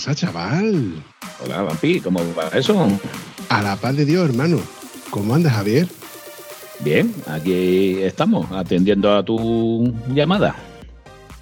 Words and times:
Pasa, 0.00 0.14
chaval? 0.14 0.94
Hola, 1.44 1.60
Vampi, 1.62 2.00
¿cómo 2.00 2.20
va 2.34 2.48
eso? 2.54 2.88
A 3.50 3.60
la 3.62 3.76
paz 3.76 3.94
de 3.96 4.06
Dios, 4.06 4.26
hermano. 4.30 4.58
¿Cómo 5.10 5.34
andas, 5.34 5.52
Javier? 5.52 5.88
Bien, 6.82 7.14
aquí 7.26 7.98
estamos, 8.00 8.50
atendiendo 8.50 9.14
a 9.14 9.22
tu 9.22 9.92
llamada. 10.14 10.56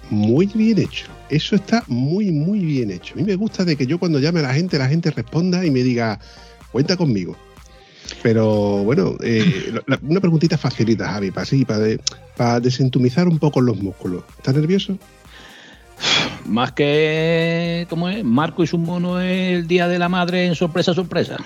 Muy 0.09 0.47
bien 0.47 0.77
hecho. 0.79 1.05
Eso 1.29 1.55
está 1.55 1.85
muy, 1.87 2.31
muy 2.31 2.59
bien 2.59 2.91
hecho. 2.91 3.13
A 3.13 3.17
mí 3.17 3.23
me 3.23 3.35
gusta 3.35 3.63
de 3.63 3.77
que 3.77 3.87
yo 3.87 3.97
cuando 3.97 4.19
llame 4.19 4.41
a 4.41 4.43
la 4.43 4.53
gente, 4.53 4.77
la 4.77 4.89
gente 4.89 5.09
responda 5.11 5.65
y 5.65 5.71
me 5.71 5.81
diga, 5.81 6.19
cuenta 6.73 6.97
conmigo. 6.97 7.37
Pero 8.21 8.83
bueno, 8.83 9.15
eh, 9.23 9.71
una 10.01 10.19
preguntita 10.19 10.57
facilita, 10.57 11.07
Javi, 11.09 11.31
para 11.31 11.43
así, 11.43 11.63
para, 11.63 11.79
de- 11.79 12.01
para 12.35 12.59
desentumizar 12.59 13.25
un 13.29 13.39
poco 13.39 13.61
los 13.61 13.77
músculos. 13.81 14.23
¿Estás 14.37 14.55
nervioso? 14.55 14.97
Más 16.45 16.71
que, 16.71 17.85
¿cómo 17.89 18.09
es? 18.09 18.23
Marco 18.23 18.63
y 18.63 18.67
su 18.67 18.77
mono 18.77 19.21
el 19.21 19.67
día 19.67 19.87
de 19.87 19.99
la 19.99 20.09
madre 20.09 20.45
en 20.45 20.55
sorpresa, 20.55 20.93
sorpresa. 20.93 21.37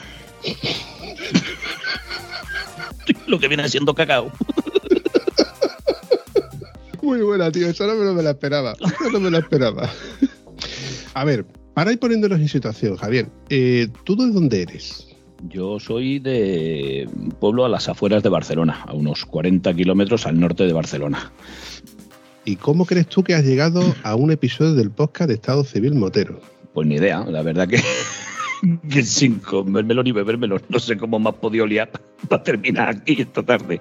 Lo 3.28 3.40
que 3.40 3.48
viene 3.48 3.68
siendo 3.70 3.94
cacao. 3.94 4.32
Muy 7.02 7.22
buena, 7.22 7.52
tío. 7.52 7.68
Eso 7.68 7.86
no 7.86 8.14
me, 8.14 8.24
la 8.24 8.32
esperaba. 8.32 8.76
Eso 8.80 9.12
no 9.12 9.20
me 9.20 9.30
la 9.30 9.40
esperaba. 9.40 9.90
A 11.14 11.26
ver, 11.26 11.46
para 11.74 11.92
ir 11.92 12.00
poniéndonos 12.00 12.40
en 12.40 12.48
situación, 12.48 12.96
Javier, 12.96 13.28
eh, 13.50 13.90
¿tú 14.06 14.16
de 14.16 14.32
dónde 14.32 14.62
eres? 14.62 15.08
Yo 15.50 15.80
soy 15.80 16.20
de 16.20 17.10
un 17.14 17.32
pueblo 17.32 17.66
a 17.66 17.70
las 17.70 17.90
afueras 17.90 18.24
de 18.24 18.30
Barcelona, 18.30 18.86
a 18.88 18.94
unos 18.94 19.26
40 19.26 19.74
kilómetros 19.74 20.26
al 20.26 20.40
norte 20.40 20.66
de 20.66 20.72
Barcelona. 20.72 21.34
¿Y 22.46 22.58
cómo 22.58 22.86
crees 22.86 23.08
tú 23.08 23.24
que 23.24 23.36
has 23.36 23.46
llegado 23.46 23.96
a 24.04 24.16
un 24.16 24.32
episodio 24.32 24.74
del 24.74 24.92
podcast 24.92 25.30
de 25.30 25.36
Estado 25.36 25.64
Civil 25.64 25.96
Motero? 25.96 26.42
Pues 26.74 26.86
ni 26.88 26.96
idea, 26.96 27.24
la 27.26 27.42
verdad 27.42 27.70
que, 27.70 27.82
que 28.90 29.04
sin 29.04 29.40
comérmelo 29.40 30.04
ni 30.04 30.12
bebérmelo, 30.12 30.60
no 30.68 30.80
sé 30.80 30.98
cómo 30.98 31.20
me 31.20 31.30
has 31.30 31.36
podido 31.36 31.66
liar 31.66 31.90
para 32.28 32.44
terminar 32.44 32.90
aquí 32.90 33.22
esta 33.22 33.44
tarde. 33.44 33.80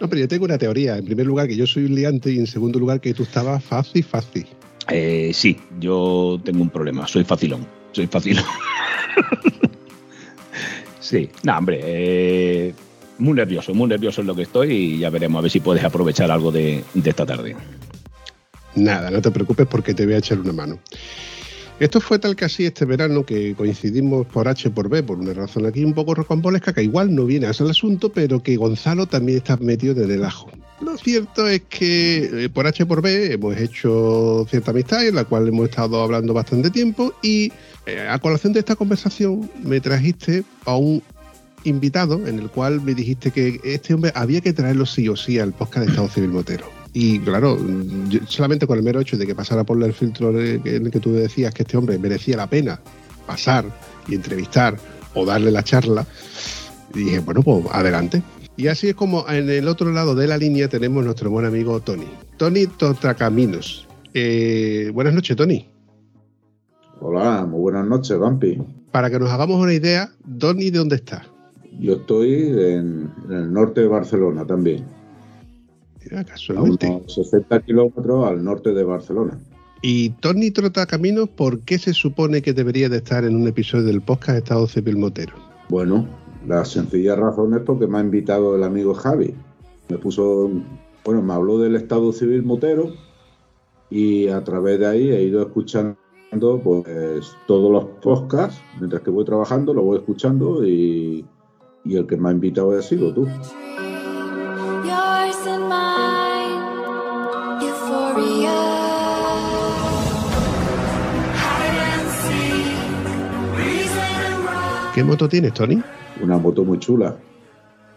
No, 0.00 0.08
pero 0.08 0.20
yo 0.20 0.28
tengo 0.28 0.44
una 0.44 0.58
teoría. 0.58 0.96
En 0.96 1.06
primer 1.06 1.26
lugar, 1.26 1.48
que 1.48 1.56
yo 1.56 1.66
soy 1.66 1.86
un 1.86 1.94
liante 1.96 2.30
y 2.30 2.38
en 2.38 2.46
segundo 2.46 2.78
lugar, 2.78 3.00
que 3.00 3.14
tú 3.14 3.24
estabas 3.24 3.64
fácil, 3.64 4.04
fácil. 4.04 4.46
Eh, 4.88 5.32
sí, 5.34 5.56
yo 5.80 6.40
tengo 6.44 6.62
un 6.62 6.70
problema, 6.70 7.08
soy 7.08 7.24
facilón, 7.24 7.66
soy 7.90 8.06
facilón. 8.06 8.44
sí, 11.00 11.28
no, 11.42 11.58
hombre, 11.58 11.80
eh, 11.82 12.74
muy 13.18 13.34
nervioso, 13.34 13.74
muy 13.74 13.88
nervioso 13.88 14.20
es 14.20 14.26
lo 14.26 14.34
que 14.34 14.42
estoy 14.42 14.72
y 14.72 14.98
ya 14.98 15.10
veremos 15.10 15.38
a 15.38 15.42
ver 15.42 15.50
si 15.50 15.60
puedes 15.60 15.84
aprovechar 15.84 16.30
algo 16.30 16.52
de, 16.52 16.84
esta 17.04 17.26
tarde. 17.26 17.56
Nada, 18.74 19.10
no 19.10 19.22
te 19.22 19.30
preocupes 19.30 19.66
porque 19.66 19.94
te 19.94 20.04
voy 20.04 20.14
a 20.14 20.18
echar 20.18 20.38
una 20.38 20.52
mano. 20.52 20.78
Esto 21.78 22.00
fue 22.00 22.18
tal 22.18 22.36
que 22.36 22.46
así 22.46 22.64
este 22.64 22.86
verano 22.86 23.24
que 23.24 23.54
coincidimos 23.54 24.26
por 24.26 24.48
H 24.48 24.70
por 24.70 24.88
B, 24.88 25.02
por 25.02 25.18
una 25.18 25.34
razón 25.34 25.66
aquí 25.66 25.84
un 25.84 25.92
poco 25.92 26.14
rocambolesca, 26.14 26.72
que 26.72 26.82
igual 26.82 27.14
no 27.14 27.26
viene 27.26 27.46
a 27.46 27.52
ser 27.52 27.66
el 27.66 27.72
asunto, 27.72 28.10
pero 28.10 28.42
que 28.42 28.56
Gonzalo 28.56 29.06
también 29.06 29.38
está 29.38 29.58
metido 29.58 30.02
en 30.02 30.10
el 30.10 30.24
ajo. 30.24 30.50
Lo 30.80 30.96
cierto 30.96 31.46
es 31.46 31.62
que 31.68 32.44
eh, 32.44 32.48
por 32.48 32.66
H 32.66 32.84
por 32.86 33.02
B 33.02 33.32
hemos 33.32 33.56
hecho 33.56 34.46
cierta 34.48 34.70
amistad 34.70 35.06
en 35.06 35.14
la 35.14 35.24
cual 35.24 35.48
hemos 35.48 35.68
estado 35.68 36.02
hablando 36.02 36.32
bastante 36.32 36.70
tiempo 36.70 37.14
y 37.22 37.52
eh, 37.86 38.06
a 38.08 38.18
colación 38.18 38.52
de 38.52 38.60
esta 38.60 38.76
conversación 38.76 39.50
me 39.62 39.80
trajiste 39.80 40.44
a 40.64 40.76
un 40.76 41.02
invitado 41.66 42.26
en 42.26 42.38
el 42.38 42.48
cual 42.50 42.80
me 42.80 42.94
dijiste 42.94 43.30
que 43.30 43.60
este 43.64 43.94
hombre 43.94 44.12
había 44.14 44.40
que 44.40 44.52
traerlo 44.52 44.86
sí 44.86 45.08
o 45.08 45.16
sí 45.16 45.38
al 45.38 45.52
podcast 45.52 45.84
de 45.86 45.90
Estado 45.92 46.08
Civil 46.08 46.30
Motero. 46.30 46.66
Y 46.92 47.18
claro, 47.20 47.58
yo- 48.08 48.20
solamente 48.26 48.66
con 48.66 48.78
el 48.78 48.84
mero 48.84 49.00
hecho 49.00 49.18
de 49.18 49.26
que 49.26 49.34
pasara 49.34 49.64
por 49.64 49.82
el 49.82 49.92
filtro 49.92 50.30
en 50.40 50.66
el 50.86 50.90
que 50.90 51.00
tú 51.00 51.12
decías 51.12 51.52
que 51.52 51.62
este 51.62 51.76
hombre 51.76 51.98
merecía 51.98 52.36
la 52.36 52.46
pena 52.48 52.80
pasar 53.26 53.64
y 54.08 54.14
entrevistar 54.14 54.76
o 55.14 55.24
darle 55.26 55.50
la 55.50 55.62
charla, 55.62 56.06
dije, 56.94 57.18
bueno, 57.18 57.42
pues 57.42 57.64
adelante. 57.72 58.22
Y 58.56 58.68
así 58.68 58.88
es 58.88 58.94
como 58.94 59.28
en 59.28 59.50
el 59.50 59.68
otro 59.68 59.90
lado 59.92 60.14
de 60.14 60.26
la 60.26 60.38
línea 60.38 60.68
tenemos 60.68 61.04
nuestro 61.04 61.28
buen 61.30 61.44
amigo 61.44 61.80
Tony. 61.80 62.06
Tony 62.38 62.66
Totracaminos. 62.66 63.86
Eh, 64.14 64.90
buenas 64.94 65.12
noches, 65.12 65.36
Tony. 65.36 65.68
Hola, 67.00 67.44
muy 67.44 67.60
buenas 67.60 67.86
noches, 67.86 68.18
Vampi. 68.18 68.58
Para 68.90 69.10
que 69.10 69.18
nos 69.18 69.30
hagamos 69.30 69.60
una 69.60 69.74
idea, 69.74 70.10
Tony, 70.38 70.70
¿de 70.70 70.78
dónde 70.78 70.96
está? 70.96 71.26
Yo 71.78 71.94
estoy 71.94 72.32
en, 72.32 73.10
en 73.28 73.32
el 73.32 73.52
norte 73.52 73.82
de 73.82 73.88
Barcelona 73.88 74.46
también, 74.46 74.84
Mira, 76.02 76.20
a 76.20 76.24
casualmente. 76.24 76.86
unos 76.88 77.14
60 77.14 77.60
kilómetros 77.62 78.26
al 78.28 78.42
norte 78.42 78.72
de 78.72 78.84
Barcelona. 78.84 79.38
Y 79.82 80.10
Tony 80.20 80.50
Trotacaminos, 80.50 81.28
¿por 81.28 81.60
qué 81.60 81.78
se 81.78 81.92
supone 81.92 82.40
que 82.42 82.52
debería 82.54 82.88
de 82.88 82.96
estar 82.96 83.24
en 83.24 83.36
un 83.36 83.46
episodio 83.46 83.84
del 83.84 84.00
podcast 84.00 84.38
Estado 84.38 84.66
Civil 84.66 84.96
Motero? 84.96 85.34
Bueno, 85.68 86.06
la 86.46 86.64
sencilla 86.64 87.14
razón 87.14 87.54
es 87.54 87.60
porque 87.60 87.86
me 87.86 87.98
ha 87.98 88.00
invitado 88.00 88.56
el 88.56 88.62
amigo 88.62 88.94
Javi. 88.94 89.34
Me 89.88 89.98
puso, 89.98 90.50
bueno, 91.04 91.22
me 91.22 91.34
habló 91.34 91.58
del 91.58 91.76
Estado 91.76 92.12
Civil 92.12 92.42
Motero 92.42 92.92
y 93.90 94.28
a 94.28 94.42
través 94.44 94.80
de 94.80 94.86
ahí 94.86 95.10
he 95.10 95.22
ido 95.22 95.42
escuchando 95.42 95.96
pues 96.64 97.36
todos 97.46 97.70
los 97.70 97.84
podcasts, 98.02 98.60
mientras 98.78 99.02
que 99.02 99.10
voy 99.10 99.24
trabajando, 99.24 99.74
lo 99.74 99.82
voy 99.82 99.98
escuchando 99.98 100.66
y, 100.66 101.24
y 101.86 101.96
el 101.96 102.06
que 102.06 102.16
me 102.16 102.28
ha 102.28 102.32
invitado 102.32 102.76
ha 102.76 102.82
sido 102.82 103.12
tú. 103.12 103.26
¿Qué 114.94 115.04
moto 115.04 115.28
tienes, 115.28 115.52
Tony? 115.52 115.82
Una 116.22 116.38
moto 116.38 116.64
muy 116.64 116.78
chula, 116.78 117.16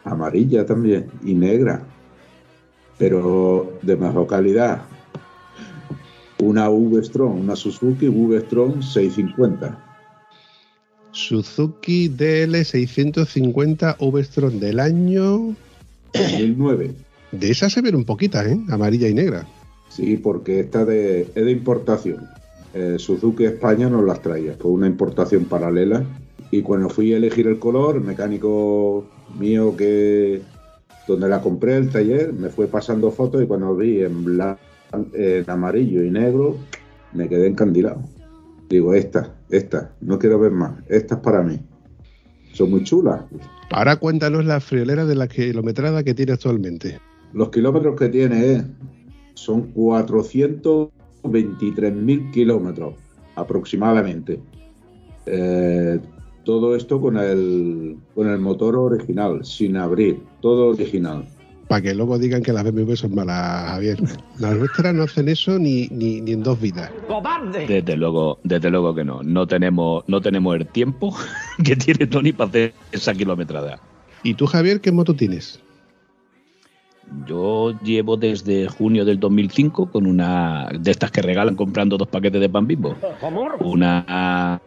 amarilla 0.04 0.66
también 0.66 1.10
y 1.24 1.34
negra, 1.34 1.82
pero 2.98 3.80
de 3.82 3.96
mejor 3.96 4.28
calidad. 4.28 4.82
Una 6.40 6.70
V-Strom, 6.70 7.40
una 7.40 7.56
Suzuki 7.56 8.10
V-Strom 8.10 8.82
650. 8.82 9.89
Suzuki 11.12 12.10
DL650 12.10 13.96
V-Strom 14.00 14.60
del 14.60 14.80
año... 14.80 15.56
2009. 16.14 16.92
De 17.32 17.52
esas 17.52 17.72
se 17.74 17.82
ven 17.82 17.96
un 17.96 18.06
poquitas, 18.06 18.48
¿eh? 18.48 18.60
Amarilla 18.70 19.08
y 19.08 19.14
negra. 19.14 19.48
Sí, 19.90 20.18
porque 20.18 20.60
esta 20.62 20.86
de, 20.86 21.22
es 21.36 21.46
de 21.46 21.52
importación. 21.52 22.28
Eh, 22.74 22.96
Suzuki 22.98 23.46
España 23.46 23.90
nos 23.90 24.04
las 24.06 24.22
traía, 24.22 24.56
fue 24.60 24.72
una 24.72 24.88
importación 24.88 25.46
paralela. 25.46 26.04
Y 26.52 26.62
cuando 26.64 26.90
fui 26.90 27.14
a 27.14 27.18
elegir 27.18 27.46
el 27.48 27.60
color, 27.60 27.98
el 27.98 28.02
mecánico 28.02 29.06
mío 29.40 29.76
que 29.78 30.42
donde 31.08 31.28
la 31.30 31.42
compré 31.42 31.78
el 31.78 31.90
taller 31.90 32.34
me 32.34 32.50
fue 32.50 32.68
pasando 32.68 33.12
fotos 33.12 33.44
y 33.44 33.48
cuando 33.48 33.76
vi 33.76 34.02
en, 34.02 34.26
blan- 34.26 34.58
en 35.14 35.50
amarillo 35.50 36.04
y 36.04 36.10
negro 36.12 36.58
me 37.14 37.28
quedé 37.30 37.48
encandilado. 37.48 38.02
Digo, 38.70 38.94
esta, 38.96 39.36
esta, 39.50 39.94
no 40.02 40.20
quiero 40.20 40.38
ver 40.40 40.52
más, 40.52 40.74
esta 40.88 41.16
es 41.16 41.22
para 41.22 41.42
mí. 41.42 41.60
Son 42.54 42.70
muy 42.72 42.84
chulas. 42.84 43.22
Ahora 43.72 43.96
cuéntanos 43.98 44.46
la 44.46 44.60
friolera 44.60 45.06
de 45.06 45.16
la 45.16 45.28
kilometrada 45.28 46.04
que 46.04 46.14
tiene 46.14 46.34
actualmente. 46.34 47.00
Los 47.34 47.50
kilómetros 47.50 47.96
que 47.96 48.10
tiene 48.10 48.54
eh, 48.54 48.64
son 49.36 49.74
423.000 49.74 52.32
kilómetros 52.32 52.96
aproximadamente. 53.36 54.40
Eh, 55.26 56.00
todo 56.44 56.76
esto 56.76 57.00
con 57.00 57.16
el, 57.18 57.98
con 58.16 58.28
el 58.28 58.40
motor 58.40 58.76
original, 58.76 59.46
sin 59.46 59.78
abrir, 59.78 60.20
todo 60.42 60.70
original. 60.70 61.26
Para 61.70 61.84
que 61.84 61.94
luego 61.94 62.18
digan 62.18 62.42
que 62.42 62.52
las 62.52 62.64
BMW 62.64 62.96
son 62.96 63.14
malas, 63.14 63.70
Javier. 63.70 64.00
Las 64.40 64.58
nuestras 64.58 64.92
no 64.92 65.04
hacen 65.04 65.30
eso 65.30 65.60
ni, 65.60 65.88
ni, 65.90 66.20
ni 66.20 66.32
en 66.32 66.42
dos 66.42 66.60
vidas. 66.60 66.90
Desde 67.68 67.96
luego, 67.96 68.40
desde 68.44 68.72
luego 68.72 68.96
que 68.96 69.06
no. 69.06 69.22
No 69.22 69.46
tenemos, 69.46 70.04
no 70.08 70.20
tenemos 70.20 70.56
el 70.56 70.66
tiempo 70.66 71.16
que 71.64 71.76
tiene 71.76 72.08
Tony 72.08 72.32
para 72.34 72.50
hacer 72.50 72.74
esa 72.92 73.14
kilometrada. 73.14 73.80
¿Y 74.24 74.34
tú, 74.34 74.48
Javier, 74.48 74.82
qué 74.82 74.92
moto 74.92 75.14
tienes? 75.14 75.60
Yo 77.28 77.80
llevo 77.84 78.18
desde 78.18 78.68
junio 78.68 79.06
del 79.06 79.20
2005 79.20 79.92
con 79.92 80.08
una 80.08 80.70
de 80.74 80.90
estas 80.90 81.12
que 81.12 81.22
regalan 81.22 81.56
comprando 81.56 81.98
dos 81.98 82.08
paquetes 82.08 82.42
de 82.42 82.50
pan 82.50 82.66
bimbo. 82.66 82.96
Una 83.60 84.06
ah, 84.08 84.60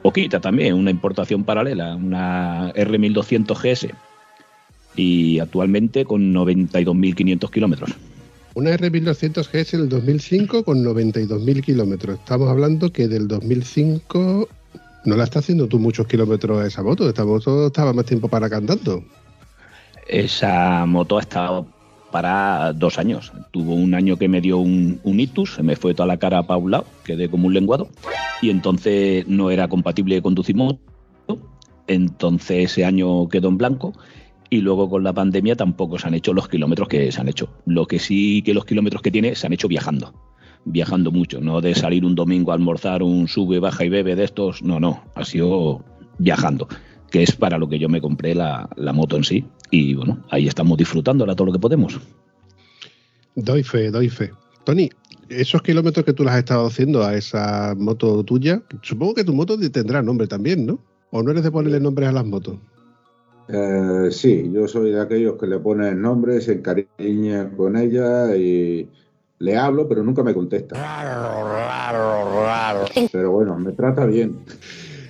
poquita 0.00 0.40
también, 0.40 0.72
una 0.76 0.90
importación 0.90 1.44
paralela, 1.44 1.94
una 1.94 2.72
R1200 2.72 3.54
GS. 3.54 4.13
Y 4.96 5.38
actualmente 5.40 6.04
con 6.04 6.32
92.500 6.32 7.50
kilómetros. 7.50 7.90
Una 8.54 8.70
R1200 8.70 9.48
GS 9.50 9.72
del 9.72 9.88
2005 9.88 10.64
con 10.64 10.84
92.000 10.84 11.60
kilómetros. 11.62 12.18
Estamos 12.20 12.48
hablando 12.48 12.92
que 12.92 13.08
del 13.08 13.26
2005 13.26 14.48
no 15.04 15.16
la 15.16 15.24
está 15.24 15.40
haciendo 15.40 15.66
tú 15.66 15.78
muchos 15.78 16.06
kilómetros 16.06 16.64
esa 16.64 16.82
moto. 16.82 17.08
Esta 17.08 17.24
moto 17.24 17.66
estaba 17.66 17.92
más 17.92 18.06
tiempo 18.06 18.28
para 18.28 18.48
cantando. 18.48 19.02
Esa 20.08 20.86
moto 20.86 21.18
ha 21.18 21.22
estado 21.22 21.66
para 22.12 22.72
dos 22.72 22.98
años. 22.98 23.32
Tuvo 23.50 23.74
un 23.74 23.92
año 23.92 24.16
que 24.16 24.28
me 24.28 24.40
dio 24.40 24.58
un, 24.58 25.00
un 25.02 25.18
ictus, 25.18 25.54
se 25.54 25.64
me 25.64 25.74
fue 25.74 25.94
toda 25.94 26.06
la 26.06 26.16
cara 26.16 26.44
para 26.44 26.58
un 26.58 26.70
lado, 26.70 26.86
quedé 27.02 27.28
como 27.28 27.48
un 27.48 27.54
lenguado, 27.54 27.88
y 28.40 28.50
entonces 28.50 29.26
no 29.26 29.50
era 29.50 29.66
compatible 29.66 30.22
conducir 30.22 30.54
moto. 30.54 30.78
Entonces 31.88 32.70
ese 32.70 32.84
año 32.84 33.28
quedó 33.28 33.48
en 33.48 33.58
blanco 33.58 33.94
y 34.54 34.60
luego 34.60 34.88
con 34.88 35.02
la 35.02 35.12
pandemia 35.12 35.56
tampoco 35.56 35.98
se 35.98 36.06
han 36.06 36.14
hecho 36.14 36.32
los 36.32 36.48
kilómetros 36.48 36.86
que 36.86 37.10
se 37.10 37.20
han 37.20 37.28
hecho. 37.28 37.48
Lo 37.66 37.86
que 37.86 37.98
sí 37.98 38.40
que 38.42 38.54
los 38.54 38.64
kilómetros 38.64 39.02
que 39.02 39.10
tiene 39.10 39.34
se 39.34 39.48
han 39.48 39.52
hecho 39.52 39.66
viajando. 39.66 40.14
Viajando 40.64 41.10
mucho, 41.10 41.40
no 41.40 41.60
de 41.60 41.74
salir 41.74 42.04
un 42.04 42.14
domingo 42.14 42.52
a 42.52 42.54
almorzar 42.54 43.02
un 43.02 43.26
sube, 43.26 43.58
baja 43.58 43.84
y 43.84 43.88
bebe 43.88 44.14
de 44.14 44.22
estos, 44.22 44.62
no, 44.62 44.78
no, 44.78 45.02
ha 45.16 45.24
sido 45.24 45.84
viajando, 46.18 46.68
que 47.10 47.24
es 47.24 47.32
para 47.32 47.58
lo 47.58 47.68
que 47.68 47.80
yo 47.80 47.88
me 47.88 48.00
compré 48.00 48.34
la, 48.34 48.68
moto 48.94 49.16
en 49.16 49.24
sí. 49.24 49.44
Y 49.72 49.94
bueno, 49.94 50.20
ahí 50.30 50.46
estamos 50.46 50.78
disfrutándola 50.78 51.34
todo 51.34 51.46
lo 51.46 51.52
que 51.52 51.58
podemos. 51.58 52.00
Doy 53.34 53.64
fe, 53.64 53.90
doy 53.90 54.08
fe. 54.08 54.30
Tony, 54.62 54.88
esos 55.28 55.60
kilómetros 55.62 56.06
que 56.06 56.12
tú 56.12 56.22
las 56.22 56.34
has 56.34 56.38
estado 56.38 56.66
haciendo 56.66 57.02
a 57.02 57.16
esa 57.16 57.74
moto 57.76 58.22
tuya, 58.22 58.62
supongo 58.82 59.14
que 59.14 59.24
tu 59.24 59.34
moto 59.34 59.58
tendrá 59.58 60.00
nombre 60.00 60.28
también, 60.28 60.64
¿no? 60.64 60.78
¿O 61.10 61.22
no 61.22 61.32
eres 61.32 61.42
de 61.42 61.50
ponerle 61.50 61.80
nombres 61.80 62.08
a 62.08 62.12
las 62.12 62.24
motos? 62.24 62.56
Eh, 63.48 64.08
sí, 64.10 64.50
yo 64.52 64.66
soy 64.66 64.92
de 64.92 65.00
aquellos 65.00 65.36
que 65.38 65.46
le 65.46 65.58
ponen 65.58 66.00
nombres, 66.00 66.44
se 66.44 66.54
encariñan 66.54 67.56
con 67.56 67.76
ella 67.76 68.34
y 68.36 68.88
le 69.38 69.56
hablo, 69.56 69.88
pero 69.88 70.02
nunca 70.02 70.22
me 70.22 70.32
contesta. 70.32 70.76
Pero 73.12 73.32
bueno, 73.32 73.58
me 73.58 73.72
trata 73.72 74.06
bien. 74.06 74.38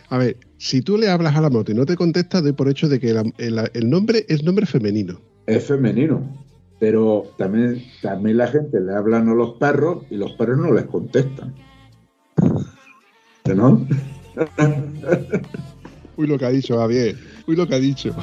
A 0.08 0.18
ver, 0.18 0.36
si 0.58 0.82
tú 0.82 0.98
le 0.98 1.08
hablas 1.08 1.36
a 1.36 1.40
la 1.40 1.50
moto 1.50 1.72
y 1.72 1.74
no 1.74 1.86
te 1.86 1.96
contesta, 1.96 2.40
doy 2.40 2.52
por 2.52 2.68
hecho 2.68 2.88
de 2.88 2.98
que 2.98 3.10
el 3.10 3.90
nombre 3.90 4.26
es 4.28 4.42
nombre 4.42 4.66
femenino. 4.66 5.20
Es 5.46 5.64
femenino, 5.64 6.22
pero 6.80 7.24
también, 7.38 7.82
también 8.02 8.38
la 8.38 8.48
gente 8.48 8.80
le 8.80 8.94
hablan 8.94 9.28
a 9.28 9.34
los 9.34 9.52
perros 9.58 10.04
y 10.10 10.16
los 10.16 10.32
perros 10.32 10.58
no 10.58 10.72
les 10.72 10.84
contestan. 10.86 11.54
¿No? 13.54 13.86
Uy, 16.16 16.26
lo 16.26 16.38
que 16.38 16.46
ha 16.46 16.50
dicho, 16.50 16.78
Javier. 16.78 17.16
Uy, 17.46 17.56
lo 17.56 17.66
que 17.66 17.74
ha 17.74 17.78
dicho. 17.78 18.14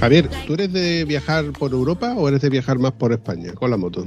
Javier, 0.00 0.28
¿tú 0.46 0.54
eres 0.54 0.72
de 0.72 1.04
viajar 1.04 1.52
por 1.52 1.72
Europa 1.72 2.14
o 2.16 2.28
eres 2.28 2.42
de 2.42 2.50
viajar 2.50 2.78
más 2.78 2.92
por 2.92 3.12
España 3.12 3.52
con 3.54 3.70
la 3.70 3.76
moto? 3.76 4.06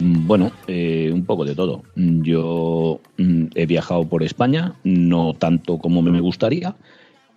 Mm, 0.00 0.26
Bueno, 0.26 0.52
eh, 0.66 1.10
un 1.12 1.24
poco 1.24 1.44
de 1.44 1.54
todo. 1.54 1.82
Mm, 1.94 2.22
Yo 2.22 3.00
mm, 3.16 3.44
he 3.54 3.66
viajado 3.66 4.04
por 4.06 4.22
España, 4.22 4.74
no 4.84 5.32
tanto 5.34 5.78
como 5.78 6.02
me 6.02 6.20
gustaría, 6.20 6.76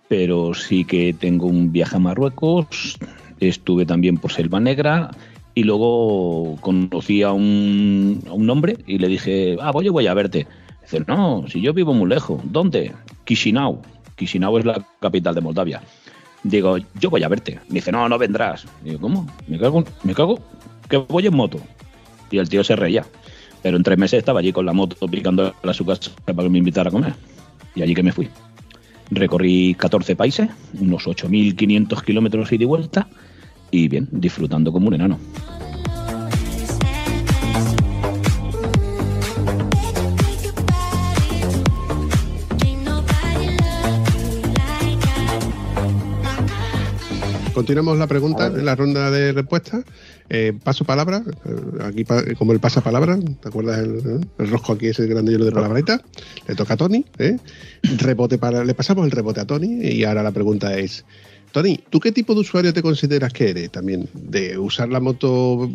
pero 0.08 0.52
sí 0.52 0.84
que 0.84 1.14
tengo 1.18 1.46
un 1.46 1.72
viaje 1.72 1.96
a 1.96 2.00
Marruecos, 2.00 2.98
estuve 3.40 3.86
también 3.86 4.16
por 4.16 4.32
Selva 4.32 4.60
Negra 4.60 5.10
y 5.54 5.64
luego 5.64 6.56
conocí 6.60 7.22
a 7.22 7.32
un, 7.32 8.22
un 8.30 8.50
hombre 8.50 8.76
y 8.86 8.98
le 8.98 9.08
dije, 9.08 9.56
ah, 9.60 9.72
voy, 9.72 9.88
voy 9.88 10.06
a 10.06 10.14
verte. 10.14 10.46
Dice, 10.82 11.04
no, 11.06 11.44
si 11.48 11.60
yo 11.60 11.72
vivo 11.72 11.92
muy 11.94 12.08
lejos, 12.08 12.40
¿dónde? 12.44 12.92
Chisinau. 13.26 13.80
Chisinau 14.16 14.58
es 14.58 14.64
la 14.64 14.84
capital 15.00 15.34
de 15.34 15.40
Moldavia. 15.40 15.82
Digo, 16.42 16.78
yo 16.98 17.10
voy 17.10 17.22
a 17.22 17.28
verte. 17.28 17.58
Me 17.68 17.76
dice, 17.76 17.92
no, 17.92 18.08
no 18.08 18.18
vendrás. 18.18 18.66
Digo, 18.82 19.00
¿cómo? 19.00 19.26
Me 19.46 19.58
cago, 19.58 19.84
me 20.04 20.14
cago, 20.14 20.40
que 20.88 20.96
voy 20.96 21.26
en 21.26 21.34
moto. 21.34 21.58
Y 22.30 22.38
el 22.38 22.48
tío 22.48 22.64
se 22.64 22.76
reía. 22.76 23.04
Pero 23.62 23.76
en 23.76 23.82
tres 23.82 23.98
meses 23.98 24.18
estaba 24.18 24.40
allí 24.40 24.52
con 24.52 24.64
la 24.64 24.72
moto 24.72 25.06
picando 25.08 25.54
a 25.62 25.74
su 25.74 25.84
casa 25.84 26.10
para 26.24 26.42
que 26.42 26.48
me 26.48 26.58
invitara 26.58 26.88
a 26.88 26.92
comer. 26.92 27.14
Y 27.74 27.82
allí 27.82 27.94
que 27.94 28.02
me 28.02 28.12
fui. 28.12 28.28
Recorrí 29.10 29.74
14 29.74 30.16
países, 30.16 30.48
unos 30.80 31.06
8.500 31.06 32.02
kilómetros 32.04 32.52
ida 32.52 32.62
y 32.62 32.66
vuelta. 32.66 33.08
Y 33.70 33.88
bien, 33.88 34.08
disfrutando 34.10 34.72
como 34.72 34.88
un 34.88 34.94
enano. 34.94 35.18
Continuamos 47.54 47.98
la 47.98 48.06
pregunta 48.06 48.46
en 48.46 48.64
la 48.64 48.76
ronda 48.76 49.10
de 49.10 49.32
respuestas. 49.32 49.84
Eh, 50.30 50.52
paso 50.62 50.84
palabra, 50.84 51.22
eh, 51.44 51.82
aquí 51.84 52.04
pa- 52.04 52.22
como 52.38 52.52
el 52.52 52.60
pasapalabra, 52.60 53.18
¿te 53.18 53.48
acuerdas 53.48 53.80
el, 53.80 54.20
el 54.38 54.48
rosco 54.50 54.72
aquí 54.72 54.86
ese 54.86 55.06
grande 55.06 55.32
lleno 55.32 55.44
de 55.44 55.52
palabritas? 55.52 56.00
Le 56.46 56.54
toca 56.54 56.74
a 56.74 56.76
Tony, 56.76 57.04
¿eh? 57.18 57.36
Rebote 57.98 58.38
para, 58.38 58.64
le 58.64 58.72
pasamos 58.74 59.04
el 59.04 59.10
rebote 59.10 59.40
a 59.40 59.44
Tony 59.46 59.84
y 59.88 60.04
ahora 60.04 60.22
la 60.22 60.30
pregunta 60.30 60.78
es, 60.78 61.04
Tony, 61.52 61.80
¿tú 61.90 61.98
qué 61.98 62.12
tipo 62.12 62.34
de 62.34 62.40
usuario 62.40 62.72
te 62.72 62.82
consideras 62.82 63.32
que 63.32 63.50
eres 63.50 63.70
también? 63.70 64.08
¿De 64.14 64.56
usar 64.56 64.88
la 64.88 65.00
moto 65.00 65.68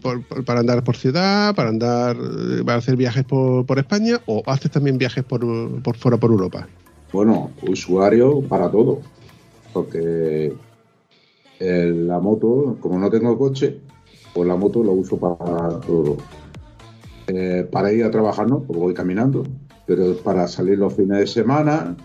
para 0.45 0.61
andar 0.61 0.83
por 0.83 0.95
ciudad, 0.95 1.53
para 1.53 1.69
andar, 1.69 2.15
eh, 2.15 2.63
para 2.65 2.77
hacer 2.77 2.95
viajes 2.95 3.25
por, 3.25 3.65
España 3.77 4.21
o 4.25 4.41
haces 4.45 4.71
también 4.71 4.97
viajes 4.97 5.23
por, 5.23 5.41
fuera 5.97 6.17
por 6.17 6.31
Europa? 6.31 6.67
Bueno, 7.11 7.51
usuario 7.67 8.41
para 8.41 8.71
todo. 8.71 9.01
Porque 9.73 10.53
eh, 11.59 11.93
la 11.93 12.19
moto, 12.19 12.77
como 12.79 12.97
no 12.97 13.09
tengo 13.09 13.37
coche, 13.37 13.79
pues 14.33 14.47
la 14.47 14.55
moto 14.55 14.83
la 14.83 14.91
uso 14.91 15.17
para 15.17 15.79
todo. 15.81 16.17
Eh, 17.27 17.67
para 17.69 17.91
ir 17.91 18.03
a 18.03 18.11
trabajar 18.11 18.47
no, 18.47 18.61
porque 18.61 18.79
voy 18.79 18.93
caminando, 18.93 19.43
pero 19.85 20.15
para 20.17 20.47
salir 20.47 20.77
los 20.77 20.93
fines 20.93 21.19
de 21.19 21.27
semana, 21.27 21.97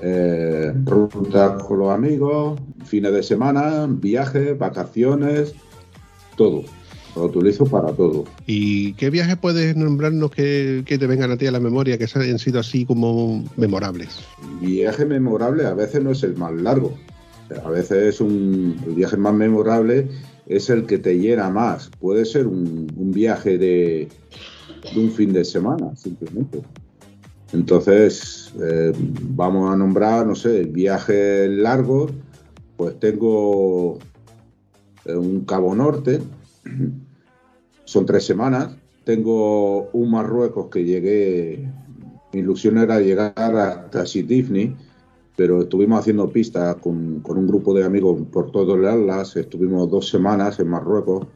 eh, 0.00 0.72
rutas 0.84 1.62
con 1.62 1.78
los 1.78 1.90
amigos, 1.90 2.60
fines 2.84 3.12
de 3.12 3.22
semana, 3.22 3.86
viajes, 3.88 4.56
vacaciones, 4.58 5.54
todo. 6.36 6.64
Lo 7.14 7.24
utilizo 7.24 7.64
para 7.64 7.92
todo. 7.92 8.24
¿Y 8.46 8.92
qué 8.94 9.08
viajes 9.08 9.36
puedes 9.38 9.74
nombrarnos 9.74 10.30
que, 10.30 10.82
que 10.84 10.98
te 10.98 11.06
vengan 11.06 11.30
a 11.30 11.38
ti 11.38 11.46
a 11.46 11.50
la 11.50 11.60
memoria, 11.60 11.96
que 11.96 12.04
hayan 12.04 12.38
sido 12.38 12.60
así 12.60 12.84
como 12.84 13.42
memorables? 13.56 14.18
viaje 14.60 15.06
memorable 15.06 15.64
a 15.64 15.72
veces 15.72 16.02
no 16.02 16.10
es 16.10 16.22
el 16.22 16.36
más 16.36 16.52
largo. 16.52 16.94
A 17.64 17.70
veces 17.70 18.14
es 18.14 18.20
un, 18.20 18.78
el 18.86 18.94
viaje 18.94 19.16
más 19.16 19.32
memorable 19.32 20.08
es 20.46 20.68
el 20.70 20.84
que 20.84 20.98
te 20.98 21.18
llena 21.18 21.48
más. 21.48 21.90
Puede 22.00 22.24
ser 22.24 22.46
un, 22.46 22.92
un 22.96 23.12
viaje 23.12 23.56
de, 23.56 24.08
de 24.94 25.00
un 25.00 25.10
fin 25.10 25.32
de 25.32 25.44
semana, 25.44 25.94
simplemente. 25.96 26.62
Entonces, 27.52 28.52
eh, 28.60 28.92
vamos 29.22 29.72
a 29.72 29.76
nombrar, 29.76 30.26
no 30.26 30.34
sé, 30.34 30.64
viajes 30.64 31.48
largos. 31.50 32.12
Pues 32.76 32.98
tengo 32.98 33.98
eh, 35.04 35.14
un 35.14 35.44
Cabo 35.44 35.74
Norte, 35.74 36.20
son 37.84 38.06
tres 38.06 38.24
semanas. 38.24 38.76
Tengo 39.04 39.88
un 39.92 40.10
Marruecos 40.10 40.66
que 40.66 40.84
llegué, 40.84 41.70
mi 42.32 42.40
ilusión 42.40 42.78
era 42.78 42.98
llegar 42.98 43.32
hasta 43.36 44.04
Sitifni, 44.04 44.74
pero 45.36 45.62
estuvimos 45.62 46.00
haciendo 46.00 46.28
pistas 46.28 46.74
con, 46.76 47.20
con 47.20 47.38
un 47.38 47.46
grupo 47.46 47.72
de 47.72 47.84
amigos 47.84 48.20
por 48.32 48.50
todo 48.50 48.74
el 48.74 48.86
Atlas. 48.86 49.36
Estuvimos 49.36 49.88
dos 49.88 50.08
semanas 50.08 50.58
en 50.58 50.68
Marruecos 50.68 51.28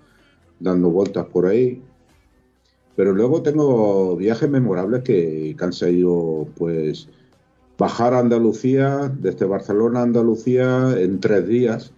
dando 0.58 0.90
vueltas 0.90 1.26
por 1.26 1.46
ahí. 1.46 1.80
Pero 3.00 3.14
luego 3.14 3.40
tengo 3.40 4.14
viajes 4.14 4.50
memorables 4.50 5.02
que, 5.02 5.57
han 5.59 5.73
sido, 5.73 6.49
pues, 6.59 7.09
bajar 7.78 8.12
a 8.12 8.19
Andalucía, 8.19 9.11
desde 9.19 9.47
Barcelona 9.47 10.00
a 10.00 10.02
Andalucía 10.02 10.95
en 10.99 11.19
tres 11.19 11.49
días, 11.49 11.95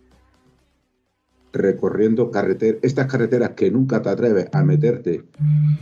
recorriendo 1.52 2.30
carreteras, 2.30 2.78
estas 2.84 3.10
carreteras 3.10 3.50
que 3.56 3.68
nunca 3.68 4.00
te 4.00 4.10
atreves 4.10 4.46
a 4.52 4.62
meterte 4.62 5.24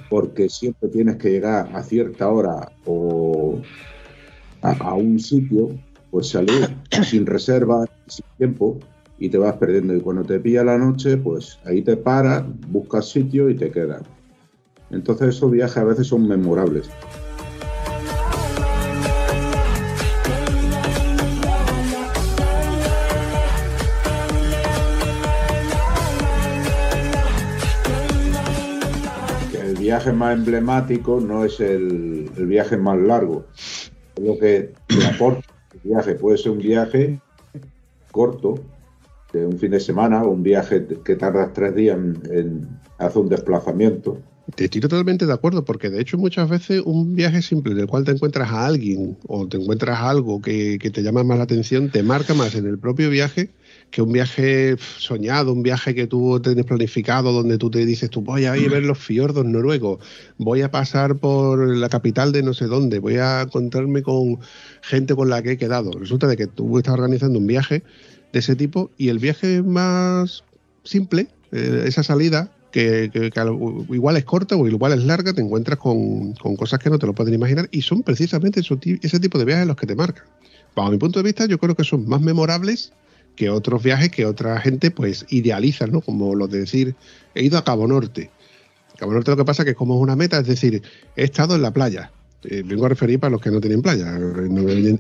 porque 0.08 0.48
siempre 0.48 0.88
tienes 0.88 1.16
que 1.16 1.32
llegar 1.32 1.68
a 1.74 1.82
cierta 1.82 2.30
hora 2.30 2.72
o 2.86 3.60
a, 4.62 4.72
a 4.72 4.94
un 4.94 5.18
sitio, 5.18 5.68
pues 6.10 6.30
salir 6.30 6.66
sin 7.04 7.26
reserva, 7.26 7.84
sin 8.06 8.24
tiempo 8.38 8.78
y 9.18 9.28
te 9.28 9.36
vas 9.36 9.58
perdiendo. 9.58 9.94
Y 9.94 10.00
cuando 10.00 10.24
te 10.24 10.40
pilla 10.40 10.64
la 10.64 10.78
noche, 10.78 11.18
pues 11.18 11.58
ahí 11.66 11.82
te 11.82 11.98
paras, 11.98 12.42
buscas 12.70 13.10
sitio 13.10 13.50
y 13.50 13.54
te 13.54 13.70
quedas. 13.70 14.02
Entonces 14.90 15.36
esos 15.36 15.50
viajes 15.50 15.76
a 15.76 15.84
veces 15.84 16.06
son 16.08 16.26
memorables. 16.26 16.90
El 29.62 29.76
viaje 29.76 30.12
más 30.12 30.36
emblemático 30.36 31.20
no 31.20 31.44
es 31.44 31.60
el, 31.60 32.28
viaje 32.36 32.76
más 32.76 32.98
largo. 32.98 33.46
Lo 34.20 34.38
que 34.38 34.72
te 34.86 35.06
aporta 35.14 35.46
el 35.74 35.90
viaje. 35.90 36.14
Puede 36.16 36.38
ser 36.38 36.52
un 36.52 36.58
viaje 36.58 37.20
corto, 38.10 38.56
de 39.32 39.46
un 39.46 39.56
fin 39.56 39.70
de 39.70 39.78
semana, 39.78 40.24
un 40.24 40.42
viaje 40.42 40.84
que 41.04 41.14
tardas 41.14 41.52
tres 41.52 41.76
días 41.76 41.96
en, 41.96 42.20
en 42.32 42.68
hacer 42.98 43.22
un 43.22 43.28
desplazamiento. 43.28 44.18
Estoy 44.60 44.82
totalmente 44.82 45.24
de 45.24 45.32
acuerdo, 45.32 45.64
porque 45.64 45.88
de 45.88 46.02
hecho 46.02 46.18
muchas 46.18 46.46
veces 46.46 46.82
un 46.84 47.14
viaje 47.14 47.40
simple 47.40 47.72
en 47.72 47.78
el 47.78 47.86
cual 47.86 48.04
te 48.04 48.10
encuentras 48.10 48.50
a 48.50 48.66
alguien 48.66 49.16
o 49.26 49.48
te 49.48 49.56
encuentras 49.56 50.00
algo 50.00 50.42
que, 50.42 50.78
te 50.78 51.02
llama 51.02 51.24
más 51.24 51.38
la 51.38 51.44
atención, 51.44 51.90
te 51.90 52.02
marca 52.02 52.34
más 52.34 52.54
en 52.54 52.66
el 52.66 52.78
propio 52.78 53.08
viaje 53.08 53.48
que 53.90 54.02
un 54.02 54.12
viaje 54.12 54.76
soñado, 54.98 55.54
un 55.54 55.62
viaje 55.62 55.94
que 55.94 56.06
tú 56.06 56.38
tienes 56.40 56.66
planificado, 56.66 57.32
donde 57.32 57.56
tú 57.56 57.70
te 57.70 57.86
dices, 57.86 58.10
voy 58.10 58.44
a 58.44 58.56
ir 58.58 58.68
a 58.68 58.72
ver 58.74 58.82
los 58.84 58.98
fiordos 58.98 59.46
noruegos, 59.46 59.98
voy 60.36 60.60
a 60.60 60.70
pasar 60.70 61.16
por 61.16 61.66
la 61.74 61.88
capital 61.88 62.30
de 62.30 62.42
no 62.42 62.52
sé 62.52 62.66
dónde, 62.66 62.98
voy 62.98 63.16
a 63.16 63.40
encontrarme 63.40 64.02
con 64.02 64.40
gente 64.82 65.14
con 65.14 65.30
la 65.30 65.42
que 65.42 65.52
he 65.52 65.56
quedado. 65.56 65.90
Resulta 65.92 66.26
de 66.26 66.36
que 66.36 66.46
tú 66.46 66.76
estás 66.76 66.92
organizando 66.92 67.38
un 67.38 67.46
viaje 67.46 67.82
de 68.30 68.38
ese 68.38 68.56
tipo 68.56 68.90
y 68.98 69.08
el 69.08 69.18
viaje 69.20 69.62
más 69.62 70.44
simple, 70.84 71.28
eh, 71.50 71.84
esa 71.86 72.02
salida, 72.02 72.52
que, 72.72 73.10
que- 73.12 73.30
que 73.30 73.40
al- 73.40 73.56
igual 73.90 74.16
es 74.16 74.24
corta 74.24 74.56
o 74.56 74.66
igual 74.68 74.92
es 74.92 75.04
larga, 75.04 75.32
te 75.32 75.40
encuentras 75.40 75.78
con, 75.78 76.32
con 76.34 76.56
cosas 76.56 76.78
que 76.78 76.90
no 76.90 76.98
te 76.98 77.06
lo 77.06 77.14
pueden 77.14 77.34
imaginar 77.34 77.68
y 77.72 77.82
son 77.82 78.02
precisamente 78.02 78.60
ese 78.60 79.20
tipo 79.20 79.38
de 79.38 79.44
viajes 79.44 79.66
los 79.66 79.76
que 79.76 79.86
te 79.86 79.94
marcan. 79.94 80.24
Bajo 80.76 80.90
mi 80.90 80.98
punto 80.98 81.18
de 81.18 81.24
vista, 81.24 81.46
yo 81.46 81.58
creo 81.58 81.74
que 81.74 81.84
son 81.84 82.08
más 82.08 82.20
memorables 82.20 82.92
que 83.36 83.50
otros 83.50 83.82
viajes 83.82 84.10
que 84.10 84.26
otra 84.26 84.60
gente 84.60 84.90
pues 84.90 85.24
idealiza, 85.30 85.86
¿no? 85.86 86.00
Como 86.00 86.34
lo 86.34 86.46
de 86.46 86.60
decir, 86.60 86.94
he 87.34 87.42
ido 87.44 87.58
a 87.58 87.64
Cabo 87.64 87.86
Norte. 87.88 88.30
Cabo 88.98 89.12
Norte 89.12 89.30
lo 89.30 89.36
que 89.38 89.44
pasa 89.44 89.64
que 89.64 89.70
es 89.70 89.76
como 89.76 89.96
es 89.96 90.00
una 90.02 90.14
meta, 90.16 90.38
es 90.38 90.46
decir, 90.46 90.82
he 91.16 91.24
estado 91.24 91.54
en 91.56 91.62
la 91.62 91.72
playa. 91.72 92.12
Eh, 92.44 92.62
vengo 92.64 92.86
a 92.86 92.88
referir 92.88 93.18
para 93.18 93.30
los 93.32 93.40
que 93.40 93.50
no 93.50 93.60
tienen 93.60 93.82
playa, 93.82 94.16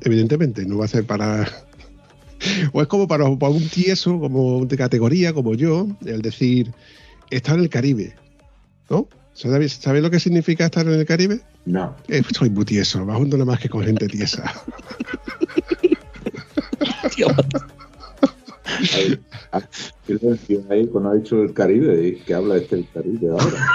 evidentemente, 0.04 0.64
no 0.66 0.78
va 0.78 0.84
a 0.86 0.88
ser 0.88 1.04
para... 1.04 1.46
o 2.72 2.82
es 2.82 2.88
como 2.88 3.06
para, 3.06 3.24
para 3.36 3.52
un 3.52 3.68
tieso, 3.68 4.18
como 4.18 4.64
de 4.66 4.76
categoría, 4.76 5.32
como 5.32 5.54
yo, 5.54 5.86
el 6.04 6.22
decir, 6.22 6.72
he 7.30 7.36
estado 7.36 7.58
en 7.58 7.64
el 7.64 7.70
Caribe, 7.70 8.14
¿no? 8.88 9.08
¿Sabéis 9.32 9.72
sabéis 9.74 10.02
lo 10.02 10.10
que 10.10 10.20
significa 10.20 10.66
estar 10.66 10.86
en 10.86 10.94
el 10.94 11.06
Caribe? 11.06 11.40
No. 11.64 11.96
Eh, 12.08 12.22
soy 12.34 12.50
muy 12.50 12.64
tieso, 12.64 13.04
me 13.04 13.14
junto 13.14 13.36
nada 13.36 13.46
más 13.46 13.60
que 13.60 13.68
con 13.68 13.82
gente 13.84 14.06
tiesa. 14.08 14.52
Silencio 20.06 20.64
ahí 20.70 20.86
cuando 20.86 21.10
ha 21.10 21.14
dicho 21.14 21.42
el 21.42 21.52
Caribe, 21.52 22.20
que 22.26 22.34
habla 22.34 22.56
este 22.56 22.76
del 22.76 22.88
Caribe 22.92 23.28
ahora. 23.30 23.66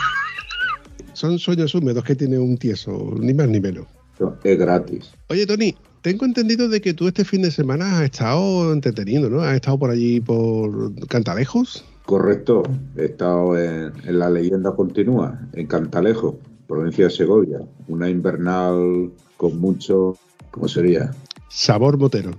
Son 1.13 1.39
sueños 1.39 1.73
húmedos 1.73 2.03
que 2.03 2.15
tiene 2.15 2.37
un 2.37 2.57
tieso, 2.57 3.15
ni 3.19 3.33
más 3.33 3.47
ni 3.47 3.59
menos. 3.59 3.87
No, 4.19 4.37
Es 4.43 4.57
gratis. 4.57 5.11
Oye, 5.29 5.45
Tony, 5.45 5.75
tengo 6.01 6.25
entendido 6.25 6.69
de 6.69 6.81
que 6.81 6.93
tú 6.93 7.07
este 7.07 7.25
fin 7.25 7.41
de 7.41 7.51
semana 7.51 7.99
has 7.99 8.05
estado 8.05 8.71
entreteniendo, 8.73 9.29
¿no? 9.29 9.41
Has 9.41 9.55
estado 9.55 9.79
por 9.79 9.89
allí 9.89 10.19
por 10.19 10.93
Cantalejos. 11.07 11.85
Correcto. 12.05 12.63
He 12.95 13.05
estado 13.05 13.57
en, 13.57 13.93
en 14.05 14.19
la 14.19 14.29
leyenda 14.29 14.75
continua, 14.75 15.39
en 15.53 15.67
Cantalejo, 15.67 16.37
provincia 16.67 17.05
de 17.05 17.11
Segovia. 17.11 17.59
Una 17.87 18.09
invernal 18.09 19.11
con 19.37 19.59
mucho, 19.59 20.17
¿cómo 20.51 20.67
sería? 20.67 21.11
Sabor 21.49 21.97
motero. 21.97 22.31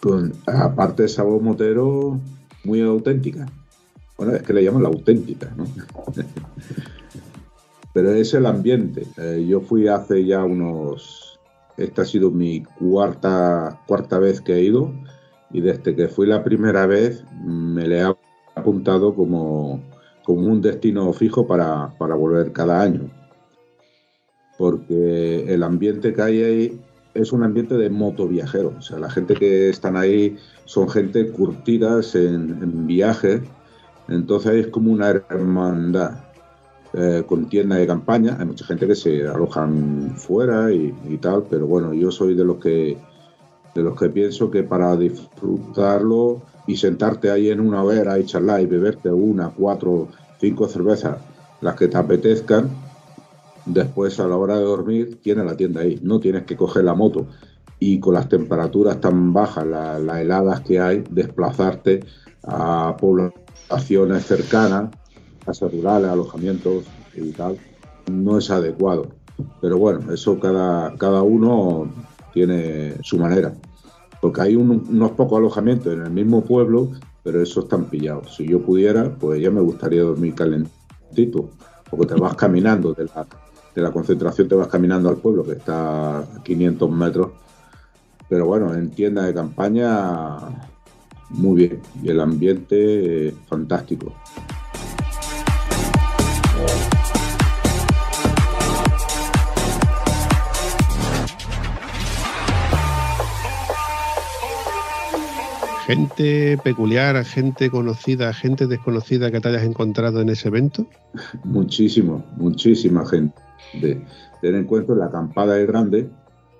Con, 0.00 0.32
aparte 0.46 1.04
de 1.04 1.08
sabor 1.08 1.40
motero, 1.40 2.20
muy 2.64 2.80
auténtica. 2.82 3.46
Bueno, 4.16 4.34
es 4.34 4.42
que 4.42 4.52
le 4.52 4.62
llaman 4.62 4.82
la 4.82 4.88
auténtica, 4.88 5.52
¿no? 5.56 5.64
Pero 7.94 8.12
es 8.12 8.34
el 8.34 8.46
ambiente. 8.46 9.06
Eh, 9.16 9.46
yo 9.48 9.60
fui 9.60 9.88
hace 9.88 10.24
ya 10.24 10.44
unos... 10.44 11.38
Esta 11.76 12.02
ha 12.02 12.04
sido 12.04 12.30
mi 12.30 12.62
cuarta, 12.62 13.80
cuarta 13.86 14.18
vez 14.18 14.40
que 14.40 14.54
he 14.54 14.62
ido 14.62 14.92
y 15.52 15.60
desde 15.60 15.96
que 15.96 16.08
fui 16.08 16.26
la 16.26 16.44
primera 16.44 16.86
vez 16.86 17.24
me 17.44 17.86
le 17.88 17.98
he 17.98 18.02
apuntado 18.64 19.14
como, 19.14 19.82
como 20.24 20.46
un 20.46 20.62
destino 20.62 21.12
fijo 21.12 21.46
para, 21.46 21.94
para 21.98 22.14
volver 22.14 22.50
cada 22.52 22.80
año. 22.80 23.10
Porque 24.56 25.52
el 25.52 25.62
ambiente 25.62 26.14
que 26.14 26.22
hay 26.22 26.42
ahí 26.42 26.80
es 27.12 27.32
un 27.32 27.42
ambiente 27.42 27.74
de 27.74 27.90
motoviajeros. 27.90 28.74
O 28.78 28.82
sea, 28.82 28.98
la 28.98 29.10
gente 29.10 29.34
que 29.34 29.68
están 29.68 29.96
ahí 29.96 30.36
son 30.64 30.88
gente 30.88 31.30
curtidas 31.30 32.14
en, 32.14 32.58
en 32.62 32.86
viajes. 32.86 33.42
Entonces 34.08 34.54
es 34.54 34.66
como 34.68 34.92
una 34.92 35.10
hermandad 35.10 36.24
eh, 36.94 37.22
con 37.26 37.48
tienda 37.48 37.76
de 37.76 37.86
campaña. 37.86 38.36
Hay 38.38 38.46
mucha 38.46 38.64
gente 38.64 38.86
que 38.86 38.94
se 38.94 39.26
alojan 39.26 40.14
fuera 40.16 40.72
y, 40.72 40.94
y 41.08 41.18
tal, 41.18 41.44
pero 41.50 41.66
bueno, 41.66 41.92
yo 41.92 42.10
soy 42.10 42.34
de 42.34 42.44
los 42.44 42.56
que 42.58 42.96
de 43.74 43.82
los 43.82 43.98
que 43.98 44.08
pienso 44.08 44.50
que 44.52 44.62
para 44.62 44.96
disfrutarlo 44.96 46.42
y 46.66 46.76
sentarte 46.76 47.30
ahí 47.30 47.50
en 47.50 47.60
una 47.60 47.82
hoguera 47.84 48.18
y 48.18 48.24
charlar 48.26 48.60
y 48.62 48.66
beberte 48.66 49.10
una, 49.12 49.50
cuatro, 49.50 50.08
cinco 50.38 50.68
cervezas, 50.68 51.22
las 51.60 51.76
que 51.76 51.88
te 51.88 51.96
apetezcan, 51.98 52.90
después 53.64 54.18
a 54.20 54.26
la 54.28 54.36
hora 54.36 54.56
de 54.58 54.64
dormir 54.64 55.20
tienes 55.22 55.44
la 55.46 55.56
tienda 55.56 55.80
ahí, 55.82 55.98
no 56.02 56.20
tienes 56.20 56.44
que 56.44 56.56
coger 56.56 56.84
la 56.84 56.94
moto 56.94 57.28
y 57.78 58.00
con 58.00 58.14
las 58.14 58.28
temperaturas 58.28 59.00
tan 59.00 59.32
bajas, 59.32 59.66
la- 59.66 59.98
las 59.98 60.20
heladas 60.20 60.60
que 60.62 60.80
hay, 60.80 61.06
desplazarte 61.10 62.04
a 62.42 62.96
poblaciones 63.00 64.24
cercanas, 64.26 64.92
casas 65.44 65.70
rurales, 65.72 66.10
alojamientos 66.10 66.94
y 67.12 67.32
tal, 67.32 67.60
no 68.06 68.38
es 68.38 68.50
adecuado. 68.50 69.18
Pero 69.60 69.78
bueno, 69.78 70.12
eso 70.12 70.38
cada, 70.38 70.96
cada 70.96 71.22
uno 71.22 71.92
tiene 72.30 72.96
su 73.02 73.18
manera. 73.18 73.54
Porque 74.24 74.40
hay 74.40 74.56
un- 74.56 74.86
unos 74.88 75.10
pocos 75.10 75.36
alojamientos 75.36 75.92
en 75.92 76.00
el 76.00 76.10
mismo 76.10 76.42
pueblo, 76.42 76.92
pero 77.22 77.42
esos 77.42 77.64
están 77.64 77.84
pillados. 77.90 78.34
Si 78.34 78.48
yo 78.48 78.58
pudiera, 78.62 79.14
pues 79.14 79.38
ya 79.38 79.50
me 79.50 79.60
gustaría 79.60 80.02
dormir 80.02 80.34
calentito, 80.34 81.50
porque 81.90 82.06
te 82.06 82.14
vas 82.14 82.34
caminando 82.34 82.94
de 82.94 83.04
la, 83.04 83.26
de 83.74 83.82
la 83.82 83.92
concentración, 83.92 84.48
te 84.48 84.54
vas 84.54 84.68
caminando 84.68 85.10
al 85.10 85.16
pueblo, 85.18 85.44
que 85.44 85.52
está 85.52 86.20
a 86.20 86.24
500 86.42 86.90
metros. 86.90 87.32
Pero 88.26 88.46
bueno, 88.46 88.72
en 88.74 88.92
tienda 88.92 89.24
de 89.24 89.34
campaña, 89.34 90.38
muy 91.28 91.56
bien. 91.56 91.80
Y 92.02 92.08
el 92.08 92.18
ambiente, 92.18 93.28
eh, 93.28 93.34
fantástico. 93.46 94.14
Gente 105.94 106.58
peculiar, 106.58 107.24
gente 107.24 107.70
conocida, 107.70 108.32
gente 108.32 108.66
desconocida 108.66 109.30
que 109.30 109.40
te 109.40 109.48
hayas 109.48 109.62
encontrado 109.62 110.20
en 110.20 110.28
ese 110.28 110.48
evento. 110.48 110.86
Muchísimo, 111.44 112.24
muchísima 112.36 113.06
gente. 113.06 113.32
Ten 114.40 114.54
en 114.56 114.64
cuenta, 114.64 114.92
la 114.96 115.06
acampada 115.06 115.56
es 115.60 115.68
grande, 115.68 116.10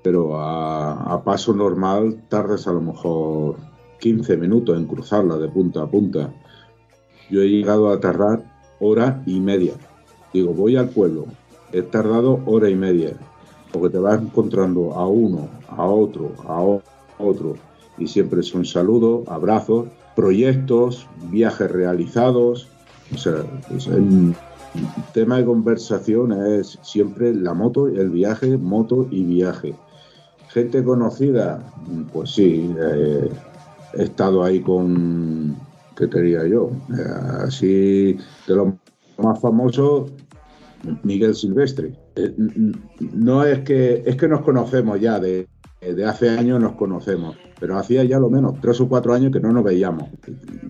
pero 0.04 0.38
a, 0.40 1.12
a 1.12 1.24
paso 1.24 1.52
normal 1.52 2.22
tardas 2.28 2.68
a 2.68 2.72
lo 2.72 2.80
mejor 2.80 3.56
15 3.98 4.36
minutos 4.36 4.78
en 4.78 4.86
cruzarla 4.86 5.36
de 5.36 5.48
punta 5.48 5.82
a 5.82 5.88
punta. 5.88 6.32
Yo 7.28 7.42
he 7.42 7.48
llegado 7.48 7.90
a 7.90 7.98
tardar 7.98 8.44
hora 8.78 9.20
y 9.26 9.40
media. 9.40 9.72
Digo, 10.32 10.54
voy 10.54 10.76
al 10.76 10.90
pueblo, 10.90 11.26
he 11.72 11.82
tardado 11.82 12.40
hora 12.46 12.70
y 12.70 12.76
media, 12.76 13.16
porque 13.72 13.90
te 13.90 13.98
vas 13.98 14.22
encontrando 14.22 14.92
a 14.92 15.08
uno, 15.08 15.48
a 15.66 15.84
otro, 15.86 16.34
a 16.46 16.60
otro, 17.18 17.56
y 17.98 18.06
siempre 18.06 18.42
son 18.42 18.64
saludos, 18.64 19.26
abrazos, 19.28 19.86
proyectos, 20.16 21.06
viajes 21.30 21.70
realizados. 21.70 22.68
O 23.14 23.18
sea, 23.18 23.44
es 23.74 23.86
el 23.86 24.34
tema 25.12 25.38
de 25.38 25.44
conversación 25.44 26.32
es 26.32 26.78
siempre 26.82 27.34
la 27.34 27.54
moto, 27.54 27.86
el 27.88 28.10
viaje, 28.10 28.56
moto 28.56 29.06
y 29.10 29.24
viaje. 29.24 29.74
Gente 30.48 30.82
conocida, 30.82 31.64
pues 32.12 32.30
sí, 32.30 32.74
eh, 32.78 33.28
he 33.94 34.02
estado 34.02 34.44
ahí 34.44 34.60
con, 34.60 35.56
¿qué 35.96 36.06
te 36.06 36.30
yo? 36.48 36.70
Eh, 36.96 37.44
así, 37.46 38.18
de 38.46 38.54
los 38.54 38.68
más 39.18 39.40
famosos, 39.40 40.10
Miguel 41.02 41.34
Silvestre. 41.34 41.92
Eh, 42.16 42.34
no 43.12 43.44
es 43.44 43.60
que, 43.60 44.02
es 44.04 44.16
que 44.16 44.28
nos 44.28 44.42
conocemos 44.42 45.00
ya, 45.00 45.18
de, 45.18 45.48
de 45.92 46.04
hace 46.04 46.30
años 46.30 46.60
nos 46.60 46.72
conocemos, 46.72 47.36
pero 47.60 47.76
hacía 47.76 48.04
ya 48.04 48.18
lo 48.18 48.30
menos 48.30 48.60
tres 48.60 48.80
o 48.80 48.88
cuatro 48.88 49.12
años 49.12 49.32
que 49.32 49.40
no 49.40 49.52
nos 49.52 49.64
veíamos. 49.64 50.08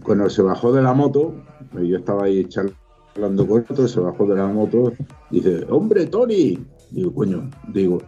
Cuando 0.02 0.28
se 0.28 0.42
bajó 0.42 0.72
de 0.72 0.82
la 0.82 0.94
moto, 0.94 1.34
pues 1.72 1.86
yo 1.86 1.98
estaba 1.98 2.24
ahí 2.24 2.44
charlando 2.48 3.46
con 3.46 3.64
otro, 3.68 3.86
se 3.86 4.00
bajó 4.00 4.26
de 4.26 4.36
la 4.36 4.46
moto 4.46 4.92
dice, 5.30 5.66
hombre, 5.70 6.06
Tony. 6.06 6.58
Digo, 6.90 7.14
coño, 7.14 7.50
digo, 7.72 7.98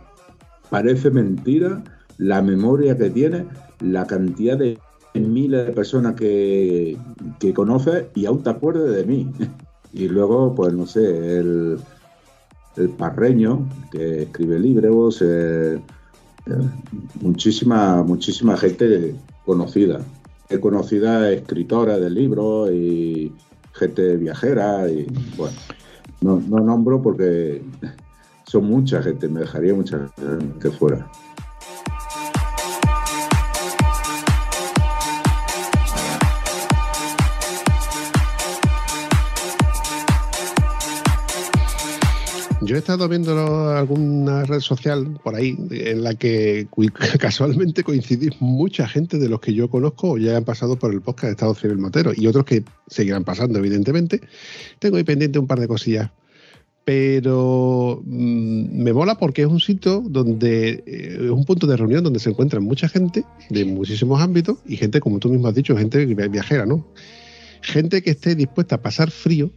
parece 0.71 1.11
mentira 1.11 1.83
la 2.19 2.41
memoria 2.43 2.97
que 2.97 3.11
tiene, 3.11 3.47
la 3.81 4.07
cantidad 4.07 4.57
de 4.57 4.79
miles 5.15 5.67
de 5.67 5.73
personas 5.73 6.15
que, 6.15 6.97
que 7.41 7.55
conoces 7.55 8.07
y 8.15 8.27
aún 8.27 8.43
te 8.43 8.51
acuerdas 8.51 8.95
de 8.95 9.05
mí. 9.05 9.31
Y 9.93 10.09
luego, 10.09 10.55
pues 10.55 10.75
no 10.75 10.85
sé, 10.85 11.39
el, 11.39 11.79
el 12.77 12.89
parreño 12.91 13.67
que 13.91 14.25
escribe 14.25 14.59
libros, 14.59 15.23
eh, 15.23 15.77
eh, 15.77 15.81
muchísima, 17.21 18.03
muchísima 18.03 18.57
gente 18.57 19.15
conocida. 19.45 20.01
He 20.49 20.61
conocida 20.61 21.33
escritora 21.33 21.99
de 21.99 22.11
libros 22.11 22.71
y 22.71 23.33
gente 23.73 24.17
viajera 24.17 24.89
y 24.89 25.07
bueno, 25.37 25.57
no, 26.21 26.41
no 26.41 26.61
nombro 26.61 27.03
porque 27.03 27.63
son 28.47 28.67
mucha 28.67 29.03
gente, 29.03 29.29
me 29.29 29.41
dejaría 29.41 29.75
mucha 29.75 30.09
gente 30.17 30.71
fuera. 30.71 31.11
Yo 42.67 42.75
he 42.75 42.79
estado 42.81 43.09
viendo 43.09 43.71
alguna 43.71 44.45
red 44.45 44.59
social 44.59 45.21
por 45.23 45.37
ahí 45.37 45.57
en 45.71 46.03
la 46.03 46.15
que 46.17 46.67
casualmente 47.21 47.85
coincidís 47.85 48.41
mucha 48.41 48.89
gente 48.89 49.19
de 49.19 49.29
los 49.29 49.39
que 49.39 49.55
yo 49.55 49.71
conozco 49.71 50.11
o 50.13 50.19
ya 50.19 50.37
han 50.37 50.45
pasado 50.45 50.77
por 50.77 50.93
el 50.93 51.01
podcast 51.01 51.25
de 51.27 51.31
Estado 51.31 51.55
Civil 51.55 51.79
Motero 51.79 52.11
y 52.17 52.27
otros 52.27 52.45
que 52.45 52.65
seguirán 52.89 53.23
pasando, 53.23 53.61
evidentemente. 53.61 54.21
Tengo 54.81 54.97
ahí 54.97 55.05
pendiente 55.05 55.39
un 55.39 55.47
par 55.47 55.61
de 55.61 55.69
cosillas. 55.69 56.11
Pero 56.85 58.03
mm, 58.05 58.83
me 58.83 58.93
mola 58.93 59.17
porque 59.17 59.43
es 59.43 59.49
un 59.49 59.61
sitio 59.61 60.03
donde 60.05 60.83
eh, 60.87 61.19
es 61.25 61.31
un 61.31 61.45
punto 61.45 61.69
de 61.69 61.77
reunión 61.77 62.03
donde 62.03 62.19
se 62.19 62.31
encuentran 62.31 62.65
mucha 62.65 62.89
gente 62.89 63.25
de 63.49 63.65
muchísimos 63.65 64.21
ámbitos 64.21 64.59
y 64.67 64.77
gente, 64.77 64.99
como 64.99 65.21
tú 65.21 65.29
mismo 65.29 65.47
has 65.47 65.55
dicho, 65.55 65.77
gente 65.77 66.05
vi- 66.05 66.15
viajera, 66.15 66.67
¿no? 66.67 66.85
Gente 67.63 68.03
que 68.03 68.11
esté 68.11 68.35
dispuesta 68.35 68.77
a 68.77 68.83
pasar 68.83 69.13
frío 69.13 69.51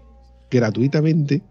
gratuitamente 0.51 1.42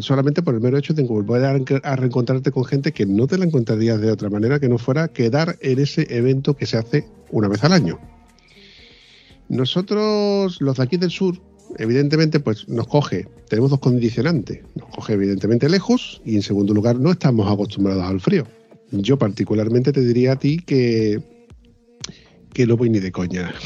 solamente 0.00 0.42
por 0.42 0.54
el 0.54 0.60
mero 0.60 0.78
hecho 0.78 0.94
de 0.94 1.02
volver 1.04 1.44
a, 1.44 1.52
re- 1.58 1.80
a 1.82 1.96
reencontrarte 1.96 2.50
con 2.50 2.64
gente 2.64 2.92
que 2.92 3.06
no 3.06 3.26
te 3.26 3.36
la 3.38 3.44
encontrarías 3.44 4.00
de 4.00 4.10
otra 4.10 4.30
manera 4.30 4.58
que 4.58 4.68
no 4.68 4.78
fuera 4.78 5.08
quedar 5.08 5.56
en 5.60 5.78
ese 5.78 6.06
evento 6.16 6.54
que 6.56 6.66
se 6.66 6.76
hace 6.78 7.06
una 7.30 7.48
vez 7.48 7.62
al 7.64 7.72
año. 7.72 7.98
Nosotros, 9.48 10.60
los 10.60 10.76
de 10.76 10.82
aquí 10.82 10.96
del 10.96 11.10
sur, 11.10 11.36
evidentemente, 11.78 12.40
pues 12.40 12.68
nos 12.68 12.86
coge, 12.88 13.28
tenemos 13.48 13.70
dos 13.70 13.80
condicionantes. 13.80 14.60
Nos 14.74 14.88
coge 14.88 15.12
evidentemente 15.12 15.68
lejos 15.68 16.20
y 16.24 16.36
en 16.36 16.42
segundo 16.42 16.74
lugar 16.74 16.98
no 16.98 17.12
estamos 17.12 17.50
acostumbrados 17.50 18.02
al 18.04 18.20
frío. 18.20 18.46
Yo 18.90 19.18
particularmente 19.18 19.92
te 19.92 20.00
diría 20.00 20.32
a 20.32 20.36
ti 20.36 20.58
que, 20.58 21.20
que 22.52 22.66
no 22.66 22.76
voy 22.76 22.90
ni 22.90 22.98
de 23.00 23.12
coña. 23.12 23.52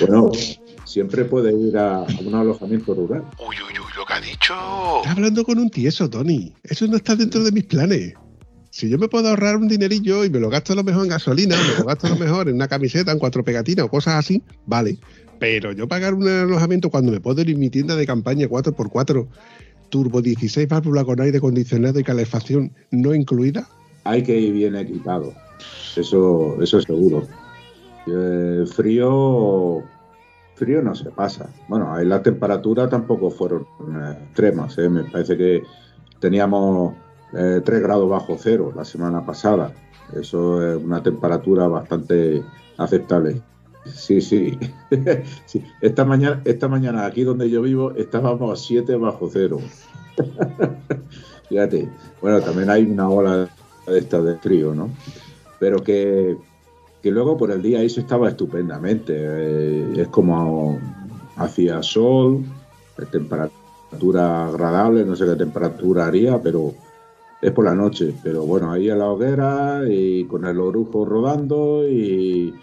Bueno, 0.00 0.30
siempre 0.90 1.24
puede 1.24 1.52
ir 1.52 1.78
a, 1.78 1.98
a 1.98 2.20
un 2.24 2.34
alojamiento 2.34 2.94
rural. 2.94 3.22
Uy, 3.38 3.56
uy, 3.56 3.78
uy, 3.78 3.92
lo 3.96 4.04
que 4.04 4.12
ha 4.12 4.20
dicho. 4.20 4.54
Estás 4.98 5.16
hablando 5.16 5.44
con 5.44 5.58
un 5.58 5.70
tieso, 5.70 6.10
Tony. 6.10 6.52
Eso 6.64 6.86
no 6.88 6.96
está 6.96 7.14
dentro 7.14 7.44
de 7.44 7.52
mis 7.52 7.64
planes. 7.64 8.14
Si 8.70 8.88
yo 8.88 8.98
me 8.98 9.08
puedo 9.08 9.28
ahorrar 9.28 9.56
un 9.56 9.68
dinerillo 9.68 10.24
y 10.24 10.30
me 10.30 10.40
lo 10.40 10.48
gasto 10.50 10.72
a 10.72 10.76
lo 10.76 10.84
mejor 10.84 11.04
en 11.04 11.10
gasolina, 11.10 11.56
me 11.56 11.78
lo 11.78 11.84
gasto 11.84 12.08
a 12.08 12.10
lo 12.10 12.16
mejor 12.16 12.48
en 12.48 12.56
una 12.56 12.68
camiseta, 12.68 13.12
en 13.12 13.18
cuatro 13.18 13.44
pegatinas 13.44 13.86
o 13.86 13.88
cosas 13.88 14.14
así, 14.14 14.42
vale. 14.66 14.98
Pero 15.38 15.72
yo 15.72 15.88
pagar 15.88 16.14
un 16.14 16.28
alojamiento 16.28 16.90
cuando 16.90 17.12
me 17.12 17.20
puedo 17.20 17.40
ir 17.40 17.50
en 17.50 17.58
mi 17.58 17.70
tienda 17.70 17.96
de 17.96 18.06
campaña 18.06 18.46
4x4, 18.46 19.28
turbo 19.90 20.22
16 20.22 20.68
válvula 20.68 21.04
con 21.04 21.20
aire 21.20 21.38
acondicionado 21.38 21.98
y 21.98 22.04
calefacción 22.04 22.72
no 22.90 23.14
incluida, 23.14 23.68
Hay 24.04 24.22
que 24.22 24.38
ir 24.38 24.52
bien 24.52 24.76
equipado. 24.76 25.34
Eso, 25.96 26.60
eso 26.62 26.78
es 26.78 26.84
seguro. 26.84 27.26
Eh, 28.06 28.64
frío, 28.66 29.82
frío 30.60 30.82
no 30.82 30.94
se 30.94 31.10
pasa. 31.10 31.48
Bueno, 31.68 31.92
ahí 31.92 32.06
la 32.06 32.22
temperatura 32.22 32.88
tampoco 32.88 33.30
fueron 33.30 33.62
eh, 33.62 34.18
extremas. 34.26 34.76
¿eh? 34.76 34.88
Me 34.90 35.04
parece 35.04 35.36
que 35.36 35.62
teníamos 36.20 36.94
eh, 37.32 37.62
3 37.64 37.82
grados 37.82 38.08
bajo 38.08 38.36
cero 38.38 38.70
la 38.76 38.84
semana 38.84 39.24
pasada. 39.24 39.72
Eso 40.14 40.62
es 40.62 40.76
una 40.76 41.02
temperatura 41.02 41.66
bastante 41.66 42.42
aceptable. 42.76 43.40
Sí, 43.86 44.20
sí. 44.20 44.58
Sí. 45.46 45.64
Esta, 45.80 46.04
mañana, 46.04 46.42
esta 46.44 46.68
mañana 46.68 47.06
aquí 47.06 47.22
donde 47.24 47.48
yo 47.48 47.62
vivo 47.62 47.92
estábamos 47.92 48.52
a 48.52 48.62
7 48.62 48.96
bajo 48.96 49.30
cero. 49.32 49.58
Fíjate. 51.48 51.88
Bueno, 52.20 52.40
también 52.42 52.68
hay 52.68 52.84
una 52.84 53.08
ola 53.08 53.48
de 53.86 53.98
esta 53.98 54.20
de 54.20 54.36
frío, 54.36 54.74
¿no? 54.74 54.90
Pero 55.58 55.82
que, 55.82 56.36
que 57.02 57.10
luego 57.10 57.36
por 57.36 57.50
el 57.50 57.62
día 57.62 57.86
se 57.88 58.00
estaba 58.00 58.28
estupendamente. 58.28 59.14
Eh, 59.16 59.92
es 59.96 60.08
como 60.08 60.78
hacía 61.36 61.82
sol, 61.82 62.44
eh, 62.98 63.06
temperatura 63.10 64.48
agradable, 64.48 65.04
no 65.04 65.16
sé 65.16 65.24
qué 65.24 65.36
temperatura 65.36 66.06
haría, 66.06 66.40
pero 66.40 66.74
es 67.40 67.50
por 67.52 67.64
la 67.64 67.74
noche. 67.74 68.14
Pero 68.22 68.44
bueno, 68.44 68.70
ahí 68.72 68.90
a 68.90 68.96
la 68.96 69.08
hoguera 69.08 69.82
y 69.88 70.24
con 70.24 70.44
el 70.44 70.60
orujo 70.60 71.04
rodando 71.04 71.88
y, 71.88 72.54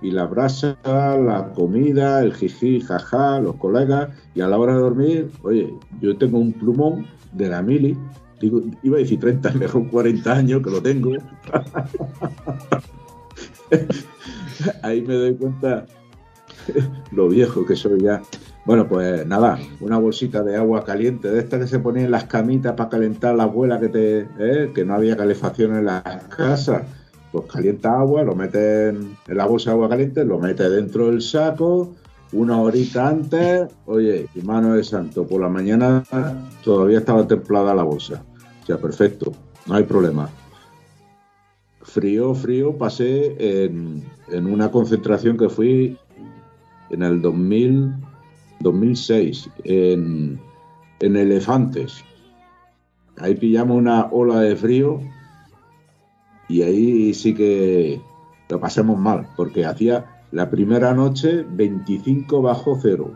y 0.00 0.10
la 0.10 0.26
brasa, 0.26 0.76
la 0.84 1.52
comida, 1.54 2.22
el 2.22 2.32
jiji, 2.32 2.80
jaja, 2.80 3.40
los 3.40 3.56
colegas. 3.56 4.08
Y 4.34 4.40
a 4.40 4.48
la 4.48 4.58
hora 4.58 4.74
de 4.74 4.80
dormir, 4.80 5.30
oye, 5.42 5.72
yo 6.00 6.16
tengo 6.16 6.38
un 6.38 6.52
plumón 6.52 7.06
de 7.32 7.48
la 7.48 7.62
mili. 7.62 7.96
Digo, 8.40 8.62
iba 8.82 8.96
a 8.96 9.00
decir 9.00 9.20
30, 9.20 9.52
mejor 9.58 9.88
40 9.88 10.32
años 10.32 10.62
que 10.62 10.70
lo 10.70 10.82
tengo. 10.82 11.12
Ahí 14.82 15.02
me 15.02 15.14
doy 15.14 15.34
cuenta 15.34 15.86
lo 17.10 17.28
viejo 17.28 17.64
que 17.64 17.76
soy 17.76 18.00
ya. 18.00 18.22
Bueno, 18.64 18.86
pues 18.88 19.26
nada, 19.26 19.58
una 19.80 19.98
bolsita 19.98 20.42
de 20.42 20.56
agua 20.56 20.84
caliente, 20.84 21.28
de 21.28 21.40
esta 21.40 21.58
que 21.58 21.66
se 21.66 21.80
ponía 21.80 22.04
en 22.04 22.12
las 22.12 22.24
camitas 22.24 22.74
para 22.74 22.90
calentar 22.90 23.34
la 23.34 23.44
abuela 23.44 23.80
que 23.80 23.88
te, 23.88 24.20
¿eh? 24.38 24.70
que 24.72 24.84
no 24.84 24.94
había 24.94 25.16
calefacción 25.16 25.76
en 25.76 25.86
las 25.86 26.02
casas. 26.28 26.82
Pues 27.32 27.46
calienta 27.46 27.98
agua, 27.98 28.22
lo 28.22 28.36
mete 28.36 28.90
en, 28.90 29.16
la 29.26 29.46
bolsa 29.46 29.70
de 29.70 29.74
agua 29.74 29.88
caliente, 29.88 30.24
lo 30.24 30.38
mete 30.38 30.68
dentro 30.68 31.06
del 31.06 31.22
saco, 31.22 31.92
una 32.32 32.60
horita 32.60 33.08
antes, 33.08 33.68
oye, 33.86 34.28
y 34.34 34.42
mano 34.42 34.74
de 34.74 34.84
santo, 34.84 35.26
por 35.26 35.40
la 35.40 35.48
mañana 35.48 36.04
todavía 36.62 36.98
estaba 36.98 37.26
templada 37.26 37.74
la 37.74 37.82
bolsa. 37.82 38.22
O 38.62 38.66
sea, 38.66 38.76
perfecto, 38.76 39.32
no 39.66 39.74
hay 39.74 39.84
problema. 39.84 40.28
Frío, 41.92 42.34
frío, 42.34 42.76
pasé 42.78 43.36
en, 43.64 44.02
en 44.28 44.46
una 44.46 44.70
concentración 44.70 45.36
que 45.36 45.48
fui 45.48 45.98
en 46.90 47.02
el 47.02 47.20
2000, 47.20 47.92
2006, 48.60 49.50
en, 49.64 50.40
en 51.00 51.16
Elefantes. 51.16 52.02
Ahí 53.18 53.34
pillamos 53.34 53.76
una 53.76 54.06
ola 54.10 54.40
de 54.40 54.56
frío 54.56 55.00
y 56.48 56.62
ahí 56.62 57.12
sí 57.12 57.34
que 57.34 58.00
lo 58.48 58.58
pasamos 58.58 58.98
mal, 58.98 59.28
porque 59.36 59.66
hacía 59.66 60.22
la 60.30 60.48
primera 60.48 60.94
noche 60.94 61.44
25 61.46 62.40
bajo 62.40 62.78
cero 62.80 63.12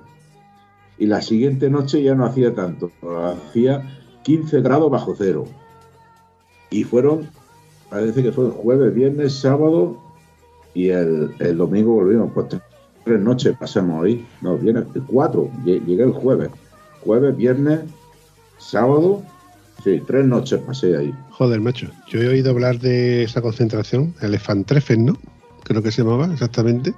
y 0.98 1.06
la 1.06 1.22
siguiente 1.22 1.70
noche 1.70 2.02
ya 2.02 2.14
no 2.14 2.24
hacía 2.24 2.54
tanto, 2.54 2.90
hacía 3.24 3.82
15 4.22 4.60
grados 4.60 4.90
bajo 4.90 5.14
cero. 5.16 5.44
Y 6.70 6.84
fueron, 6.84 7.30
parece 7.88 8.22
que 8.22 8.32
fue 8.32 8.46
el 8.46 8.50
jueves, 8.52 8.94
viernes, 8.94 9.34
sábado 9.34 9.96
y 10.74 10.88
el, 10.88 11.56
domingo 11.56 11.94
volvimos. 11.94 12.30
Pues 12.34 12.46
tres, 13.04 13.20
noches 13.20 13.56
pasamos 13.58 14.04
ahí. 14.04 14.26
No, 14.40 14.56
viernes, 14.58 14.84
cuatro. 15.06 15.50
Lle- 15.64 15.84
Llegué 15.84 16.04
el 16.04 16.12
jueves. 16.12 16.50
Jueves, 17.00 17.36
viernes, 17.36 17.80
sábado. 18.58 19.22
Sí, 19.84 20.02
tres 20.06 20.24
noches 20.24 20.60
pasé 20.60 20.96
ahí. 20.96 21.14
Joder, 21.30 21.60
macho. 21.60 21.88
Yo 22.08 22.20
he 22.20 22.28
oído 22.28 22.50
hablar 22.50 22.78
de 22.80 23.22
esa 23.22 23.40
concentración, 23.42 24.14
Elefantreffen, 24.20 25.04
¿no? 25.06 25.16
Creo 25.62 25.82
que 25.82 25.92
se 25.92 26.02
llamaba 26.02 26.32
exactamente. 26.32 26.94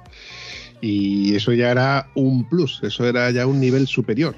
Y 0.81 1.35
eso 1.35 1.51
ya 1.53 1.71
era 1.71 2.07
un 2.15 2.47
plus, 2.47 2.79
eso 2.83 3.05
era 3.05 3.29
ya 3.31 3.45
un 3.45 3.59
nivel 3.59 3.85
superior. 3.87 4.33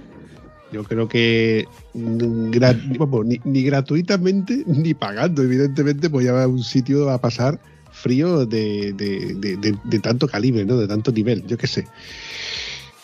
Yo 0.71 0.83
creo 0.83 1.07
que 1.07 1.67
ni, 1.93 3.63
gratuitamente 3.63 4.63
ni 4.67 4.93
pagando, 4.93 5.43
evidentemente, 5.43 6.09
pues 6.09 6.25
ya 6.25 6.33
va 6.33 6.43
a 6.43 6.47
un 6.47 6.63
sitio 6.63 7.09
a 7.09 7.19
pasar 7.19 7.59
frío 7.91 8.45
de, 8.45 8.93
de- 8.93 9.33
de- 9.83 9.99
tanto 9.99 10.27
calibre, 10.27 10.65
¿no? 10.65 10.77
De 10.77 10.87
tanto 10.87 11.11
nivel, 11.11 11.45
yo 11.45 11.57
qué 11.57 11.67
sé. 11.67 11.87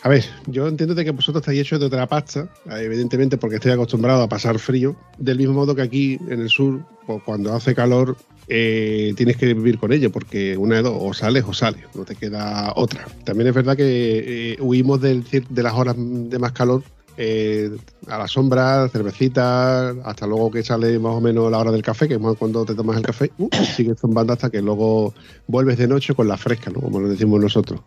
A 0.03 0.10
ver, 0.10 0.23
yo 0.45 0.67
entiendo 0.67 0.95
de 0.95 1.03
que 1.03 1.12
vosotros 1.12 1.41
estáis 1.41 1.60
hechos 1.60 1.80
de 1.80 1.88
otra 1.88 2.08
pasta, 2.08 2.47
evidentemente 2.69 3.38
porque 3.38 3.56
estoy 3.58 3.71
acostumbrado 3.71 4.21
a 4.21 4.30
pasar 4.30 4.58
frío, 4.60 4.95
del 5.17 5.38
mismo 5.39 5.53
modo 5.56 5.75
que 5.75 5.82
aquí 5.82 6.17
en 6.30 6.39
el 6.39 6.49
sur, 6.49 6.80
pues 7.06 7.21
cuando 7.25 7.53
hace 7.53 7.75
calor, 7.75 8.15
eh, 8.47 9.13
tienes 9.17 9.36
que 9.36 9.53
vivir 9.53 9.77
con 9.77 9.91
ello, 9.91 10.10
porque 10.12 10.56
una 10.56 10.75
de 10.77 10.84
dos, 10.84 10.97
o 10.97 11.13
sales 11.13 11.43
o 11.45 11.53
sales, 11.53 11.84
no 11.95 12.06
te 12.06 12.15
queda 12.15 12.71
otra. 12.77 13.06
También 13.25 13.49
es 13.49 13.56
verdad 13.56 13.75
que 13.75 14.53
eh, 14.53 14.58
huimos 14.62 15.01
de 15.01 15.21
las 15.49 15.73
horas 15.73 15.95
de 15.97 16.39
más 16.39 16.53
calor 16.53 16.84
eh, 17.17 17.75
a 18.08 18.17
la 18.19 18.27
sombra, 18.27 18.88
cervecita, 18.89 19.89
hasta 19.89 20.27
luego 20.27 20.51
que 20.51 20.63
sale 20.63 20.99
más 20.99 21.15
o 21.15 21.21
menos 21.21 21.51
la 21.51 21.58
hora 21.58 21.71
del 21.71 21.82
café, 21.82 22.08
que 22.08 22.13
es 22.13 22.19
cuando 22.38 22.63
te 22.63 22.75
tomas 22.75 22.97
el 22.97 23.03
café, 23.03 23.32
uh, 23.39 23.49
sigues 23.75 23.99
zumbando 23.99 24.34
hasta 24.34 24.49
que 24.49 24.62
luego 24.62 25.13
vuelves 25.47 25.77
de 25.80 25.88
noche 25.88 26.13
con 26.13 26.27
la 26.27 26.38
fresca, 26.38 26.69
¿no? 26.69 26.80
como 26.80 26.99
lo 26.99 27.10
decimos 27.10 27.41
nosotros. 27.41 27.82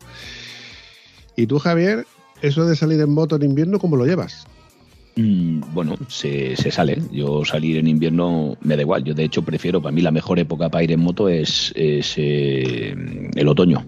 Y 1.36 1.46
tú, 1.46 1.58
Javier, 1.58 2.06
eso 2.42 2.66
de 2.66 2.74
salir 2.74 3.00
en 3.00 3.10
moto 3.10 3.36
en 3.36 3.44
invierno, 3.44 3.78
¿cómo 3.78 3.96
lo 3.96 4.04
llevas? 4.04 4.46
Mm, 5.16 5.60
Bueno, 5.72 5.96
se, 6.08 6.56
sale. 6.56 7.00
Yo 7.12 7.44
salir 7.44 7.76
en 7.78 7.88
invierno 7.88 8.56
me 8.62 8.76
da 8.76 8.82
igual. 8.82 9.04
Yo, 9.04 9.14
de 9.14 9.24
hecho, 9.24 9.42
prefiero, 9.42 9.80
para 9.80 9.92
mí, 9.92 10.02
la 10.02 10.10
mejor 10.10 10.38
época 10.38 10.68
para 10.68 10.84
ir 10.84 10.92
en 10.92 11.00
moto 11.00 11.28
es, 11.28 11.72
es, 11.76 12.14
eh, 12.16 12.94
el 13.34 13.48
otoño. 13.48 13.84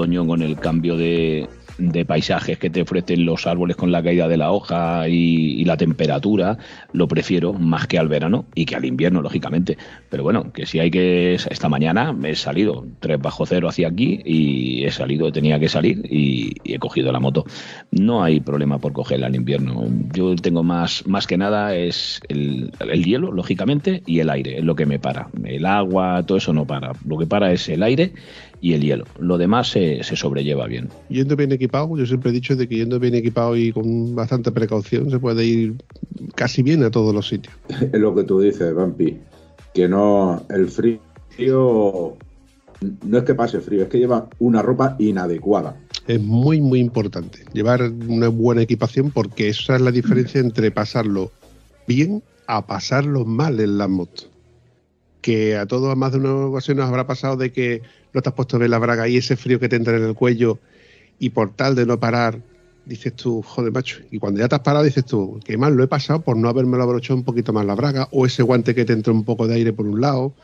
Con 0.00 0.40
el 0.40 0.56
cambio 0.56 0.96
de, 0.96 1.46
de 1.80 2.04
paisajes 2.04 2.58
que 2.58 2.70
te 2.70 2.82
ofrecen 2.82 3.24
los 3.24 3.46
árboles 3.46 3.76
con 3.76 3.90
la 3.90 4.02
caída 4.02 4.28
de 4.28 4.36
la 4.36 4.52
hoja 4.52 5.08
y, 5.08 5.64
la 5.64 5.76
temperatura, 5.76 6.58
lo 6.92 7.06
prefiero 7.06 7.52
más 7.52 7.86
que 7.86 7.98
al 7.98 8.08
verano 8.08 8.46
y 8.54 8.64
que 8.64 8.76
al 8.76 8.84
invierno, 8.84 9.22
lógicamente. 9.22 9.76
Pero 10.08 10.22
bueno, 10.22 10.52
que 10.52 10.66
si 10.66 10.78
hay 10.78 10.90
que... 10.90 11.34
Esta 11.34 11.68
mañana 11.68 12.12
me 12.12 12.30
he 12.30 12.34
salido 12.34 12.86
3 13.00 13.20
bajo 13.20 13.46
cero 13.46 13.68
hacia 13.68 13.88
aquí 13.88 14.20
y 14.24 14.84
he 14.84 14.90
salido, 14.90 15.30
tenía 15.30 15.58
que 15.60 15.68
salir 15.68 16.02
y, 16.10 16.56
y 16.64 16.74
he 16.74 16.78
cogido 16.78 17.12
la 17.12 17.20
moto. 17.20 17.44
No 17.90 18.24
hay 18.24 18.40
problema 18.40 18.78
por 18.78 18.92
cogerla 18.92 19.28
en 19.28 19.36
invierno. 19.36 19.84
Yo 20.12 20.34
tengo 20.36 20.62
más, 20.62 21.06
más 21.06 21.26
que 21.26 21.36
nada 21.36 21.76
es 21.76 22.20
el, 22.28 22.72
el 22.80 23.04
hielo, 23.04 23.30
lógicamente, 23.30 24.02
y 24.06 24.20
el 24.20 24.30
aire, 24.30 24.58
es 24.58 24.64
lo 24.64 24.74
que 24.74 24.86
me 24.86 24.98
para. 24.98 25.28
El 25.44 25.66
agua, 25.66 26.24
todo 26.26 26.38
eso 26.38 26.52
no 26.52 26.66
para. 26.66 26.92
Lo 27.06 27.18
que 27.18 27.26
para 27.26 27.52
es 27.52 27.68
el 27.68 27.82
aire 27.82 28.12
y 28.60 28.74
el 28.74 28.82
hielo. 28.82 29.04
Lo 29.18 29.38
demás 29.38 29.68
se, 29.70 30.02
se 30.02 30.16
sobrelleva 30.16 30.66
bien. 30.66 30.88
Yendo 31.08 31.36
bien 31.36 31.52
equipado, 31.52 31.96
yo 31.96 32.06
siempre 32.06 32.30
he 32.30 32.34
dicho 32.34 32.56
de 32.56 32.68
que 32.68 32.76
yendo 32.76 32.98
bien 32.98 33.14
equipado 33.14 33.56
y 33.56 33.72
con 33.72 34.14
bastante 34.14 34.52
precaución 34.52 35.10
se 35.10 35.18
puede 35.18 35.44
ir 35.44 35.74
casi 36.34 36.62
bien 36.62 36.82
a 36.82 36.90
todos 36.90 37.14
los 37.14 37.28
sitios. 37.28 37.54
Es 37.92 38.00
lo 38.00 38.14
que 38.14 38.24
tú 38.24 38.40
dices, 38.40 38.74
Vampi, 38.74 39.18
que 39.74 39.88
no, 39.88 40.44
el 40.50 40.68
frío 40.68 42.16
no 43.06 43.18
es 43.18 43.24
que 43.24 43.34
pase 43.34 43.60
frío, 43.60 43.82
es 43.82 43.88
que 43.88 43.98
lleva 43.98 44.28
una 44.38 44.62
ropa 44.62 44.96
inadecuada. 44.98 45.76
Es 46.06 46.20
muy, 46.20 46.60
muy 46.60 46.80
importante 46.80 47.44
llevar 47.52 47.82
una 47.82 48.28
buena 48.28 48.62
equipación 48.62 49.10
porque 49.10 49.48
esa 49.48 49.76
es 49.76 49.82
la 49.82 49.90
diferencia 49.90 50.40
entre 50.40 50.70
pasarlo 50.70 51.30
bien 51.86 52.22
a 52.46 52.66
pasarlo 52.66 53.24
mal 53.24 53.60
en 53.60 53.78
la 53.78 53.86
moto. 53.86 54.24
Que 55.20 55.56
a 55.56 55.66
todos, 55.66 55.92
a 55.92 55.94
más 55.94 56.12
de 56.12 56.18
una 56.18 56.46
ocasión, 56.46 56.78
nos 56.78 56.88
habrá 56.88 57.06
pasado 57.06 57.36
de 57.36 57.52
que 57.52 57.82
no 58.12 58.22
te 58.22 58.28
has 58.28 58.34
puesto 58.34 58.58
bien 58.58 58.70
la 58.70 58.78
braga 58.78 59.08
y 59.08 59.16
ese 59.16 59.36
frío 59.36 59.60
que 59.60 59.68
te 59.68 59.76
entra 59.76 59.96
en 59.96 60.04
el 60.04 60.14
cuello 60.14 60.60
y 61.18 61.30
por 61.30 61.54
tal 61.56 61.74
de 61.74 61.86
no 61.86 62.00
parar, 62.00 62.42
dices 62.84 63.14
tú, 63.16 63.42
joder, 63.42 63.72
macho. 63.72 63.98
Y 64.10 64.18
cuando 64.18 64.40
ya 64.40 64.48
te 64.48 64.56
has 64.56 64.62
parado, 64.62 64.84
dices 64.84 65.04
tú, 65.04 65.40
qué 65.44 65.56
mal 65.58 65.74
lo 65.74 65.84
he 65.84 65.88
pasado 65.88 66.22
por 66.24 66.36
no 66.36 66.48
haberme 66.48 66.76
abrochado 66.82 67.16
un 67.18 67.24
poquito 67.24 67.52
más 67.52 67.66
la 67.66 67.74
braga 67.74 68.08
o 68.12 68.26
ese 68.26 68.42
guante 68.42 68.74
que 68.74 68.84
te 68.84 68.92
entra 68.94 69.12
un 69.12 69.24
poco 69.24 69.46
de 69.46 69.54
aire 69.56 69.72
por 69.72 69.86
un 69.86 70.00
lado 70.00 70.34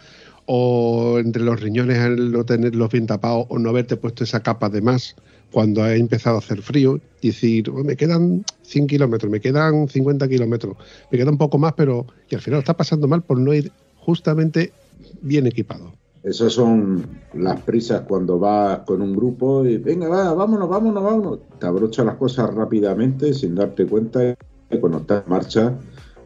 o 0.46 1.18
entre 1.18 1.42
los 1.42 1.60
riñones 1.60 1.98
el 1.98 2.32
no 2.32 2.44
tenerlos 2.44 2.90
bien 2.90 3.06
tapados 3.06 3.46
o 3.48 3.58
no 3.58 3.70
haberte 3.70 3.96
puesto 3.96 4.24
esa 4.24 4.42
capa 4.42 4.68
de 4.70 4.80
más 4.80 5.16
cuando 5.50 5.82
ha 5.82 5.94
empezado 5.94 6.36
a 6.36 6.38
hacer 6.40 6.62
frío 6.62 7.00
decir, 7.20 7.70
"Oh, 7.70 7.82
me 7.84 7.96
quedan 7.96 8.44
100 8.62 8.86
kilómetros, 8.86 9.30
me 9.30 9.40
quedan 9.40 9.88
50 9.88 10.28
kilómetros, 10.28 10.76
me 11.10 11.18
queda 11.18 11.30
un 11.30 11.38
poco 11.38 11.58
más, 11.58 11.74
pero 11.76 12.06
y 12.28 12.34
al 12.34 12.40
final 12.40 12.58
lo 12.58 12.60
está 12.60 12.76
pasando 12.76 13.08
mal 13.08 13.24
por 13.24 13.38
no 13.40 13.52
ir 13.54 13.72
justamente 13.94 14.74
bien 15.20 15.46
equipado. 15.46 15.94
Esas 16.26 16.54
son 16.54 17.06
las 17.34 17.60
prisas 17.60 18.00
cuando 18.00 18.36
vas 18.36 18.80
con 18.80 19.00
un 19.00 19.14
grupo 19.14 19.64
y 19.64 19.78
venga, 19.78 20.08
va, 20.08 20.34
vámonos, 20.34 20.68
vámonos, 20.68 21.04
vámonos. 21.04 21.38
Te 21.60 21.68
abrochas 21.68 22.04
las 22.04 22.16
cosas 22.16 22.52
rápidamente 22.52 23.32
sin 23.32 23.54
darte 23.54 23.86
cuenta 23.86 24.34
y 24.68 24.78
cuando 24.80 24.98
estás 24.98 25.22
en 25.22 25.30
marcha 25.30 25.78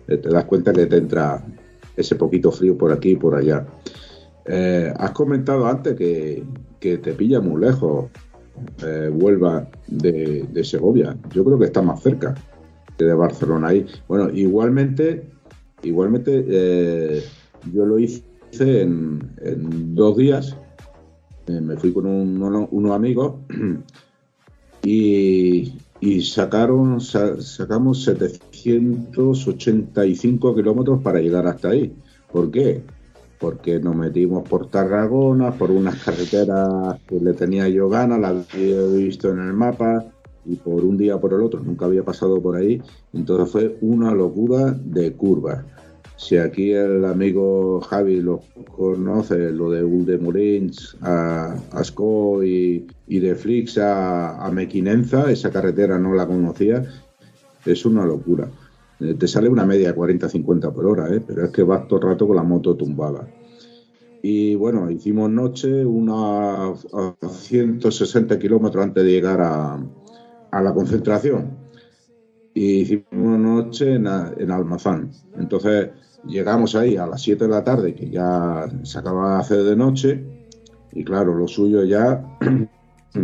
eh, 0.08 0.16
te 0.16 0.30
das 0.30 0.46
cuenta 0.46 0.72
que 0.72 0.86
te 0.86 0.96
entra 0.96 1.44
ese 1.94 2.14
poquito 2.14 2.50
frío 2.50 2.78
por 2.78 2.92
aquí 2.92 3.10
y 3.10 3.16
por 3.16 3.34
allá. 3.34 3.66
Eh, 4.46 4.90
has 4.96 5.10
comentado 5.10 5.66
antes 5.66 5.94
que, 5.96 6.46
te 6.80 7.12
pilla 7.12 7.42
muy 7.42 7.60
lejos 7.60 8.06
eh, 8.82 9.10
Huelva 9.12 9.68
de, 9.86 10.48
de 10.50 10.64
Segovia. 10.64 11.14
Yo 11.34 11.44
creo 11.44 11.58
que 11.58 11.66
está 11.66 11.82
más 11.82 12.02
cerca 12.02 12.34
que 12.96 13.04
de 13.04 13.12
Barcelona 13.12 13.68
ahí. 13.68 13.84
Bueno, 14.08 14.30
igualmente, 14.30 15.28
igualmente 15.82 16.42
eh, 16.48 17.22
yo 17.70 17.84
lo 17.84 17.98
hice 17.98 18.29
en, 18.58 19.94
dos 19.94 20.16
días. 20.16 20.56
Eh, 21.46 21.60
me 21.60 21.76
fui 21.76 21.92
con 21.92 22.06
un- 22.06 22.42
uno- 22.42 22.68
unos 22.72 22.92
amigos 22.92 23.34
y, 24.82 25.78
y 26.00 26.22
sacaron, 26.22 27.00
sa- 27.00 27.40
sacamos 27.40 28.02
785 28.04 30.54
kilómetros 30.54 31.00
para 31.02 31.20
llegar 31.20 31.46
hasta 31.46 31.68
ahí. 31.70 31.94
¿Por 32.30 32.50
qué? 32.50 32.82
Porque 33.38 33.78
nos 33.80 33.96
metimos 33.96 34.46
por 34.48 34.70
Tarragona, 34.70 35.56
por 35.56 35.70
unas 35.70 36.02
carreteras 36.04 37.00
que 37.06 37.18
le 37.20 37.32
tenía 37.34 37.68
yo 37.68 37.88
ganas, 37.88 38.20
las 38.20 38.52
había 38.54 38.82
visto 38.86 39.30
en 39.30 39.38
el 39.38 39.52
mapa, 39.54 40.04
y 40.44 40.56
por 40.56 40.84
un 40.84 40.96
día 40.96 41.18
por 41.20 41.32
el 41.34 41.40
otro, 41.42 41.60
nunca 41.60 41.84
había 41.86 42.04
pasado 42.04 42.42
por 42.42 42.56
ahí. 42.56 42.82
Entonces 43.12 43.50
fue 43.50 43.78
una 43.80 44.12
locura 44.12 44.72
de 44.72 45.12
curvas. 45.14 45.64
Si 46.20 46.37
aquí 46.37 46.72
el 46.72 47.06
amigo 47.06 47.80
Javi 47.80 48.20
lo 48.20 48.42
conoce, 48.76 49.50
lo 49.52 49.70
de 49.70 49.83
Uldemurins 49.83 50.98
a 51.00 51.56
Asco 51.72 52.44
y, 52.44 52.87
y 53.09 53.20
de 53.20 53.35
Flix 53.35 53.78
a, 53.78 54.50
Mequinenza, 54.52 55.30
esa 55.33 55.50
carretera 55.50 55.98
no 55.98 56.12
la 56.12 56.26
conocía, 56.26 56.85
es 57.64 57.87
una 57.87 58.04
locura. 58.04 58.50
Eh, 59.00 59.14
Te 59.14 59.26
sale 59.26 59.48
una 59.48 59.64
media 59.64 59.96
40-50 59.96 60.70
por 60.74 60.85
hora, 60.85 61.09
¿eh? 61.09 61.22
pero 61.26 61.46
es 61.46 61.50
que 61.52 61.62
vas 61.62 61.88
todo 61.88 62.00
el 62.00 62.09
rato 62.09 62.26
con 62.26 62.37
la 62.37 62.42
moto 62.42 62.76
tumbada. 62.76 63.26
Y 64.22 64.54
bueno, 64.56 64.90
hicimos 64.90 65.30
noche 65.30 65.87
una 65.87 66.66
a 66.66 67.14
160 67.30 68.38
kilómetros 68.38 68.85
antes 68.85 69.04
de 69.04 69.11
llegar 69.11 69.40
a, 69.40 69.83
a 70.50 70.62
la 70.62 70.74
concentración. 70.74 71.56
Y 72.52 72.80
hicimos 72.80 73.38
noche 73.38 73.94
en 73.94 74.06
Almazán. 74.06 75.12
Entonces 75.38 75.88
llegamos 76.24 76.74
ahí 76.74 76.96
a 76.96 77.06
las 77.06 77.22
7 77.22 77.44
de 77.44 77.50
la 77.50 77.64
tarde, 77.64 77.94
que 77.94 78.11
ya 78.11 78.66
se 78.83 78.98
acaba 78.98 79.35
de 79.35 79.40
hacer 79.40 79.62
de 79.64 79.76
noche. 79.76 80.24
Y 80.92 81.04
claro, 81.04 81.35
lo 81.35 81.46
suyo 81.46 81.85
ya 81.85 82.24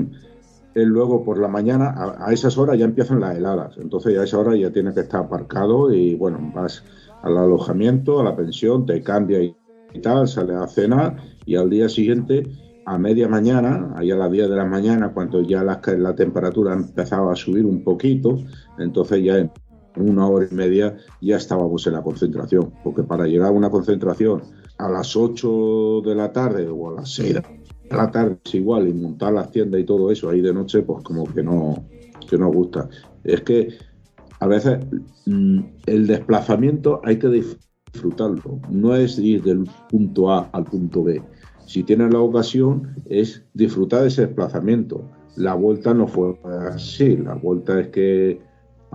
es 0.77 0.87
luego 0.87 1.25
por 1.25 1.39
la 1.39 1.49
mañana, 1.49 1.95
a, 2.19 2.33
esas 2.33 2.59
horas 2.59 2.79
ya 2.79 2.85
empiezan 2.85 3.21
las 3.21 3.37
heladas. 3.37 3.77
Entonces 3.79 4.15
ya 4.15 4.21
a 4.21 4.25
esa 4.25 4.39
hora 4.39 4.57
ya 4.57 4.71
tienes 4.71 4.95
que 4.95 5.01
estar 5.01 5.25
aparcado 5.25 5.93
y 5.93 6.15
bueno, 6.15 6.53
vas 6.55 6.85
al 7.23 7.37
alojamiento, 7.39 8.21
a 8.21 8.25
la 8.25 8.37
pensión, 8.37 8.85
te 8.85 9.03
cambia 9.03 9.43
y, 9.43 9.57
tal, 10.03 10.29
sales 10.29 10.57
a 10.57 10.69
cenar 10.69 11.17
y 11.47 11.57
al 11.57 11.71
día 11.71 11.89
siguiente, 11.89 12.47
a 12.85 12.99
media 12.99 13.27
mañana, 13.27 13.95
ahí 13.97 14.11
a 14.11 14.17
las 14.17 14.31
10 14.31 14.51
de 14.51 14.57
la 14.57 14.67
mañana, 14.67 15.13
cuando 15.15 15.41
ya 15.41 15.65
la, 15.65 15.81
la 15.97 16.15
temperatura 16.15 16.75
empezaba 16.75 17.33
a 17.33 17.37
subir 17.37 17.65
un 17.65 17.83
poquito, 17.83 18.39
entonces 18.79 19.25
ya 19.25 19.51
una 19.97 20.29
hora 20.29 20.47
y 20.51 20.55
media 20.55 20.97
ya 21.21 21.37
estábamos 21.37 21.87
en 21.87 21.95
la 21.95 22.03
concentración, 22.03 22.73
porque 22.85 23.03
para 23.03 23.27
llegar 23.27 23.49
a 23.49 23.53
una 23.53 23.71
concentración 23.71 24.43
a 24.79 24.89
las 24.89 25.17
8 25.17 26.03
de 26.05 26.15
la 26.15 26.33
tarde 26.33 26.69
o 26.69 26.91
a 26.91 26.95
las 26.95 27.11
6 27.15 27.35
de 27.35 27.43
la 27.91 28.11
tarde 28.11 28.39
es 28.45 28.55
igual 28.55 28.89
y 28.89 28.93
montar 28.93 29.33
las 29.33 29.51
tiendas 29.51 29.81
y 29.81 29.85
todo 29.85 30.11
eso 30.11 30.29
ahí 30.29 30.41
de 30.41 30.53
noche, 30.53 30.83
pues 30.83 31.03
como 31.03 31.25
que 31.25 31.43
no, 31.43 31.87
que 32.29 32.37
no 32.37 32.51
gusta. 32.51 32.89
Es 33.25 33.41
que 33.43 33.69
a 34.41 34.47
veces 34.47 34.79
mm, 35.27 35.61
el 35.87 36.07
desplazamiento 36.07 37.01
hay 37.05 37.19
que 37.19 37.29
disfrutarlo, 37.29 38.61
no 38.71 38.95
es 38.95 39.19
ir 39.19 39.43
del 39.43 39.69
punto 39.89 40.33
A 40.33 40.51
al 40.53 40.65
punto 40.65 41.05
B. 41.05 41.23
Si 41.67 41.83
tienes 41.83 42.13
la 42.13 42.21
ocasión, 42.21 42.95
es 43.07 43.45
disfrutar 43.55 44.07
ese 44.07 44.27
desplazamiento. 44.27 45.03
La 45.37 45.55
vuelta 45.55 45.93
no 45.93 46.07
fue 46.07 46.39
así, 46.71 47.17
la 47.17 47.35
vuelta 47.35 47.81
es 47.81 47.89
que 47.89 48.41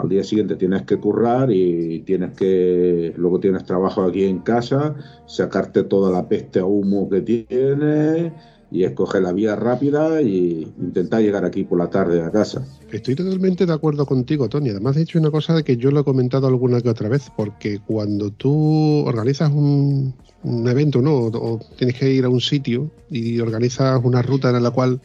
al 0.02 0.10
día 0.10 0.24
siguiente 0.24 0.56
tienes 0.56 0.84
que 0.84 0.98
currar 0.98 1.52
y 1.52 2.00
tienes 2.00 2.34
que, 2.36 3.14
luego 3.18 3.40
tienes 3.40 3.66
trabajo 3.66 4.04
aquí 4.04 4.26
en 4.26 4.40
casa, 4.40 4.96
sacarte 5.28 5.84
toda 5.84 6.12
la 6.12 6.28
peste 6.28 6.60
a 6.60 6.66
humo 6.66 7.10
que 7.10 7.22
tienes 7.22 8.32
y 8.72 8.86
escoger 8.86 9.22
la 9.22 9.34
vía 9.34 9.56
rápida 9.56 10.22
y 10.22 10.72
intentar 10.80 11.22
llegar 11.22 11.44
aquí 11.44 11.66
por 11.66 11.78
la 11.78 11.90
tarde 11.90 12.24
a 12.24 12.32
casa. 12.32 12.66
Estoy 12.90 13.16
totalmente 13.16 13.66
de 13.66 13.74
acuerdo 13.74 14.06
contigo, 14.06 14.48
Tony. 14.48 14.70
Además, 14.70 14.96
he 14.96 15.02
dicho 15.02 15.20
una 15.20 15.30
cosa 15.30 15.62
que 15.62 15.76
yo 15.76 15.92
lo 15.92 16.00
he 16.00 16.04
comentado 16.06 16.48
alguna 16.48 16.80
que 16.80 16.90
otra 16.90 17.10
vez, 17.10 17.30
porque 17.36 17.80
cuando 17.86 18.32
tú 18.32 19.04
organizas 19.06 19.52
un, 19.52 20.16
evento, 20.68 21.02
¿no? 21.02 21.16
O, 21.16 21.60
tienes 21.78 22.00
que 22.00 22.14
ir 22.14 22.24
a 22.24 22.30
un 22.30 22.40
sitio 22.40 22.90
y 23.10 23.40
organizas 23.42 24.00
una 24.04 24.22
ruta 24.22 24.50
en 24.50 24.64
la 24.64 24.72
cual 24.72 25.02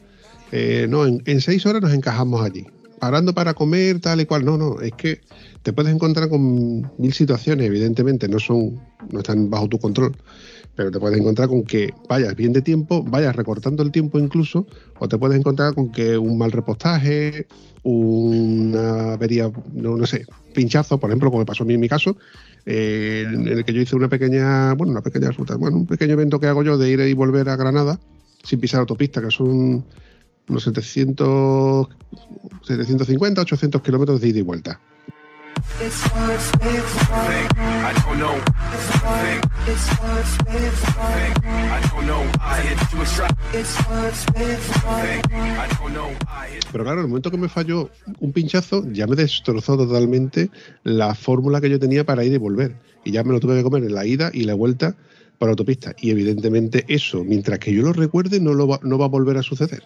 eh, 0.53 0.87
no, 0.89 1.05
en 1.05 1.41
seis 1.41 1.67
horas 1.67 1.83
nos 1.83 1.93
encajamos 1.93 2.41
allí. 2.43 2.67
Parando 2.99 3.35
para 3.35 3.55
comer, 3.55 4.01
tal 4.01 4.21
y 4.21 4.27
cual. 4.27 4.45
No, 4.45 4.57
no, 4.57 4.81
es 4.81 4.93
que 4.93 5.21
te 5.63 5.73
puedes 5.73 5.93
encontrar 5.93 6.29
con 6.29 6.91
mil 6.99 7.13
situaciones, 7.13 7.67
evidentemente, 7.67 8.29
no 8.29 8.39
son, 8.39 8.81
no 9.11 9.19
están 9.19 9.51
bajo 9.51 9.69
tu 9.69 9.79
control, 9.79 10.17
pero 10.75 10.91
te 10.91 11.01
puedes 11.01 11.19
encontrar 11.19 11.49
con 11.49 11.65
que 11.65 11.93
vayas 12.09 12.35
bien 12.37 12.53
de 12.53 12.63
tiempo, 12.63 13.03
vayas 13.03 13.35
recortando 13.35 13.83
el 13.83 13.91
tiempo 13.91 14.19
incluso, 14.19 14.67
o 14.99 15.09
te 15.09 15.19
puedes 15.19 15.39
encontrar 15.39 15.75
con 15.75 15.91
que 15.91 16.17
un 16.17 16.39
mal 16.39 16.53
repostaje, 16.53 17.47
una 17.83 19.15
avería, 19.15 19.51
no, 19.73 19.97
no 19.97 20.07
sé, 20.07 20.25
pinchazo, 20.55 20.99
por 20.99 21.11
ejemplo, 21.11 21.31
como 21.31 21.41
me 21.41 21.47
pasó 21.47 21.65
a 21.65 21.67
mí 21.67 21.75
en 21.75 21.81
mi 21.81 21.89
caso, 21.89 22.17
eh, 22.65 23.25
en 23.27 23.47
el 23.47 23.65
que 23.65 23.73
yo 23.73 23.81
hice 23.81 23.97
una 23.97 24.09
pequeña, 24.09 24.75
bueno, 24.75 24.93
una 24.93 25.03
pequeña 25.03 25.31
ruta, 25.31 25.57
bueno, 25.57 25.77
un 25.77 25.87
pequeño 25.87 26.13
evento 26.13 26.41
que 26.41 26.47
hago 26.47 26.63
yo 26.63 26.79
de 26.79 26.91
ir 26.91 27.01
y 27.01 27.13
volver 27.13 27.49
a 27.49 27.57
Granada 27.57 27.99
sin 28.43 28.61
pisar 28.61 28.81
autopista, 28.81 29.21
que 29.21 29.31
son 29.31 29.85
unos 30.49 30.63
700, 30.65 31.89
750, 32.63 33.41
800 33.41 33.83
kilómetros 33.83 34.21
de 34.21 34.29
ida 34.29 34.39
y 34.39 34.43
vuelta. 34.43 34.81
Pero 46.73 46.85
claro, 46.85 46.99
en 47.01 47.05
el 47.05 47.09
momento 47.09 47.31
que 47.31 47.37
me 47.37 47.49
falló 47.49 47.91
un 48.21 48.33
pinchazo, 48.33 48.85
ya 48.93 49.07
me 49.07 49.17
destrozó 49.17 49.77
totalmente 49.77 50.51
la 50.85 51.15
fórmula 51.15 51.61
que 51.61 51.71
yo 51.71 51.79
tenía 51.79 52.05
para 52.05 52.25
ir 52.25 52.33
y 52.33 52.39
volver. 52.39 52.77
Y 53.05 53.13
ya 53.13 53.25
me 53.25 53.33
lo 53.33 53.41
tuve 53.41 53.57
que 53.57 53.63
comer 53.63 53.85
en 53.85 53.95
la 53.95 54.07
ida 54.07 54.31
y 54.33 54.45
la 54.45 54.55
vuelta 54.55 54.97
por 55.39 55.49
autopista. 55.49 55.95
Y 56.01 56.11
evidentemente 56.11 56.85
eso, 56.89 57.25
mientras 57.25 57.59
que 57.59 57.73
yo 57.73 57.83
lo 57.83 57.93
recuerde, 57.93 58.41
no 58.41 58.69
va 58.69 59.05
a 59.05 59.09
volver 59.09 59.37
a 59.37 59.43
suceder. 59.43 59.83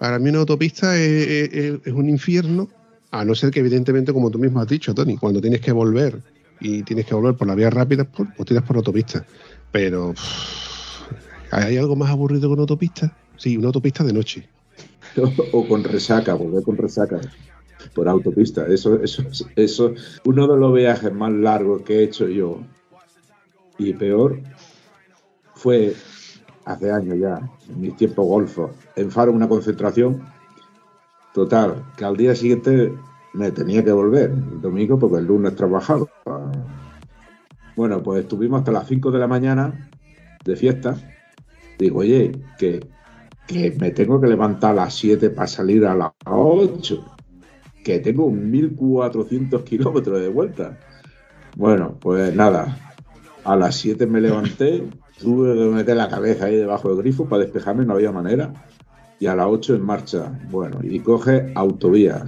Para 0.00 0.18
mí 0.18 0.30
una 0.30 0.38
autopista 0.38 0.96
es, 0.96 1.78
un 1.92 2.08
infierno, 2.08 2.70
a 3.10 3.22
no 3.22 3.34
ser 3.34 3.50
que 3.50 3.60
evidentemente, 3.60 4.14
como 4.14 4.30
tú 4.30 4.38
mismo 4.38 4.58
has 4.58 4.66
dicho, 4.66 4.94
Tony, 4.94 5.18
cuando 5.18 5.42
tienes 5.42 5.60
que 5.60 5.72
volver 5.72 6.22
y 6.58 6.82
tienes 6.84 7.04
que 7.04 7.14
volver 7.14 7.34
por 7.34 7.46
la 7.46 7.54
vía 7.54 7.68
rápida, 7.68 8.04
pues, 8.04 8.30
pues 8.34 8.48
tiras 8.48 8.64
por 8.64 8.78
autopista. 8.78 9.26
Pero, 9.70 10.14
¿hay 11.50 11.76
algo 11.76 11.96
más 11.96 12.08
aburrido 12.08 12.48
que 12.48 12.54
una 12.54 12.62
autopista? 12.62 13.14
Sí, 13.36 13.58
una 13.58 13.66
autopista 13.66 14.02
de 14.02 14.14
noche. 14.14 14.48
o 15.52 15.68
con 15.68 15.84
resaca, 15.84 16.32
volver 16.32 16.62
con 16.62 16.78
resaca 16.78 17.20
por 17.92 18.08
autopista. 18.08 18.66
Eso, 18.68 19.02
eso, 19.02 19.22
eso, 19.54 19.92
uno 20.24 20.48
de 20.48 20.58
los 20.58 20.72
viajes 20.72 21.12
más 21.12 21.30
largos 21.30 21.82
que 21.82 21.98
he 21.98 22.04
hecho 22.04 22.26
yo 22.26 22.62
y 23.76 23.92
peor 23.92 24.40
fue 25.54 25.94
hace 26.72 26.90
años 26.90 27.18
ya, 27.18 27.40
en 27.68 27.80
mis 27.80 27.96
tiempos 27.96 28.26
golfos, 28.26 28.70
en 28.96 29.10
Faro 29.10 29.32
una 29.32 29.48
concentración 29.48 30.22
total, 31.32 31.84
que 31.96 32.04
al 32.04 32.16
día 32.16 32.34
siguiente 32.34 32.92
me 33.34 33.50
tenía 33.52 33.84
que 33.84 33.92
volver 33.92 34.30
el 34.30 34.60
domingo 34.60 34.98
porque 34.98 35.18
el 35.18 35.26
lunes 35.26 35.54
trabajaba. 35.54 36.06
Bueno, 37.76 38.02
pues 38.02 38.22
estuvimos 38.22 38.58
hasta 38.58 38.72
las 38.72 38.88
5 38.88 39.10
de 39.10 39.18
la 39.18 39.28
mañana 39.28 39.90
de 40.44 40.56
fiesta. 40.56 40.96
Digo, 41.78 42.00
oye, 42.00 42.32
que 42.58 42.80
que 43.50 43.72
me 43.80 43.90
tengo 43.90 44.20
que 44.20 44.28
levantar 44.28 44.70
a 44.70 44.84
las 44.84 44.94
7 44.94 45.30
para 45.30 45.48
salir 45.48 45.84
a 45.84 45.96
las 45.96 46.12
8, 46.24 47.04
que 47.82 47.98
tengo 47.98 48.30
1400 48.30 49.62
kilómetros 49.62 50.20
de 50.20 50.28
vuelta. 50.28 50.78
Bueno, 51.56 51.96
pues 52.00 52.32
nada, 52.32 52.94
a 53.42 53.56
las 53.56 53.74
7 53.74 54.06
me 54.06 54.20
levanté, 54.20 54.88
tuve 55.20 55.54
que 55.54 55.74
meter 55.74 55.96
la 55.96 56.08
cabeza 56.08 56.46
ahí 56.46 56.56
debajo 56.56 56.88
del 56.88 56.98
grifo 56.98 57.26
para 57.26 57.42
despejarme, 57.42 57.84
no 57.84 57.94
había 57.94 58.12
manera, 58.12 58.52
y 59.18 59.26
a 59.26 59.36
las 59.36 59.46
8 59.46 59.74
en 59.74 59.82
marcha. 59.82 60.32
Bueno, 60.50 60.78
y 60.82 60.98
coge 61.00 61.52
autovías. 61.54 62.24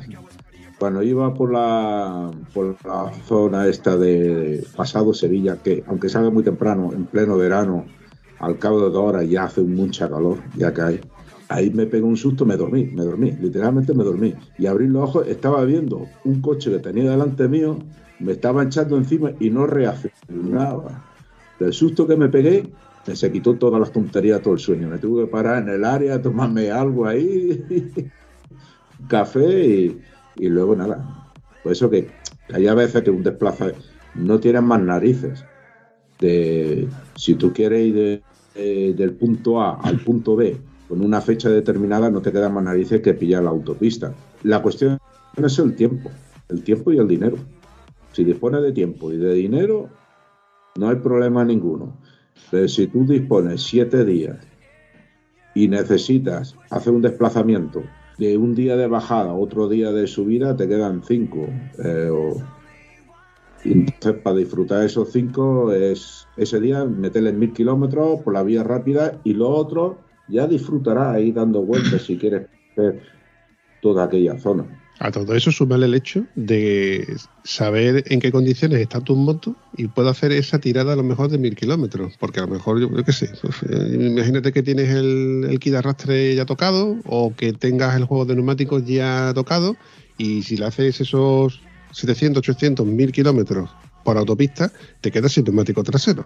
Cuando 0.78 1.02
iba 1.02 1.32
por 1.32 1.52
la, 1.52 2.30
por 2.52 2.76
la 2.84 3.12
zona 3.26 3.66
esta 3.68 3.96
de 3.96 4.64
pasado 4.76 5.14
Sevilla, 5.14 5.56
que 5.56 5.84
aunque 5.86 6.08
salga 6.08 6.30
muy 6.30 6.42
temprano, 6.42 6.90
en 6.92 7.06
pleno 7.06 7.36
verano, 7.36 7.86
al 8.40 8.58
cabo 8.58 8.80
de 8.80 8.90
dos 8.90 9.04
horas 9.04 9.28
ya 9.28 9.44
hace 9.44 9.62
mucha 9.62 10.10
calor, 10.10 10.38
ya 10.56 10.72
cae. 10.72 11.00
Ahí 11.48 11.70
me 11.70 11.86
pegó 11.86 12.08
un 12.08 12.16
susto, 12.16 12.44
me 12.44 12.56
dormí, 12.56 12.86
me 12.86 13.04
dormí, 13.04 13.30
literalmente 13.32 13.94
me 13.94 14.04
dormí. 14.04 14.34
Y 14.58 14.66
abrí 14.66 14.88
los 14.88 15.10
ojos, 15.10 15.28
estaba 15.28 15.64
viendo 15.64 16.06
un 16.24 16.40
coche 16.40 16.70
que 16.70 16.78
tenía 16.78 17.10
delante 17.10 17.46
mío, 17.46 17.78
me 18.18 18.32
estaba 18.32 18.64
echando 18.64 18.96
encima 18.96 19.32
y 19.38 19.50
no 19.50 19.66
reaccionaba. 19.66 21.04
Del 21.60 21.72
susto 21.72 22.06
que 22.06 22.16
me 22.16 22.28
pegué, 22.28 22.72
se 23.04 23.32
quitó 23.32 23.56
todas 23.58 23.80
las 23.80 23.92
tonterías, 23.92 24.42
todo 24.42 24.54
el 24.54 24.60
sueño. 24.60 24.88
Me 24.88 24.98
tuve 24.98 25.24
que 25.24 25.30
parar 25.30 25.62
en 25.62 25.68
el 25.70 25.84
área, 25.84 26.20
tomarme 26.22 26.70
algo 26.70 27.06
ahí, 27.06 27.64
café 29.08 29.66
y, 29.66 30.02
y 30.36 30.48
luego 30.48 30.76
nada. 30.76 31.32
Por 31.62 31.72
eso 31.72 31.90
que 31.90 32.08
hay 32.52 32.66
a 32.66 32.74
veces 32.74 33.02
que 33.02 33.10
un 33.10 33.22
desplaza 33.22 33.68
no 34.14 34.40
tienes 34.40 34.62
más 34.62 34.80
narices. 34.80 35.46
De, 36.20 36.88
si 37.16 37.34
tú 37.36 37.52
quieres 37.52 37.86
ir 37.88 37.94
de- 37.94 38.24
de- 38.54 38.94
del 38.94 39.14
punto 39.16 39.60
A 39.60 39.80
al 39.80 40.00
punto 40.00 40.36
B 40.36 40.56
con 40.88 41.00
una 41.02 41.20
fecha 41.20 41.48
determinada, 41.50 42.10
no 42.10 42.22
te 42.22 42.32
queda 42.32 42.48
más 42.50 42.64
narices 42.64 43.00
que 43.02 43.14
pillar 43.14 43.42
la 43.44 43.50
autopista. 43.50 44.14
La 44.42 44.62
cuestión 44.62 44.98
es 45.36 45.58
el 45.58 45.74
tiempo, 45.74 46.10
el 46.48 46.62
tiempo 46.64 46.92
y 46.92 46.98
el 46.98 47.08
dinero. 47.08 47.38
Si 48.12 48.24
dispones 48.24 48.62
de 48.62 48.72
tiempo 48.72 49.12
y 49.12 49.16
de 49.16 49.34
dinero, 49.34 49.90
no 50.78 50.88
hay 50.88 50.96
problema 50.96 51.44
ninguno. 51.44 52.01
Si 52.66 52.86
tú 52.86 53.06
dispones 53.06 53.62
siete 53.62 54.04
días 54.04 54.36
y 55.54 55.68
necesitas 55.68 56.54
hacer 56.70 56.92
un 56.92 57.02
desplazamiento 57.02 57.82
de 58.18 58.36
un 58.36 58.54
día 58.54 58.76
de 58.76 58.86
bajada, 58.86 59.32
otro 59.32 59.68
día 59.68 59.90
de 59.92 60.06
subida, 60.06 60.56
te 60.56 60.68
quedan 60.68 61.02
cinco. 61.02 61.48
eh, 61.82 62.10
entonces, 63.64 64.20
para 64.22 64.36
disfrutar 64.36 64.82
esos 64.84 65.12
cinco, 65.12 65.72
es 65.72 66.26
ese 66.36 66.58
día 66.60 66.84
meterle 66.84 67.32
mil 67.32 67.52
kilómetros 67.52 68.20
por 68.22 68.34
la 68.34 68.42
vía 68.42 68.64
rápida 68.64 69.20
y 69.22 69.34
lo 69.34 69.50
otro 69.50 69.98
ya 70.28 70.46
disfrutarás 70.46 71.14
ahí 71.14 71.30
dando 71.30 71.62
vueltas 71.62 72.02
si 72.02 72.16
quieres 72.16 72.48
ver 72.76 73.00
toda 73.80 74.04
aquella 74.04 74.36
zona. 74.38 74.81
A 74.98 75.10
todo 75.10 75.34
eso 75.34 75.50
sumarle 75.50 75.86
el 75.86 75.94
hecho 75.94 76.26
de 76.36 77.16
saber 77.42 78.04
en 78.06 78.20
qué 78.20 78.30
condiciones 78.30 78.78
está 78.78 79.00
tu 79.00 79.16
moto 79.16 79.56
y 79.76 79.88
puedo 79.88 80.08
hacer 80.08 80.30
esa 80.32 80.60
tirada 80.60 80.92
a 80.92 80.96
lo 80.96 81.02
mejor 81.02 81.28
de 81.28 81.38
mil 81.38 81.56
kilómetros. 81.56 82.16
Porque 82.18 82.40
a 82.40 82.44
lo 82.44 82.48
mejor, 82.48 82.80
yo, 82.80 82.88
yo 82.94 83.04
qué 83.04 83.12
sé, 83.12 83.30
pues, 83.40 83.56
eh, 83.68 83.98
imagínate 84.00 84.52
que 84.52 84.62
tienes 84.62 84.90
el, 84.90 85.46
el 85.50 85.58
kit 85.58 85.72
de 85.72 85.78
arrastre 85.78 86.34
ya 86.34 86.46
tocado 86.46 86.98
o 87.06 87.34
que 87.34 87.52
tengas 87.52 87.96
el 87.96 88.04
juego 88.04 88.26
de 88.26 88.36
neumáticos 88.36 88.84
ya 88.84 89.32
tocado 89.34 89.76
y 90.18 90.42
si 90.42 90.56
le 90.56 90.66
haces 90.66 91.00
esos 91.00 91.60
700, 91.92 92.38
800, 92.38 92.86
1000 92.86 93.12
kilómetros 93.12 93.70
por 94.04 94.16
autopista, 94.16 94.72
te 95.00 95.10
quedas 95.10 95.32
sin 95.32 95.44
neumático 95.44 95.82
trasero. 95.82 96.24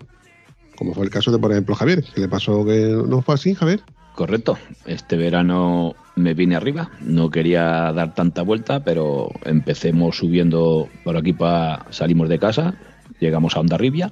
Como 0.76 0.92
fue 0.92 1.04
el 1.04 1.10
caso 1.10 1.32
de, 1.32 1.38
por 1.38 1.52
ejemplo, 1.52 1.74
Javier, 1.74 2.04
que 2.14 2.20
le 2.20 2.28
pasó 2.28 2.64
que 2.64 3.02
no 3.08 3.22
fue 3.22 3.34
así, 3.34 3.54
Javier. 3.54 3.80
Correcto. 4.16 4.56
Este 4.86 5.18
verano 5.18 5.94
me 6.16 6.32
vine 6.32 6.56
arriba. 6.56 6.90
No 7.02 7.30
quería 7.30 7.92
dar 7.92 8.14
tanta 8.14 8.40
vuelta, 8.40 8.82
pero 8.82 9.28
empecemos 9.44 10.16
subiendo 10.16 10.88
por 11.04 11.18
aquí 11.18 11.34
para 11.34 11.84
salimos 11.90 12.30
de 12.30 12.38
casa, 12.38 12.74
llegamos 13.20 13.54
a 13.54 13.60
Ondarribia 13.60 14.10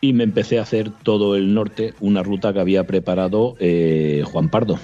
y 0.00 0.14
me 0.14 0.24
empecé 0.24 0.58
a 0.58 0.62
hacer 0.62 0.90
todo 1.02 1.36
el 1.36 1.52
norte, 1.52 1.92
una 2.00 2.22
ruta 2.22 2.54
que 2.54 2.60
había 2.60 2.84
preparado 2.84 3.56
eh, 3.60 4.24
Juan 4.24 4.48
Pardo. 4.48 4.78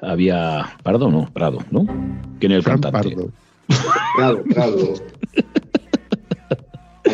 Había 0.00 0.76
Pardo, 0.84 1.10
no, 1.10 1.28
Prado, 1.32 1.58
¿no? 1.72 1.86
¿Quién 2.38 2.52
es 2.52 2.58
el 2.58 2.64
cantante? 2.64 3.16
Pardo. 3.16 3.30
Claro, 4.16 4.44
claro. 4.44 4.76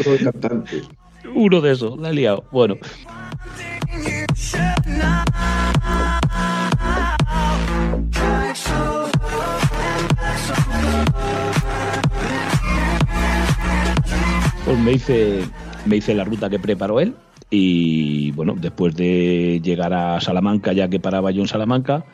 Todo 0.04 0.14
el 0.14 0.22
cantante. 0.22 0.82
Uno 1.34 1.62
de 1.62 1.72
esos, 1.72 1.98
la 1.98 2.10
he 2.10 2.12
liado. 2.12 2.44
Bueno, 2.52 2.76
pues 14.64 14.78
me 14.78 14.92
hice, 14.92 15.40
me 15.86 15.96
hice 15.96 16.14
la 16.14 16.24
ruta 16.24 16.48
que 16.48 16.58
preparó 16.58 17.00
él 17.00 17.14
y 17.50 18.30
bueno, 18.32 18.54
después 18.58 18.94
de 18.94 19.60
llegar 19.62 19.92
a 19.92 20.20
Salamanca, 20.20 20.72
ya 20.72 20.88
que 20.88 21.00
paraba 21.00 21.30
yo 21.30 21.42
en 21.42 21.48
Salamanca, 21.48 22.06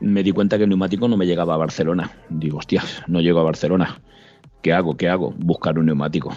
me 0.00 0.22
di 0.22 0.32
cuenta 0.32 0.58
que 0.58 0.64
el 0.64 0.68
neumático 0.68 1.08
no 1.08 1.16
me 1.16 1.26
llegaba 1.26 1.54
a 1.54 1.58
Barcelona. 1.58 2.10
Digo, 2.28 2.58
hostias, 2.58 3.02
no 3.06 3.20
llego 3.20 3.40
a 3.40 3.44
Barcelona. 3.44 4.00
¿Qué 4.60 4.72
hago? 4.72 4.96
¿Qué 4.96 5.08
hago? 5.08 5.32
Buscar 5.38 5.78
un 5.78 5.86
neumático. 5.86 6.34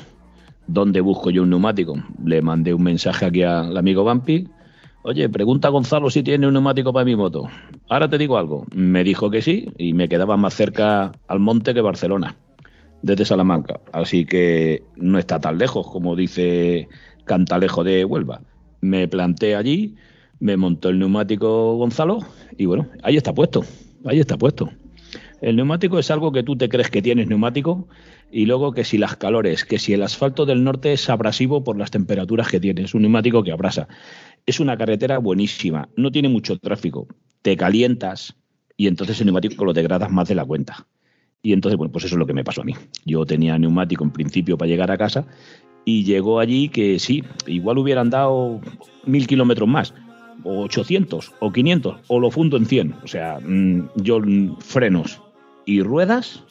¿Dónde 0.67 1.01
busco 1.01 1.31
yo 1.31 1.43
un 1.43 1.49
neumático? 1.49 1.95
Le 2.23 2.41
mandé 2.41 2.73
un 2.73 2.83
mensaje 2.83 3.25
aquí 3.25 3.43
al 3.43 3.75
amigo 3.75 4.03
Vampi. 4.03 4.47
Oye, 5.03 5.27
pregunta 5.29 5.67
a 5.67 5.71
Gonzalo 5.71 6.09
si 6.09 6.23
tiene 6.23 6.47
un 6.47 6.53
neumático 6.53 6.93
para 6.93 7.05
mi 7.05 7.15
moto. 7.15 7.49
Ahora 7.89 8.09
te 8.09 8.17
digo 8.17 8.37
algo. 8.37 8.65
Me 8.73 9.03
dijo 9.03 9.29
que 9.29 9.41
sí 9.41 9.69
y 9.77 9.93
me 9.93 10.07
quedaba 10.07 10.37
más 10.37 10.53
cerca 10.53 11.11
al 11.27 11.39
monte 11.39 11.73
que 11.73 11.81
Barcelona, 11.81 12.37
desde 13.05 13.25
Salamanca. 13.25 13.79
Así 13.93 14.25
que 14.25 14.83
no 14.95 15.19
está 15.19 15.39
tan 15.39 15.59
lejos 15.59 15.87
como 15.87 16.15
dice 16.15 16.89
Cantalejo 17.25 17.83
de 17.83 18.03
Huelva. 18.03 18.41
Me 18.81 19.07
planté 19.07 19.55
allí, 19.55 19.95
me 20.39 20.57
montó 20.57 20.89
el 20.89 20.97
neumático 20.97 21.75
Gonzalo 21.75 22.19
y 22.57 22.65
bueno, 22.65 22.87
ahí 23.03 23.15
está 23.15 23.33
puesto. 23.33 23.63
Ahí 24.05 24.19
está 24.19 24.37
puesto. 24.37 24.71
El 25.41 25.55
neumático 25.55 25.99
es 25.99 26.09
algo 26.09 26.31
que 26.31 26.41
tú 26.41 26.55
te 26.55 26.67
crees 26.67 26.89
que 26.89 27.03
tienes 27.03 27.27
neumático 27.27 27.87
y 28.31 28.47
luego 28.47 28.71
que 28.71 28.83
si 28.83 28.97
las 28.97 29.15
calores, 29.17 29.65
que 29.65 29.77
si 29.77 29.93
el 29.93 30.01
asfalto 30.01 30.47
del 30.47 30.63
norte 30.63 30.91
es 30.91 31.07
abrasivo 31.07 31.63
por 31.63 31.77
las 31.77 31.91
temperaturas 31.91 32.49
que 32.49 32.59
tiene, 32.59 32.85
un 32.91 33.01
neumático 33.03 33.43
que 33.43 33.51
abrasa. 33.51 33.87
Es 34.47 34.59
una 34.59 34.77
carretera 34.77 35.19
buenísima, 35.19 35.89
no 35.95 36.11
tiene 36.11 36.29
mucho 36.29 36.57
tráfico, 36.57 37.07
te 37.43 37.55
calientas 37.55 38.35
y 38.77 38.87
entonces 38.87 39.19
el 39.19 39.27
neumático 39.27 39.63
lo 39.63 39.73
degradas 39.73 40.09
más 40.09 40.27
de 40.27 40.35
la 40.35 40.45
cuenta. 40.45 40.87
Y 41.45 41.53
entonces, 41.53 41.77
bueno, 41.77 41.91
pues 41.91 42.05
eso 42.05 42.15
es 42.15 42.19
lo 42.19 42.25
que 42.25 42.33
me 42.33 42.43
pasó 42.43 42.61
a 42.61 42.63
mí. 42.63 42.73
Yo 43.05 43.23
tenía 43.23 43.55
neumático 43.59 44.03
en 44.03 44.09
principio 44.09 44.57
para 44.57 44.67
llegar 44.67 44.89
a 44.89 44.97
casa 44.97 45.27
y 45.85 46.03
llegó 46.03 46.39
allí 46.39 46.69
que 46.69 46.97
sí, 46.97 47.23
igual 47.45 47.77
hubieran 47.77 48.09
dado 48.09 48.59
mil 49.05 49.27
kilómetros 49.27 49.69
más, 49.69 49.93
o 50.43 50.63
800, 50.63 51.33
o 51.39 51.53
500, 51.53 51.97
o 52.07 52.19
lo 52.19 52.31
fundo 52.31 52.57
en 52.57 52.65
100. 52.65 52.95
O 53.03 53.07
sea, 53.07 53.39
mm, 53.45 53.89
yo 53.97 54.21
mm, 54.21 54.57
frenos 54.57 55.21
y 55.67 55.83
ruedas, 55.83 56.43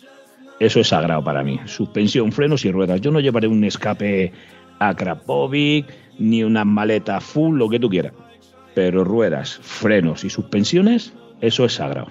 eso 0.60 0.78
es 0.78 0.86
sagrado 0.86 1.24
para 1.24 1.42
mí. 1.42 1.58
Suspensión, 1.64 2.30
frenos 2.30 2.64
y 2.64 2.70
ruedas. 2.70 3.00
Yo 3.00 3.10
no 3.10 3.18
llevaré 3.18 3.48
un 3.48 3.64
escape 3.64 4.30
a 4.78 4.94
Krapovic, 4.94 5.86
ni 6.20 6.44
unas 6.44 6.66
maletas 6.66 7.24
full, 7.24 7.58
lo 7.58 7.68
que 7.68 7.80
tú 7.80 7.90
quieras. 7.90 8.12
Pero 8.76 9.02
ruedas, 9.02 9.58
frenos 9.60 10.22
y 10.22 10.30
suspensiones, 10.30 11.12
eso 11.40 11.64
es 11.64 11.72
sagrado. 11.72 12.06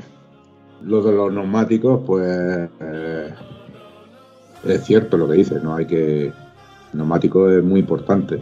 Lo 0.86 1.02
de 1.02 1.12
los 1.12 1.34
neumáticos, 1.34 2.02
pues 2.06 2.70
eh, 2.80 3.34
es 4.66 4.84
cierto 4.84 5.18
lo 5.18 5.28
que 5.28 5.36
dices, 5.36 5.64
¿no? 5.64 5.76
Hay 5.76 5.86
que. 5.86 6.32
Neumático 6.94 7.50
es 7.50 7.64
muy 7.64 7.80
importante. 7.80 8.42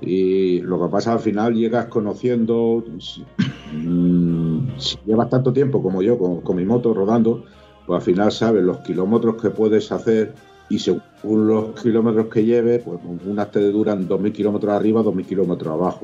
Y 0.00 0.60
lo 0.60 0.80
que 0.80 0.90
pasa 0.90 1.12
al 1.12 1.20
final 1.20 1.54
llegas 1.54 1.86
conociendo. 1.86 2.84
Si, 2.98 3.24
mm, 3.72 4.78
si 4.78 4.98
llevas 5.06 5.30
tanto 5.30 5.52
tiempo 5.52 5.82
como 5.82 6.02
yo 6.02 6.18
con, 6.18 6.40
con 6.42 6.56
mi 6.56 6.64
moto 6.64 6.92
rodando, 6.94 7.44
pues 7.86 7.96
al 7.96 8.02
final 8.02 8.32
sabes 8.32 8.62
los 8.62 8.78
kilómetros 8.78 9.40
que 9.40 9.50
puedes 9.50 9.90
hacer 9.92 10.34
y 10.68 10.78
según 10.78 11.46
los 11.46 11.80
kilómetros 11.80 12.26
que 12.26 12.44
lleves, 12.44 12.82
pues 12.82 12.98
unas 13.26 13.50
te 13.50 13.60
duran 13.70 14.08
2.000 14.08 14.32
kilómetros 14.32 14.72
arriba, 14.72 15.02
2.000 15.02 15.26
kilómetros 15.26 15.72
abajo. 15.72 16.00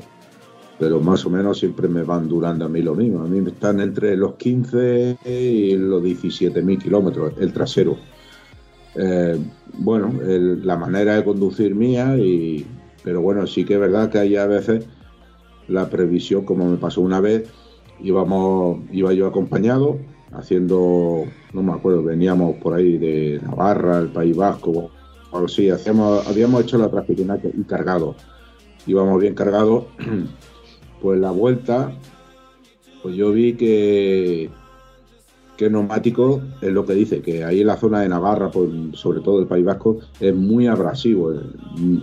Pero 0.81 0.99
más 0.99 1.23
o 1.27 1.29
menos 1.29 1.59
siempre 1.59 1.87
me 1.87 2.01
van 2.01 2.27
durando 2.27 2.65
a 2.65 2.67
mí 2.67 2.81
lo 2.81 2.95
mismo. 2.95 3.21
A 3.21 3.27
mí 3.27 3.39
me 3.39 3.51
están 3.51 3.79
entre 3.79 4.17
los 4.17 4.33
15 4.33 5.19
y 5.23 5.75
los 5.75 6.01
17.000 6.01 6.81
kilómetros, 6.81 7.33
el 7.39 7.53
trasero. 7.53 7.97
Eh, 8.95 9.37
bueno, 9.75 10.11
la 10.23 10.77
manera 10.77 11.17
de 11.17 11.23
conducir 11.23 11.75
mía, 11.75 12.17
y, 12.17 12.65
pero 13.03 13.21
bueno, 13.21 13.45
sí 13.45 13.63
que 13.63 13.75
es 13.75 13.79
verdad 13.79 14.09
que 14.09 14.17
hay 14.17 14.35
a 14.37 14.47
veces 14.47 14.87
la 15.67 15.87
previsión, 15.87 16.45
como 16.45 16.65
me 16.67 16.77
pasó 16.77 17.01
una 17.01 17.21
vez, 17.21 17.47
íbamos, 17.99 18.79
iba 18.91 19.13
yo 19.13 19.27
acompañado, 19.27 19.99
haciendo, 20.31 21.25
no 21.53 21.61
me 21.61 21.73
acuerdo, 21.73 22.01
veníamos 22.01 22.55
por 22.55 22.73
ahí 22.73 22.97
de 22.97 23.39
Navarra, 23.43 23.99
el 23.99 24.09
País 24.09 24.35
Vasco, 24.35 24.71
o 24.71 25.35
algo 25.35 25.45
así, 25.45 25.69
hacíamos, 25.69 26.27
habíamos 26.27 26.63
hecho 26.63 26.79
la 26.79 26.89
traficina 26.89 27.37
y 27.43 27.63
cargado, 27.65 28.15
íbamos 28.87 29.21
bien 29.21 29.35
cargados, 29.35 29.85
pues 31.01 31.19
la 31.19 31.31
vuelta, 31.31 31.91
pues 33.01 33.15
yo 33.15 33.31
vi 33.31 33.53
que 33.53 34.49
que 35.61 35.69
neumático 35.69 36.41
es 36.59 36.73
lo 36.73 36.83
que 36.87 36.95
dice, 36.95 37.21
que 37.21 37.43
ahí 37.43 37.61
en 37.61 37.67
la 37.67 37.77
zona 37.77 38.01
de 38.01 38.09
Navarra, 38.09 38.49
pues, 38.49 38.67
sobre 38.93 39.19
todo 39.19 39.39
el 39.41 39.45
País 39.45 39.63
Vasco, 39.63 39.99
es 40.19 40.33
muy 40.33 40.65
abrasivo. 40.65 41.33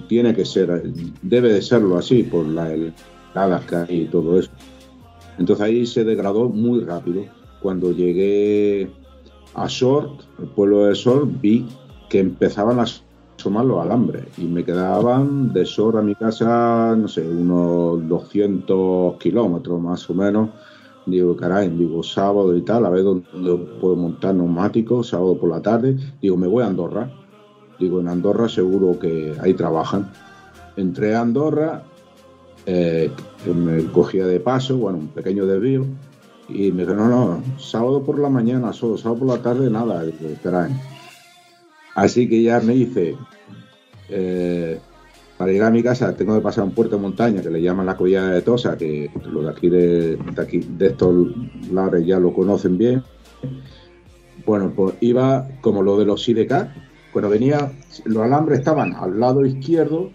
Tiene 0.09 0.33
que 0.33 0.45
ser, 0.45 0.93
debe 1.23 1.53
de 1.53 1.61
serlo 1.61 1.99
así, 1.99 2.23
por 2.23 2.47
las 2.47 2.71
heladas 3.35 3.65
que 3.65 3.75
hay 3.75 4.03
y 4.03 4.05
todo 4.07 4.39
eso. 4.39 4.53
Entonces 5.41 5.65
ahí 5.65 5.87
se 5.87 6.05
degradó 6.05 6.49
muy 6.49 6.85
rápido. 6.85 7.25
Cuando 7.61 7.91
llegué 7.91 8.93
a 9.55 9.69
Sort, 9.69 10.21
el 10.39 10.47
pueblo 10.51 10.85
de 10.85 10.95
Sort, 10.95 11.29
vi 11.41 11.67
que 12.09 12.21
empezaban 12.21 12.79
a 12.79 12.87
asomar 13.39 13.65
los 13.65 13.81
alambres 13.81 14.25
y 14.37 14.47
me 14.47 14.65
quedaban 14.65 15.53
de 15.53 15.65
Sort 15.65 15.97
a 15.97 16.03
mi 16.03 16.15
casa, 16.17 16.97
no 16.97 17.07
sé, 17.07 17.27
unos 17.27 18.07
200 18.09 19.17
kilómetros 19.19 19.81
más 19.81 20.11
o 20.11 20.15
menos. 20.15 20.51
Digo, 21.07 21.37
caray, 21.37 21.69
digo, 21.71 22.03
sábado 22.03 22.55
y 22.57 22.63
tal, 22.63 22.85
a 22.85 22.91
ver 22.91 23.05
dónde 23.05 23.57
puedo 23.81 23.97
montar 23.97 24.35
neumáticos, 24.35 25.09
sábado 25.09 25.39
por 25.39 25.51
la 25.51 25.63
tarde. 25.63 25.97
Digo, 26.21 26.37
me 26.37 26.49
voy 26.49 26.65
a 26.65 26.67
Andorra. 26.67 27.11
Digo, 27.79 28.01
en 28.01 28.09
Andorra 28.09 28.49
seguro 28.49 28.99
que 28.99 29.35
ahí 29.41 29.55
trabajan. 29.55 30.11
Entré 30.77 31.15
a 31.15 31.21
Andorra, 31.21 31.85
eh, 32.67 33.11
me 33.55 33.85
cogía 33.85 34.27
de 34.27 34.41
paso, 34.41 34.77
bueno, 34.77 34.99
un 34.99 35.09
pequeño 35.09 35.47
desvío, 35.47 35.87
y 36.49 36.73
me 36.73 36.83
dijo, 36.83 36.95
no, 36.95 37.09
no, 37.09 37.43
sábado 37.59 38.03
por 38.03 38.19
la 38.19 38.29
mañana 38.29 38.73
solo, 38.73 38.99
sábado 38.99 39.21
por 39.21 39.29
la 39.29 39.43
tarde 39.43 39.71
nada. 39.71 40.03
Digo, 40.03 40.35
caray. 40.43 40.73
Así 41.99 42.29
que 42.29 42.41
ya 42.41 42.61
me 42.61 42.77
hice, 42.77 43.17
eh, 44.09 44.79
para 45.37 45.51
llegar 45.51 45.67
a 45.67 45.73
mi 45.73 45.83
casa 45.83 46.15
tengo 46.15 46.33
que 46.37 46.41
pasar 46.41 46.63
un 46.63 46.71
puerto 46.71 46.95
de 46.95 47.03
montaña 47.03 47.43
que 47.43 47.51
le 47.51 47.61
llaman 47.61 47.87
la 47.87 47.97
collada 47.97 48.31
de 48.31 48.43
Tosa, 48.43 48.79
que 48.79 49.11
los 49.29 49.43
de 49.43 49.51
aquí 49.51 49.69
de, 49.69 50.17
aquí 50.41 50.61
de 50.61 50.87
estos 50.87 51.27
lares 51.73 52.07
ya 52.07 52.21
lo 52.21 52.33
conocen 52.33 52.79
bien. 52.79 53.03
Bueno, 54.47 54.73
pues 54.77 54.95
iba 55.01 55.49
como 55.61 55.83
lo 55.83 55.99
de 55.99 56.05
los 56.05 56.23
sidecar, 56.23 56.73
cuando 57.13 57.31
venía, 57.31 57.73
los 58.05 58.23
alambres 58.23 58.61
estaban 58.61 58.95
al 58.95 59.19
lado 59.19 59.45
izquierdo, 59.45 60.11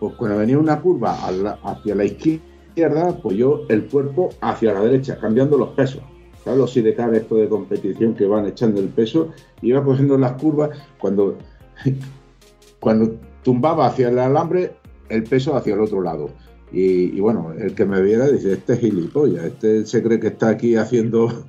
pues 0.00 0.14
cuando 0.14 0.38
venía 0.38 0.58
una 0.58 0.80
curva 0.80 1.14
hacia 1.62 1.94
la 1.94 2.04
izquierda, 2.04 3.18
pues 3.22 3.36
yo 3.36 3.66
el 3.68 3.84
cuerpo 3.84 4.30
hacia 4.40 4.72
la 4.72 4.80
derecha, 4.80 5.18
cambiando 5.18 5.58
los 5.58 5.68
pesos. 5.74 6.00
Los 6.46 6.72
sidecar 6.72 7.14
estos 7.14 7.38
de 7.38 7.48
competición 7.48 8.14
que 8.14 8.26
van 8.26 8.46
echando 8.46 8.80
el 8.80 8.88
peso, 8.88 9.32
iba 9.60 9.84
cogiendo 9.84 10.16
las 10.16 10.32
curvas 10.40 10.70
cuando 10.98 11.36
cuando 12.80 13.16
tumbaba 13.42 13.86
hacia 13.86 14.08
el 14.08 14.18
alambre, 14.18 14.72
el 15.08 15.24
peso 15.24 15.56
hacia 15.56 15.74
el 15.74 15.80
otro 15.80 16.00
lado. 16.00 16.30
Y, 16.70 17.18
bueno, 17.20 17.52
el 17.58 17.74
que 17.74 17.86
me 17.86 18.00
viera 18.02 18.28
dice, 18.28 18.52
este 18.52 18.74
es 18.74 18.80
gilipollas, 18.80 19.44
este 19.44 19.86
se 19.86 20.02
cree 20.02 20.20
que 20.20 20.28
está 20.28 20.50
aquí 20.50 20.76
haciendo 20.76 21.46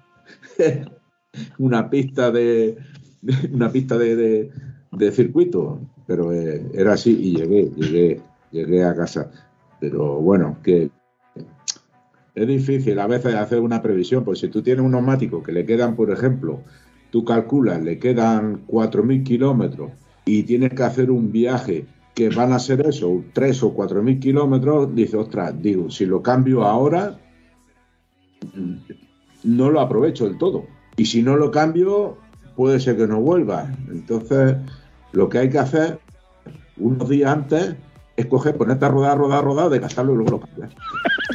una 1.59 1.89
pista 1.89 2.31
de, 2.31 2.77
una 3.51 3.71
pista 3.71 3.97
de 3.97 4.51
circuito. 5.11 5.79
Pero 6.09 6.33
eh, 6.33 6.65
era 6.73 6.93
así 6.93 7.11
y 7.11 7.35
llegué, 7.35 7.69
llegué, 7.75 8.21
llegué 8.51 8.83
a 8.83 8.95
casa. 8.95 9.29
Pero 9.79 10.15
bueno, 10.15 10.57
que 10.63 10.89
es 12.39 12.47
difícil 12.47 12.99
a 12.99 13.07
veces 13.07 13.35
hacer 13.35 13.59
una 13.59 13.81
previsión, 13.81 14.23
porque 14.23 14.41
si 14.41 14.47
tú 14.49 14.61
tienes 14.61 14.83
un 14.83 14.91
neumático 14.91 15.43
que 15.43 15.51
le 15.51 15.65
quedan, 15.65 15.95
por 15.95 16.11
ejemplo, 16.11 16.61
tú 17.11 17.25
calculas, 17.25 17.81
le 17.81 17.99
quedan 17.99 18.65
4.000 18.67 19.23
kilómetros 19.23 19.91
y 20.25 20.43
tienes 20.43 20.73
que 20.73 20.83
hacer 20.83 21.11
un 21.11 21.31
viaje 21.31 21.85
que 22.13 22.29
van 22.29 22.53
a 22.53 22.59
ser 22.59 22.85
eso, 22.85 23.23
3 23.33 23.63
o 23.63 23.75
4.000 23.75 24.19
kilómetros, 24.19 24.93
dices, 24.93 25.15
ostras, 25.15 25.53
digo, 25.61 25.89
si 25.89 26.05
lo 26.05 26.21
cambio 26.21 26.63
ahora, 26.63 27.17
no 29.43 29.69
lo 29.69 29.79
aprovecho 29.79 30.25
del 30.25 30.37
todo. 30.37 30.65
Y 30.97 31.05
si 31.05 31.23
no 31.23 31.37
lo 31.37 31.49
cambio, 31.51 32.17
puede 32.55 32.79
ser 32.79 32.97
que 32.97 33.07
no 33.07 33.21
vuelva. 33.21 33.71
Entonces, 33.89 34.57
lo 35.13 35.29
que 35.29 35.37
hay 35.39 35.49
que 35.49 35.59
hacer 35.59 35.99
unos 36.77 37.07
días 37.07 37.31
antes 37.31 37.75
es 38.17 38.25
coger, 38.25 38.57
ponerte 38.57 38.85
a 38.85 38.89
rodar, 38.89 39.17
rodar, 39.17 39.43
rodar, 39.43 39.69
desgastarlo 39.69 40.13
y 40.13 40.15
luego 40.17 40.31
lo 40.31 40.39
cambias. 40.41 40.73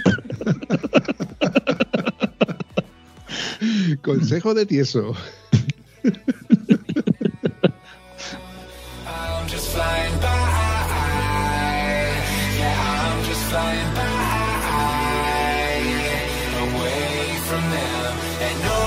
Consejo 4.02 4.54
de 4.54 4.66
tieso. 4.66 5.14
I'm 9.06 9.48
just 9.48 9.68
flying 9.70 10.20
by. 10.20 10.28
Yeah, 12.58 12.76
I'm 12.76 13.24
just 13.24 13.42
flying 13.50 13.94
by. 13.94 14.02
Away 16.60 17.38
from 17.48 17.62
them. 17.70 18.14
And 18.40 18.58
no. 18.64 18.78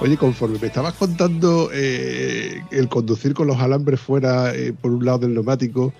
Oye, 0.00 0.16
conforme 0.16 0.58
me 0.58 0.66
estabas 0.66 0.94
contando 0.94 1.70
eh, 1.72 2.62
el 2.70 2.88
conducir 2.88 3.32
con 3.34 3.46
los 3.46 3.58
alambres 3.58 4.00
fuera 4.00 4.54
eh, 4.54 4.72
por 4.72 4.92
un 4.92 5.04
lado 5.04 5.18
del 5.20 5.34
neumático, 5.34 5.92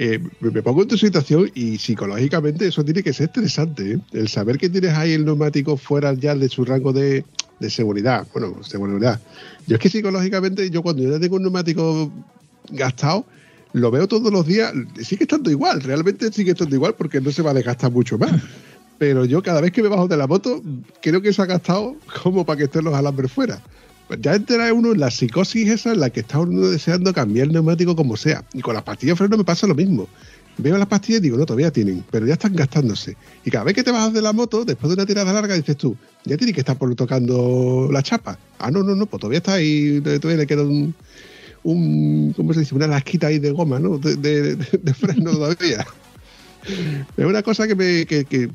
eh, 0.00 0.20
me, 0.38 0.62
pongo 0.62 0.82
en 0.82 0.88
tu 0.88 0.96
situación 0.96 1.50
y 1.56 1.76
psicológicamente 1.76 2.68
eso 2.68 2.84
tiene 2.84 3.02
que 3.02 3.12
ser 3.12 3.26
estresante. 3.26 3.94
¿eh? 3.94 3.98
El 4.12 4.28
saber 4.28 4.56
que 4.56 4.68
tienes 4.68 4.92
ahí 4.94 5.12
el 5.12 5.24
neumático 5.24 5.76
fuera 5.76 6.14
ya 6.14 6.36
de 6.36 6.48
su 6.48 6.64
rango 6.64 6.92
de, 6.92 7.24
de 7.58 7.68
seguridad. 7.68 8.24
Bueno, 8.32 8.62
seguridad. 8.62 9.20
Yo 9.66 9.74
es 9.74 9.80
que 9.80 9.88
psicológicamente, 9.88 10.70
yo 10.70 10.82
cuando 10.84 11.02
yo 11.02 11.18
tengo 11.18 11.34
un 11.34 11.42
neumático 11.42 12.12
gastado, 12.70 13.26
lo 13.72 13.90
veo 13.90 14.06
todos 14.06 14.32
los 14.32 14.46
días, 14.46 14.72
sigue 15.02 15.24
estando 15.24 15.50
igual, 15.50 15.80
realmente 15.80 16.32
sigue 16.32 16.52
estando 16.52 16.76
igual 16.76 16.94
porque 16.94 17.20
no 17.20 17.32
se 17.32 17.42
va 17.42 17.50
a 17.50 17.54
desgastar 17.54 17.90
mucho 17.90 18.18
más. 18.18 18.40
Pero 18.98 19.24
yo 19.24 19.42
cada 19.42 19.60
vez 19.60 19.72
que 19.72 19.82
me 19.82 19.88
bajo 19.88 20.06
de 20.06 20.16
la 20.16 20.28
moto, 20.28 20.62
creo 21.02 21.20
que 21.20 21.32
se 21.32 21.42
ha 21.42 21.46
gastado 21.46 21.96
como 22.22 22.46
para 22.46 22.58
que 22.58 22.64
estén 22.64 22.84
los 22.84 22.94
alambres 22.94 23.32
fuera. 23.32 23.60
Ya 24.20 24.34
entra 24.34 24.72
uno 24.72 24.92
en 24.92 25.00
la 25.00 25.10
psicosis 25.10 25.68
esa 25.68 25.92
en 25.92 26.00
la 26.00 26.10
que 26.10 26.20
está 26.20 26.38
uno 26.38 26.68
deseando 26.68 27.12
cambiar 27.12 27.48
el 27.48 27.52
neumático 27.52 27.94
como 27.94 28.16
sea. 28.16 28.42
Y 28.54 28.62
con 28.62 28.74
las 28.74 28.82
pastillas 28.82 29.14
de 29.14 29.24
freno 29.24 29.36
me 29.36 29.44
pasa 29.44 29.66
lo 29.66 29.74
mismo. 29.74 30.08
Veo 30.56 30.76
las 30.78 30.88
pastillas 30.88 31.20
y 31.20 31.24
digo, 31.24 31.36
no, 31.36 31.46
todavía 31.46 31.70
tienen, 31.70 32.04
pero 32.10 32.26
ya 32.26 32.32
están 32.32 32.56
gastándose. 32.56 33.16
Y 33.44 33.50
cada 33.50 33.64
vez 33.64 33.74
que 33.74 33.84
te 33.84 33.92
bajas 33.92 34.12
de 34.12 34.22
la 34.22 34.32
moto, 34.32 34.64
después 34.64 34.88
de 34.88 34.94
una 34.94 35.06
tirada 35.06 35.32
larga, 35.32 35.54
dices 35.54 35.76
tú, 35.76 35.96
ya 36.24 36.36
tiene 36.36 36.52
que 36.52 36.60
estar 36.60 36.76
por 36.76 36.92
tocando 36.96 37.88
la 37.92 38.02
chapa. 38.02 38.38
Ah, 38.58 38.70
no, 38.70 38.82
no, 38.82 38.96
no, 38.96 39.06
pues 39.06 39.20
todavía 39.20 39.38
está 39.38 39.54
ahí, 39.54 40.00
todavía 40.00 40.38
le 40.38 40.46
queda 40.46 40.62
un, 40.62 40.94
un 41.62 42.32
¿cómo 42.36 42.54
se 42.54 42.60
dice? 42.60 42.74
Una 42.74 42.88
lasquita 42.88 43.28
ahí 43.28 43.38
de 43.38 43.52
goma, 43.52 43.78
¿no? 43.78 43.98
De, 43.98 44.16
de, 44.16 44.56
de 44.56 44.94
freno 44.94 45.32
todavía. 45.32 45.86
Es 47.16 47.24
una 47.24 47.42
cosa 47.42 47.66
que, 47.66 47.74
me, 47.74 48.04
que 48.04 48.50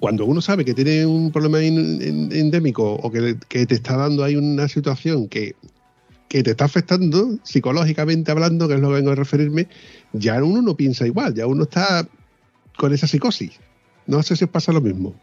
cuando 0.00 0.26
uno 0.26 0.40
sabe 0.40 0.64
que 0.64 0.74
tiene 0.74 1.06
un 1.06 1.32
problema 1.32 1.60
endémico 1.62 2.94
o 2.94 3.10
que, 3.10 3.36
que 3.48 3.66
te 3.66 3.74
está 3.74 3.96
dando 3.96 4.24
ahí 4.24 4.36
una 4.36 4.68
situación 4.68 5.28
que, 5.28 5.54
que 6.28 6.42
te 6.42 6.50
está 6.50 6.64
afectando 6.64 7.38
psicológicamente 7.42 8.30
hablando, 8.30 8.68
que 8.68 8.74
es 8.74 8.80
lo 8.80 8.88
que 8.88 8.94
vengo 8.94 9.12
a 9.12 9.14
referirme, 9.14 9.68
ya 10.12 10.42
uno 10.42 10.62
no 10.62 10.76
piensa 10.76 11.06
igual, 11.06 11.34
ya 11.34 11.46
uno 11.46 11.62
está 11.62 12.06
con 12.76 12.92
esa 12.92 13.06
psicosis. 13.06 13.52
No 14.06 14.22
sé 14.22 14.36
si 14.36 14.44
os 14.44 14.50
pasa 14.50 14.72
lo 14.72 14.80
mismo. 14.80 15.14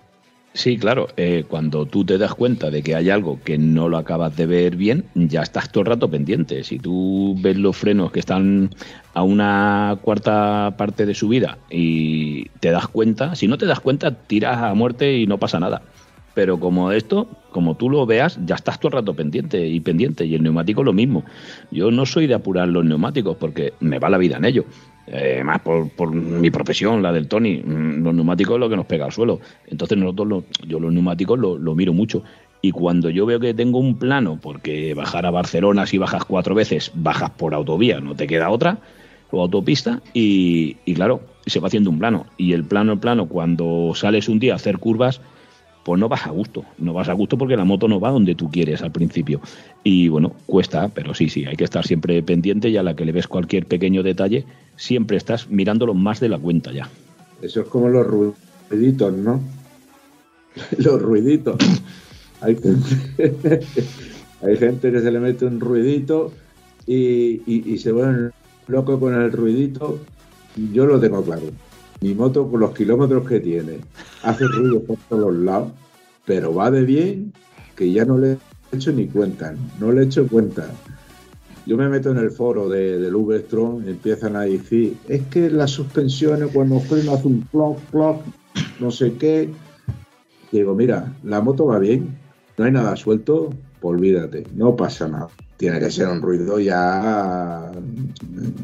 Sí, 0.53 0.77
claro, 0.77 1.07
eh, 1.15 1.45
cuando 1.47 1.85
tú 1.85 2.03
te 2.03 2.17
das 2.17 2.35
cuenta 2.35 2.69
de 2.69 2.83
que 2.83 2.93
hay 2.93 3.09
algo 3.09 3.39
que 3.41 3.57
no 3.57 3.87
lo 3.87 3.97
acabas 3.97 4.35
de 4.35 4.45
ver 4.45 4.75
bien, 4.75 5.05
ya 5.15 5.43
estás 5.43 5.71
todo 5.71 5.83
el 5.83 5.87
rato 5.87 6.11
pendiente. 6.11 6.65
Si 6.65 6.77
tú 6.77 7.37
ves 7.39 7.55
los 7.55 7.77
frenos 7.77 8.11
que 8.11 8.19
están 8.19 8.69
a 9.13 9.23
una 9.23 9.97
cuarta 10.01 10.75
parte 10.77 11.05
de 11.05 11.15
subida 11.15 11.57
y 11.69 12.49
te 12.59 12.71
das 12.71 12.89
cuenta, 12.89 13.33
si 13.35 13.47
no 13.47 13.57
te 13.57 13.65
das 13.65 13.79
cuenta, 13.79 14.11
tiras 14.11 14.57
a 14.57 14.73
muerte 14.73 15.19
y 15.19 15.25
no 15.25 15.37
pasa 15.37 15.57
nada. 15.57 15.83
Pero 16.33 16.59
como 16.59 16.91
esto, 16.91 17.29
como 17.51 17.75
tú 17.75 17.89
lo 17.89 18.05
veas, 18.05 18.37
ya 18.45 18.55
estás 18.55 18.77
todo 18.77 18.89
el 18.89 18.93
rato 18.99 19.13
pendiente 19.13 19.65
y 19.65 19.79
pendiente. 19.79 20.25
Y 20.25 20.35
el 20.35 20.43
neumático 20.43 20.83
lo 20.83 20.91
mismo. 20.91 21.23
Yo 21.71 21.91
no 21.91 22.05
soy 22.05 22.27
de 22.27 22.33
apurar 22.33 22.67
los 22.67 22.83
neumáticos 22.83 23.37
porque 23.37 23.73
me 23.79 23.99
va 23.99 24.09
la 24.09 24.17
vida 24.17 24.35
en 24.35 24.45
ello. 24.45 24.65
Eh, 25.07 25.41
más 25.43 25.59
por, 25.61 25.89
por 25.89 26.13
mi 26.13 26.51
profesión, 26.51 27.01
la 27.01 27.11
del 27.11 27.27
Tony. 27.27 27.57
Mm, 27.63 28.03
Los 28.03 28.13
neumáticos 28.13 28.55
es 28.55 28.59
lo 28.59 28.69
que 28.69 28.75
nos 28.75 28.85
pega 28.85 29.05
al 29.05 29.11
suelo. 29.11 29.39
Entonces 29.67 29.97
nosotros, 29.97 30.27
lo- 30.27 30.45
yo 30.67 30.79
los 30.79 30.93
neumáticos 30.93 31.39
lo, 31.39 31.57
miro 31.75 31.93
mucho. 31.93 32.23
Y 32.61 32.71
cuando 32.71 33.09
yo 33.09 33.25
veo 33.25 33.39
que 33.39 33.53
tengo 33.53 33.79
un 33.79 33.97
plano, 33.97 34.39
porque 34.41 34.93
bajar 34.93 35.25
a 35.25 35.31
Barcelona 35.31 35.87
si 35.87 35.97
bajas 35.97 36.23
cuatro 36.25 36.53
veces, 36.53 36.91
bajas 36.93 37.31
por 37.31 37.53
autovía, 37.55 37.99
no 37.99 38.15
te 38.15 38.27
queda 38.27 38.51
otra, 38.51 38.77
o 39.31 39.41
autopista, 39.41 40.01
y, 40.13 40.77
y 40.85 40.93
claro, 40.93 41.21
se 41.47 41.59
va 41.59 41.67
haciendo 41.67 41.89
un 41.89 41.97
plano. 41.97 42.27
Y 42.37 42.53
el 42.53 42.63
plano, 42.63 42.93
el 42.93 42.99
plano, 42.99 43.27
cuando 43.27 43.93
sales 43.95 44.29
un 44.29 44.37
día 44.39 44.53
a 44.53 44.57
hacer 44.57 44.77
curvas, 44.77 45.21
pues 45.83 45.99
no 45.99 46.07
vas 46.09 46.25
a 46.27 46.29
gusto. 46.29 46.63
No 46.77 46.93
vas 46.93 47.09
a 47.09 47.13
gusto 47.13 47.37
porque 47.37 47.57
la 47.57 47.65
moto 47.65 47.87
no 47.87 47.99
va 47.99 48.11
donde 48.11 48.35
tú 48.35 48.49
quieres 48.51 48.81
al 48.81 48.91
principio. 48.91 49.41
Y 49.83 50.07
bueno, 50.09 50.33
cuesta, 50.45 50.89
pero 50.89 51.13
sí, 51.13 51.29
sí, 51.29 51.45
hay 51.45 51.55
que 51.55 51.63
estar 51.63 51.85
siempre 51.85 52.21
pendiente 52.23 52.69
y 52.69 52.77
a 52.77 52.83
la 52.83 52.95
que 52.95 53.05
le 53.05 53.11
ves 53.11 53.27
cualquier 53.27 53.65
pequeño 53.65 54.03
detalle, 54.03 54.45
siempre 54.75 55.17
estás 55.17 55.49
mirándolo 55.49 55.93
más 55.93 56.19
de 56.19 56.29
la 56.29 56.37
cuenta 56.39 56.71
ya. 56.71 56.87
Eso 57.41 57.61
es 57.61 57.67
como 57.67 57.89
los 57.89 58.05
ruiditos, 58.69 59.13
¿no? 59.13 59.41
los 60.77 61.01
ruiditos. 61.01 61.55
Hay 62.41 62.55
gente, 62.55 63.61
hay 64.41 64.57
gente 64.57 64.91
que 64.91 64.99
se 64.99 65.11
le 65.11 65.19
mete 65.19 65.45
un 65.45 65.59
ruidito 65.59 66.33
y, 66.87 67.39
y- 67.45 67.63
y 67.73 67.77
se 67.77 67.91
vuelven 67.91 68.31
loco 68.67 68.99
con 68.99 69.13
el 69.13 69.31
ruidito. 69.31 69.99
Yo 70.73 70.87
lo 70.87 70.99
tengo 70.99 71.23
claro. 71.23 71.43
Mi 72.01 72.15
moto, 72.15 72.49
con 72.49 72.59
los 72.59 72.71
kilómetros 72.73 73.27
que 73.27 73.39
tiene, 73.39 73.79
hace 74.23 74.45
ruido 74.45 74.81
por 74.81 74.97
todos 75.07 75.35
lados, 75.35 75.71
pero 76.25 76.53
va 76.53 76.71
de 76.71 76.83
bien 76.83 77.31
que 77.75 77.91
ya 77.91 78.05
no 78.05 78.17
le 78.17 78.33
he 78.33 78.75
hecho 78.75 78.91
ni 78.91 79.07
cuenta. 79.07 79.53
No 79.79 79.91
le 79.91 80.01
he 80.01 80.05
hecho 80.05 80.27
cuenta. 80.27 80.67
Yo 81.67 81.77
me 81.77 81.87
meto 81.87 82.09
en 82.09 82.17
el 82.17 82.31
foro 82.31 82.67
de, 82.69 82.97
del 82.97 83.15
y 83.15 83.89
empiezan 83.89 84.35
a 84.35 84.41
decir, 84.41 84.97
es 85.07 85.21
que 85.27 85.49
las 85.51 85.69
suspensiones 85.71 86.49
cuando 86.51 86.79
freno 86.79 87.13
hace 87.13 87.27
un 87.27 87.41
plop, 87.43 87.77
plop, 87.91 88.21
no 88.79 88.89
sé 88.89 89.13
qué. 89.13 89.49
Digo, 90.51 90.73
mira, 90.73 91.15
la 91.23 91.39
moto 91.39 91.67
va 91.67 91.77
bien, 91.77 92.17
no 92.57 92.65
hay 92.65 92.71
nada 92.71 92.95
suelto, 92.95 93.53
pues 93.79 93.95
olvídate, 93.95 94.45
no 94.55 94.75
pasa 94.75 95.07
nada. 95.07 95.27
Tiene 95.57 95.79
que 95.79 95.91
ser 95.91 96.07
un 96.07 96.21
ruido 96.21 96.59
ya, 96.59 97.71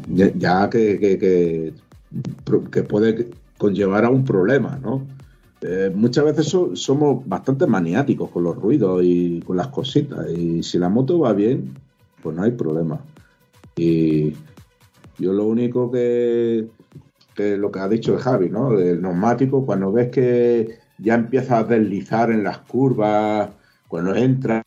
ya 0.08 0.68
que, 0.68 0.98
que, 0.98 1.18
que, 1.18 1.72
que 2.70 2.82
puede 2.82 3.28
conllevar 3.58 4.04
a 4.04 4.10
un 4.10 4.24
problema, 4.24 4.78
¿no? 4.82 5.06
Eh, 5.60 5.90
muchas 5.94 6.24
veces 6.24 6.46
so- 6.46 6.76
somos 6.76 7.26
bastante 7.28 7.66
maniáticos 7.66 8.30
con 8.30 8.44
los 8.44 8.56
ruidos 8.56 9.02
y 9.04 9.40
con 9.40 9.56
las 9.56 9.68
cositas. 9.68 10.30
Y 10.30 10.62
si 10.62 10.78
la 10.78 10.88
moto 10.88 11.18
va 11.18 11.32
bien, 11.32 11.74
pues 12.22 12.36
no 12.36 12.42
hay 12.42 12.52
problema. 12.52 13.00
Y 13.76 14.34
yo 15.18 15.32
lo 15.32 15.46
único 15.46 15.90
que, 15.90 16.68
que 17.34 17.56
lo 17.56 17.70
que 17.72 17.80
ha 17.80 17.88
dicho 17.88 18.16
Javi, 18.18 18.48
¿no? 18.50 18.70
Del 18.72 19.02
neumático, 19.02 19.66
cuando 19.66 19.92
ves 19.92 20.10
que 20.10 20.78
ya 20.98 21.14
empieza 21.14 21.58
a 21.58 21.64
deslizar 21.64 22.30
en 22.30 22.44
las 22.44 22.58
curvas, 22.58 23.50
cuando 23.88 24.14
entras, 24.14 24.64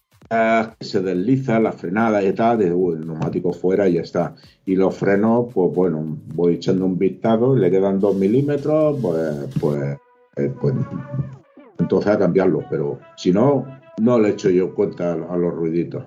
se 0.80 1.02
desliza 1.02 1.60
la 1.60 1.74
frenada 1.74 2.24
y 2.24 2.32
tal, 2.34 2.58
de, 2.58 2.74
"Uy, 2.74 2.96
el 2.96 3.06
neumático 3.06 3.52
fuera 3.52 3.88
y 3.88 3.94
ya 3.96 4.02
está. 4.02 4.36
Y 4.66 4.76
los 4.76 4.96
frenos, 4.96 5.48
pues 5.54 5.76
bueno, 5.76 6.18
voy 6.34 6.54
echando 6.56 6.86
un 6.86 6.98
vistazo, 6.98 7.56
le 7.56 7.70
quedan 7.70 8.00
dos 8.00 8.16
milímetros, 8.16 8.98
pues, 9.02 9.50
pues, 9.60 9.98
eh, 10.38 10.54
pues 10.62 10.74
entonces 11.80 12.12
a 12.12 12.20
cambiarlo. 12.20 12.64
Pero 12.70 13.00
si 13.18 13.34
no, 13.34 13.66
no 14.00 14.20
le 14.20 14.30
echo 14.30 14.50
yo 14.50 14.74
cuenta 14.74 15.14
a 15.14 15.38
los 15.38 15.54
ruiditos. 15.54 16.04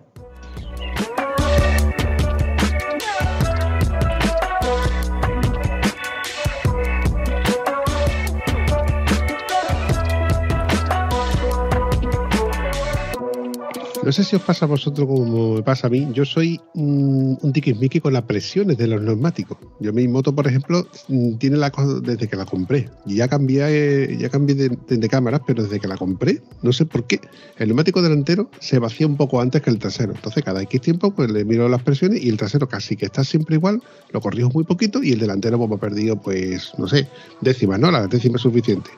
No 14.04 14.12
sé 14.12 14.22
si 14.22 14.36
os 14.36 14.42
pasa 14.42 14.66
a 14.66 14.68
vosotros 14.68 15.08
como 15.08 15.54
me 15.54 15.62
pasa 15.62 15.86
a 15.86 15.90
mí. 15.90 16.06
Yo 16.12 16.26
soy 16.26 16.60
mm, 16.74 17.36
un 17.40 17.52
tiquismiqui 17.54 18.00
con 18.00 18.12
las 18.12 18.24
presiones 18.24 18.76
de 18.76 18.86
los 18.86 19.00
neumáticos. 19.00 19.56
Yo 19.80 19.94
mi 19.94 20.06
moto, 20.08 20.34
por 20.34 20.46
ejemplo, 20.46 20.86
mm, 21.08 21.36
tiene 21.36 21.56
la 21.56 21.70
cosa 21.70 22.00
desde 22.00 22.28
que 22.28 22.36
la 22.36 22.44
compré. 22.44 22.90
Y 23.06 23.14
ya 23.16 23.28
cambié, 23.28 24.14
ya 24.18 24.28
cambié 24.28 24.54
de, 24.56 24.68
de- 24.88 25.08
cámaras, 25.08 25.40
pero 25.46 25.62
desde 25.62 25.80
que 25.80 25.88
la 25.88 25.96
compré, 25.96 26.42
no 26.62 26.72
sé 26.72 26.84
por 26.84 27.06
qué, 27.06 27.20
el 27.56 27.68
neumático 27.68 28.02
delantero 28.02 28.50
se 28.60 28.78
vacía 28.78 29.06
un 29.06 29.16
poco 29.16 29.40
antes 29.40 29.62
que 29.62 29.70
el 29.70 29.78
trasero. 29.78 30.12
Entonces, 30.14 30.44
cada 30.44 30.60
X 30.62 30.80
tiempo, 30.82 31.14
pues 31.14 31.30
le 31.30 31.44
miro 31.46 31.68
las 31.68 31.82
presiones 31.82 32.22
y 32.22 32.28
el 32.28 32.36
trasero 32.36 32.68
casi 32.68 32.96
que 32.96 33.06
está 33.06 33.24
siempre 33.24 33.56
igual, 33.56 33.82
lo 34.12 34.20
corrijo 34.20 34.50
muy 34.52 34.64
poquito 34.64 35.02
y 35.02 35.12
el 35.12 35.18
delantero, 35.18 35.56
pues 35.56 35.70
me 35.70 35.76
ha 35.76 35.80
perdido, 35.80 36.20
pues, 36.20 36.72
no 36.76 36.88
sé, 36.88 37.08
décimas, 37.40 37.80
¿no? 37.80 37.90
La 37.90 38.06
décima 38.06 38.36
es 38.36 38.42
suficiente. 38.42 38.90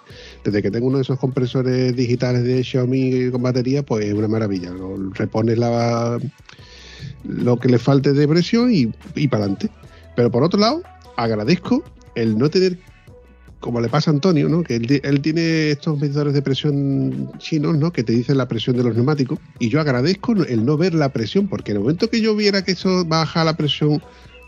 Desde 0.44 0.62
que 0.62 0.70
tengo 0.70 0.88
uno 0.88 0.96
de 0.98 1.02
esos 1.02 1.18
compresores 1.18 1.94
digitales 1.94 2.42
de 2.42 2.64
Xiaomi 2.64 3.30
con 3.30 3.42
batería, 3.42 3.84
pues 3.84 4.06
es 4.06 4.14
una 4.14 4.26
maravilla. 4.28 4.72
Repones 5.14 5.58
la, 5.58 6.18
lo 7.24 7.58
que 7.58 7.68
le 7.68 7.78
falte 7.78 8.12
de 8.12 8.28
presión 8.28 8.72
y, 8.72 8.92
y 9.14 9.28
para 9.28 9.44
adelante. 9.44 9.70
Pero 10.14 10.30
por 10.30 10.42
otro 10.42 10.58
lado, 10.60 10.82
agradezco 11.16 11.84
el 12.14 12.38
no 12.38 12.48
tener, 12.48 12.78
como 13.60 13.80
le 13.80 13.88
pasa 13.88 14.10
a 14.10 14.14
Antonio, 14.14 14.48
¿no? 14.48 14.62
que 14.62 14.76
él, 14.76 14.86
ti- 14.86 15.00
él 15.02 15.20
tiene 15.20 15.70
estos 15.72 15.98
medidores 16.00 16.32
de 16.34 16.42
presión 16.42 17.30
chinos 17.38 17.76
¿no? 17.76 17.92
que 17.92 18.02
te 18.04 18.12
dicen 18.12 18.38
la 18.38 18.48
presión 18.48 18.76
de 18.76 18.84
los 18.84 18.94
neumáticos. 18.94 19.38
Y 19.58 19.68
yo 19.68 19.80
agradezco 19.80 20.32
el 20.32 20.64
no 20.64 20.76
ver 20.76 20.94
la 20.94 21.10
presión, 21.12 21.48
porque 21.48 21.72
en 21.72 21.78
el 21.78 21.82
momento 21.82 22.08
que 22.08 22.20
yo 22.20 22.34
viera 22.34 22.62
que 22.64 22.72
eso 22.72 23.04
baja 23.04 23.44
la 23.44 23.56
presión 23.56 24.02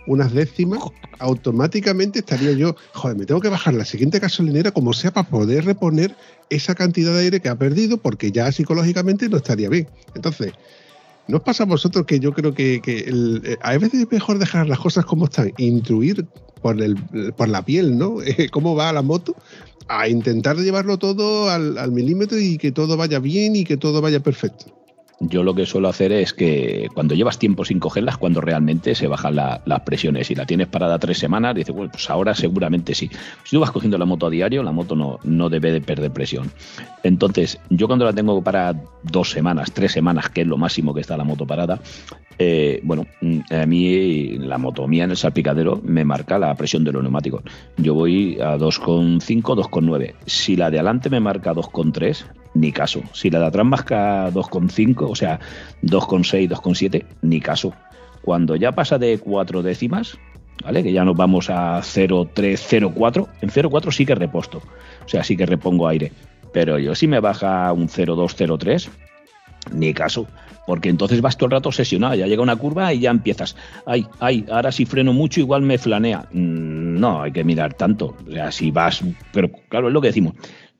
unas 0.08 0.32
décimas, 0.32 0.80
automáticamente 1.18 2.20
estaría 2.20 2.52
yo, 2.52 2.74
joder, 2.94 3.16
me 3.16 3.26
tengo 3.26 3.40
que 3.40 3.48
bajar 3.50 3.74
la 3.74 3.84
siguiente 3.84 4.18
gasolinera 4.18 4.70
como 4.72 4.92
sea 4.94 5.10
para 5.12 5.28
poder 5.28 5.64
reponer 5.66 6.16
esa 6.48 6.74
cantidad 6.74 7.12
de 7.12 7.20
aire 7.20 7.40
que 7.40 7.48
ha 7.50 7.56
perdido, 7.56 7.98
porque 7.98 8.32
ya 8.32 8.50
psicológicamente 8.50 9.28
no 9.28 9.36
estaría 9.36 9.68
bien. 9.68 9.88
Entonces, 10.14 10.54
¿no 11.26 11.36
os 11.36 11.42
pasa 11.42 11.64
a 11.64 11.66
vosotros 11.66 12.06
que 12.06 12.20
yo 12.20 12.32
creo 12.32 12.54
que, 12.54 12.80
el- 13.06 13.42
eh, 13.44 13.58
a 13.60 13.76
veces 13.76 14.00
es 14.00 14.10
mejor 14.10 14.38
dejar 14.38 14.66
las 14.66 14.78
cosas 14.78 15.04
como 15.04 15.26
están, 15.26 15.52
intuir 15.58 16.26
por, 16.62 16.80
el, 16.80 16.96
por 17.36 17.48
la 17.48 17.62
piel, 17.62 17.98
¿no? 17.98 18.16
Eh, 18.26 18.48
¿Cómo 18.50 18.74
va 18.74 18.92
la 18.92 19.02
moto? 19.02 19.36
A 19.88 20.08
intentar 20.08 20.56
llevarlo 20.56 20.98
todo 20.98 21.50
al 21.50 21.92
milímetro 21.92 22.38
y 22.38 22.56
que 22.58 22.72
todo 22.72 22.96
vaya 22.96 23.18
bien 23.20 23.56
y 23.56 23.64
que 23.64 23.76
todo 23.76 24.00
vaya 24.00 24.20
perfecto. 24.20 24.66
Yo 25.20 25.42
lo 25.42 25.52
que 25.52 25.66
suelo 25.66 25.88
hacer 25.88 26.12
es 26.12 26.32
que 26.32 26.88
cuando 26.94 27.16
llevas 27.16 27.40
tiempo 27.40 27.64
sin 27.64 27.80
cogerlas, 27.80 28.18
cuando 28.18 28.40
realmente 28.40 28.94
se 28.94 29.08
bajan 29.08 29.34
la- 29.34 29.60
las 29.66 29.80
presiones. 29.80 30.28
Si 30.28 30.36
la 30.36 30.46
tienes 30.46 30.68
parada 30.68 30.96
tres 31.00 31.18
semanas, 31.18 31.56
dices, 31.56 31.74
bueno, 31.74 31.90
pues 31.90 32.08
ahora 32.08 32.36
seguramente 32.36 32.94
sí. 32.94 33.10
Si 33.42 33.56
tú 33.56 33.60
vas 33.60 33.72
cogiendo 33.72 33.98
la 33.98 34.04
moto 34.04 34.26
a 34.26 34.30
diario, 34.30 34.62
la 34.62 34.70
moto 34.70 34.94
no, 34.94 35.18
no 35.24 35.48
debe 35.48 35.72
de 35.72 35.80
perder 35.80 36.12
presión. 36.12 36.52
Entonces, 37.02 37.58
yo 37.68 37.88
cuando 37.88 38.04
la 38.04 38.12
tengo 38.12 38.40
para 38.42 38.74
dos 39.02 39.30
semanas, 39.30 39.72
tres 39.72 39.90
semanas, 39.90 40.28
que 40.28 40.42
es 40.42 40.46
lo 40.46 40.56
máximo 40.56 40.94
que 40.94 41.00
está 41.00 41.16
la 41.16 41.24
moto 41.24 41.44
parada, 41.46 41.80
eh, 42.38 42.78
bueno, 42.84 43.04
a 43.50 43.66
mí 43.66 44.38
la 44.38 44.58
moto 44.58 44.86
mía 44.86 45.02
en 45.02 45.10
el 45.10 45.16
salpicadero 45.16 45.80
me 45.82 46.04
marca 46.04 46.38
la 46.38 46.54
presión 46.54 46.84
de 46.84 46.92
los 46.92 47.02
neumáticos. 47.02 47.42
Yo 47.76 47.94
voy 47.94 48.38
a 48.40 48.56
2,5, 48.56 49.56
2,9. 49.56 50.14
Si 50.26 50.54
la 50.54 50.70
de 50.70 50.78
adelante 50.78 51.10
me 51.10 51.18
marca 51.18 51.52
2,3, 51.52 52.24
ni 52.54 52.72
caso. 52.72 53.02
Si 53.12 53.30
la 53.30 53.40
de 53.40 53.46
atrás 53.46 53.66
marca 53.66 54.30
2,5, 54.30 55.10
o 55.10 55.14
sea, 55.14 55.40
2,6, 55.82 56.48
2,7, 56.48 57.04
ni 57.22 57.40
caso. 57.40 57.72
Cuando 58.22 58.56
ya 58.56 58.72
pasa 58.72 58.98
de 58.98 59.18
cuatro 59.18 59.62
décimas, 59.62 60.18
¿vale? 60.62 60.82
Que 60.82 60.92
ya 60.92 61.04
nos 61.04 61.16
vamos 61.16 61.50
a 61.50 61.78
0,3, 61.78 62.32
0,4. 62.34 63.26
En 63.40 63.50
0,4 63.50 63.92
sí 63.92 64.04
que 64.04 64.14
reposto. 64.14 64.58
O 65.04 65.08
sea, 65.08 65.24
sí 65.24 65.36
que 65.36 65.46
repongo 65.46 65.88
aire. 65.88 66.12
Pero 66.52 66.78
yo 66.78 66.94
si 66.94 67.06
me 67.06 67.20
baja 67.20 67.72
un 67.72 67.88
0,203, 67.88 68.90
ni 69.72 69.92
caso. 69.94 70.26
Porque 70.66 70.90
entonces 70.90 71.22
vas 71.22 71.38
todo 71.38 71.46
el 71.46 71.52
rato 71.52 71.70
obsesionado, 71.70 72.14
ya 72.14 72.26
llega 72.26 72.42
una 72.42 72.56
curva 72.56 72.92
y 72.92 73.00
ya 73.00 73.10
empiezas, 73.10 73.56
ay, 73.86 74.06
ay, 74.20 74.44
ahora 74.50 74.70
si 74.70 74.84
freno 74.84 75.14
mucho 75.14 75.40
igual 75.40 75.62
me 75.62 75.78
flanea. 75.78 76.26
Mm, 76.30 77.00
No, 77.00 77.22
hay 77.22 77.32
que 77.32 77.44
mirar 77.44 77.72
tanto. 77.74 78.14
O 78.28 78.30
sea, 78.30 78.52
si 78.52 78.70
vas, 78.70 79.02
pero 79.32 79.50
claro, 79.68 79.88
es 79.88 79.94
lo 79.94 80.00
que 80.02 80.08
decimos. 80.08 80.34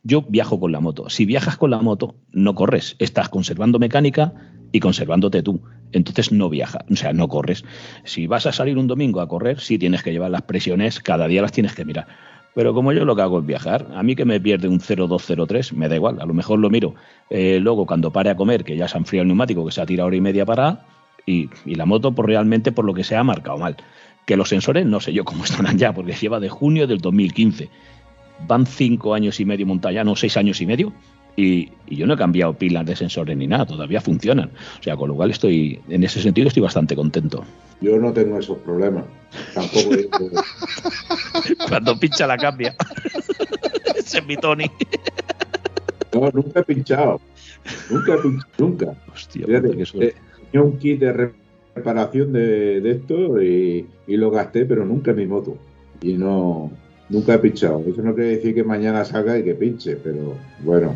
Yo 0.09 0.23
viajo 0.27 0.59
con 0.59 0.73
la 0.73 0.81
moto. 0.81 1.11
Si 1.11 1.27
viajas 1.27 1.59
con 1.59 1.71
la 1.71 1.83
moto, 1.83 2.15
no 2.33 2.55
corres. 2.55 2.97
Estás 2.99 3.29
conservando 3.29 3.79
mecánica 3.79 4.33
y 4.73 4.81
conservándote 4.81 5.43
tú. 5.43 5.61
Entonces 5.93 6.33
no 6.33 6.49
viajas, 6.49 6.83
o 6.91 6.97
sea, 6.97 7.13
no 7.13 7.29
corres. 7.29 7.63
Si 8.05 8.27
vas 8.27 8.47
a 8.47 8.53
salir 8.53 8.79
un 8.79 8.87
domingo 8.87 9.21
a 9.21 9.29
correr, 9.29 9.61
sí 9.61 9.77
tienes 9.77 10.03
que 10.03 10.11
llevar 10.11 10.31
las 10.31 10.41
presiones, 10.43 11.01
cada 11.01 11.29
día 11.29 11.43
las 11.43 11.53
tienes 11.53 11.75
que 11.75 11.85
mirar. 11.85 12.07
Pero 12.55 12.73
como 12.73 12.95
yo 12.95 13.05
lo 13.05 13.15
que 13.15 13.21
hago 13.21 13.41
es 13.41 13.45
viajar, 13.45 13.87
a 13.95 14.03
mí 14.03 14.17
que 14.17 14.25
me 14.25 14.41
pierde 14.41 14.67
un 14.67 14.81
0,203, 14.81 15.75
me 15.75 15.91
da 15.91 15.97
igual, 15.97 16.19
a 16.23 16.25
lo 16.25 16.33
mejor 16.33 16.59
lo 16.59 16.71
miro. 16.71 16.95
Eh, 17.29 17.59
luego 17.61 17.85
cuando 17.85 18.11
pare 18.11 18.31
a 18.31 18.35
comer, 18.35 18.65
que 18.65 18.79
ya 18.79 18.89
se 18.89 18.97
ha 18.97 19.01
enfriado 19.01 19.25
el 19.25 19.29
neumático, 19.29 19.63
que 19.67 19.73
se 19.73 19.83
ha 19.83 19.87
tirado 19.87 20.07
hora 20.07 20.17
y 20.17 20.23
media 20.23 20.47
para, 20.47 20.87
y, 21.27 21.51
y 21.67 21.75
la 21.75 21.85
moto, 21.85 22.15
pues 22.15 22.25
realmente 22.25 22.73
por 22.73 22.87
lo 22.87 22.95
que 22.95 23.05
se 23.05 23.15
ha 23.15 23.23
marcado 23.23 23.59
mal. 23.59 23.77
Que 24.25 24.39
los 24.39 24.49
sensores 24.49 24.87
no 24.87 25.01
sé 25.01 25.13
yo 25.13 25.27
cómo 25.27 25.45
estarán 25.45 25.77
ya, 25.77 25.93
porque 25.93 26.15
lleva 26.15 26.41
de 26.41 26.49
junio 26.49 26.87
del 26.87 26.99
2015. 26.99 27.69
Van 28.47 28.67
cinco 28.67 29.15
años 29.15 29.41
y 29.41 29.45
medio 29.45 29.67
montada, 29.67 30.05
no 30.05 30.15
seis 30.17 30.37
años 30.37 30.61
y 30.61 30.67
medio, 30.67 30.93
y, 31.37 31.71
y 31.87 31.97
yo 31.97 32.07
no 32.07 32.15
he 32.15 32.17
cambiado 32.17 32.53
pilas 32.55 32.85
de 32.87 32.95
sensores 32.97 33.37
ni 33.37 33.47
nada, 33.47 33.67
todavía 33.67 34.01
funcionan. 34.01 34.51
O 34.79 34.83
sea, 34.83 34.97
con 34.97 35.09
lo 35.09 35.15
cual 35.17 35.31
estoy, 35.31 35.81
en 35.89 36.05
ese 36.05 36.21
sentido 36.23 36.49
estoy 36.49 36.63
bastante 36.63 36.95
contento. 36.97 37.45
Yo 37.81 37.99
no 37.99 38.13
tengo 38.13 38.39
esos 38.39 38.59
problemas. 38.59 39.05
Tampoco. 39.55 39.91
Cuando 41.69 41.99
pincha 41.99 42.27
la 42.27 42.37
cambia. 42.37 42.75
Ese 43.97 44.19
es 44.19 44.27
mi 44.27 44.37
Tony. 44.37 44.65
no, 46.13 46.31
nunca 46.33 46.61
he 46.61 46.63
pinchado. 46.65 47.21
Nunca 47.91 48.15
he 48.15 48.19
pinchado. 48.19 48.53
Nunca. 48.59 48.95
Hostia, 49.13 49.47
Fíjate, 49.47 49.77
qué 49.77 49.87
suerte. 49.87 50.09
eh, 50.17 50.21
tenía 50.51 50.67
un 50.67 50.79
kit 50.79 51.01
de 51.01 51.13
re- 51.13 51.33
reparación 51.75 52.33
de, 52.33 52.81
de 52.81 52.91
esto 52.91 53.41
y, 53.43 53.87
y 54.07 54.17
lo 54.17 54.31
gasté, 54.31 54.65
pero 54.65 54.85
nunca 54.85 55.11
en 55.13 55.17
mi 55.19 55.27
moto. 55.27 55.57
Y 56.03 56.15
no. 56.15 56.71
Nunca 57.09 57.35
he 57.35 57.39
pinchado. 57.39 57.83
Eso 57.87 58.03
no 58.03 58.15
quiere 58.15 58.37
decir 58.37 58.55
que 58.55 58.65
mañana 58.65 59.05
salga 59.05 59.39
y 59.39 59.45
que 59.45 59.55
pinche, 59.55 59.97
pero 59.97 60.35
bueno. 60.61 60.95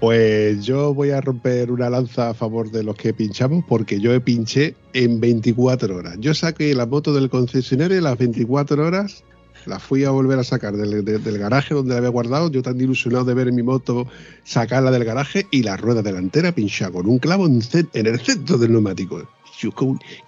Pues 0.00 0.64
yo 0.64 0.94
voy 0.94 1.10
a 1.10 1.20
romper 1.20 1.72
una 1.72 1.90
lanza 1.90 2.30
a 2.30 2.34
favor 2.34 2.70
de 2.70 2.84
los 2.84 2.94
que 2.94 3.12
pinchamos 3.12 3.64
porque 3.66 3.98
yo 3.98 4.12
he 4.14 4.20
pinché 4.20 4.76
en 4.92 5.18
24 5.20 5.96
horas. 5.96 6.16
Yo 6.20 6.34
saqué 6.34 6.72
la 6.74 6.86
moto 6.86 7.12
del 7.12 7.28
concesionario 7.28 7.98
y 7.98 8.00
las 8.00 8.16
24 8.16 8.86
horas 8.86 9.24
la 9.66 9.80
fui 9.80 10.04
a 10.04 10.10
volver 10.10 10.38
a 10.38 10.44
sacar 10.44 10.76
del, 10.76 11.04
de- 11.04 11.18
del 11.18 11.38
garaje 11.38 11.74
donde 11.74 11.90
la 11.94 11.98
había 11.98 12.10
guardado. 12.10 12.48
Yo 12.48 12.62
tan 12.62 12.80
ilusionado 12.80 13.24
de 13.24 13.34
ver 13.34 13.50
mi 13.52 13.64
moto 13.64 14.06
sacarla 14.44 14.92
del 14.92 15.04
garaje 15.04 15.46
y 15.50 15.64
la 15.64 15.76
rueda 15.76 16.00
delantera 16.02 16.52
pinchada 16.52 16.92
con 16.92 17.08
un 17.08 17.18
clavo 17.18 17.46
en, 17.46 17.60
el 17.92 18.20
centro 18.20 18.56
del 18.56 18.70
neumático. 18.72 19.26
Yo, 19.58 19.70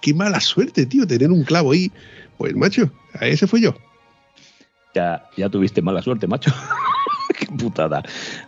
qué 0.01 0.13
mala 0.13 0.41
suerte, 0.41 0.85
tío, 0.85 1.07
tener 1.07 1.31
un 1.31 1.43
clavo 1.43 1.71
ahí. 1.71 1.89
Pues 2.37 2.53
macho, 2.57 2.91
a 3.13 3.25
ese 3.27 3.47
fui 3.47 3.61
yo. 3.61 3.73
Ya, 4.93 5.49
tuviste 5.49 5.81
mala 5.81 6.01
suerte, 6.01 6.27
macho. 6.27 6.51
Qué 7.39 7.45
putada. 7.45 8.03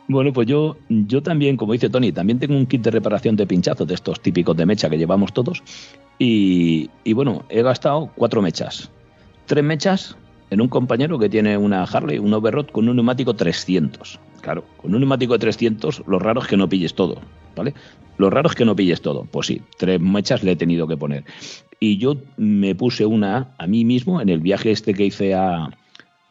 Bueno, 0.07 0.33
pues 0.33 0.47
yo, 0.47 0.77
yo 0.89 1.23
también, 1.23 1.57
como 1.57 1.73
dice 1.73 1.89
Tony, 1.89 2.11
también 2.11 2.39
tengo 2.39 2.55
un 2.55 2.65
kit 2.65 2.81
de 2.81 2.91
reparación 2.91 3.35
de 3.35 3.47
pinchazos 3.47 3.87
de 3.87 3.93
estos 3.93 4.21
típicos 4.21 4.55
de 4.57 4.65
mecha 4.65 4.89
que 4.89 4.97
llevamos 4.97 5.33
todos. 5.33 5.63
Y, 6.19 6.89
y 7.03 7.13
bueno, 7.13 7.45
he 7.49 7.61
gastado 7.61 8.11
cuatro 8.15 8.41
mechas. 8.41 8.91
Tres 9.45 9.63
mechas 9.63 10.17
en 10.49 10.61
un 10.61 10.67
compañero 10.67 11.17
que 11.17 11.29
tiene 11.29 11.57
una 11.57 11.83
Harley, 11.83 12.19
un 12.19 12.33
Overrod 12.33 12.67
con 12.67 12.87
un 12.87 12.95
neumático 12.95 13.33
300. 13.33 14.19
Claro, 14.41 14.65
con 14.77 14.93
un 14.93 14.99
neumático 14.99 15.33
de 15.33 15.39
300, 15.39 16.03
lo 16.05 16.19
raro 16.19 16.41
es 16.41 16.47
que 16.47 16.57
no 16.57 16.67
pilles 16.67 16.93
todo, 16.93 17.21
¿vale? 17.55 17.73
Lo 18.17 18.29
raro 18.29 18.49
es 18.49 18.55
que 18.55 18.65
no 18.65 18.75
pilles 18.75 19.01
todo. 19.01 19.25
Pues 19.25 19.47
sí, 19.47 19.61
tres 19.77 19.99
mechas 19.99 20.43
le 20.43 20.51
he 20.51 20.55
tenido 20.55 20.87
que 20.87 20.97
poner. 20.97 21.23
Y 21.79 21.97
yo 21.97 22.17
me 22.37 22.75
puse 22.75 23.05
una 23.05 23.55
a 23.57 23.67
mí 23.67 23.83
mismo 23.83 24.21
en 24.21 24.29
el 24.29 24.41
viaje 24.41 24.71
este 24.71 24.93
que 24.93 25.05
hice 25.05 25.33
a, 25.33 25.69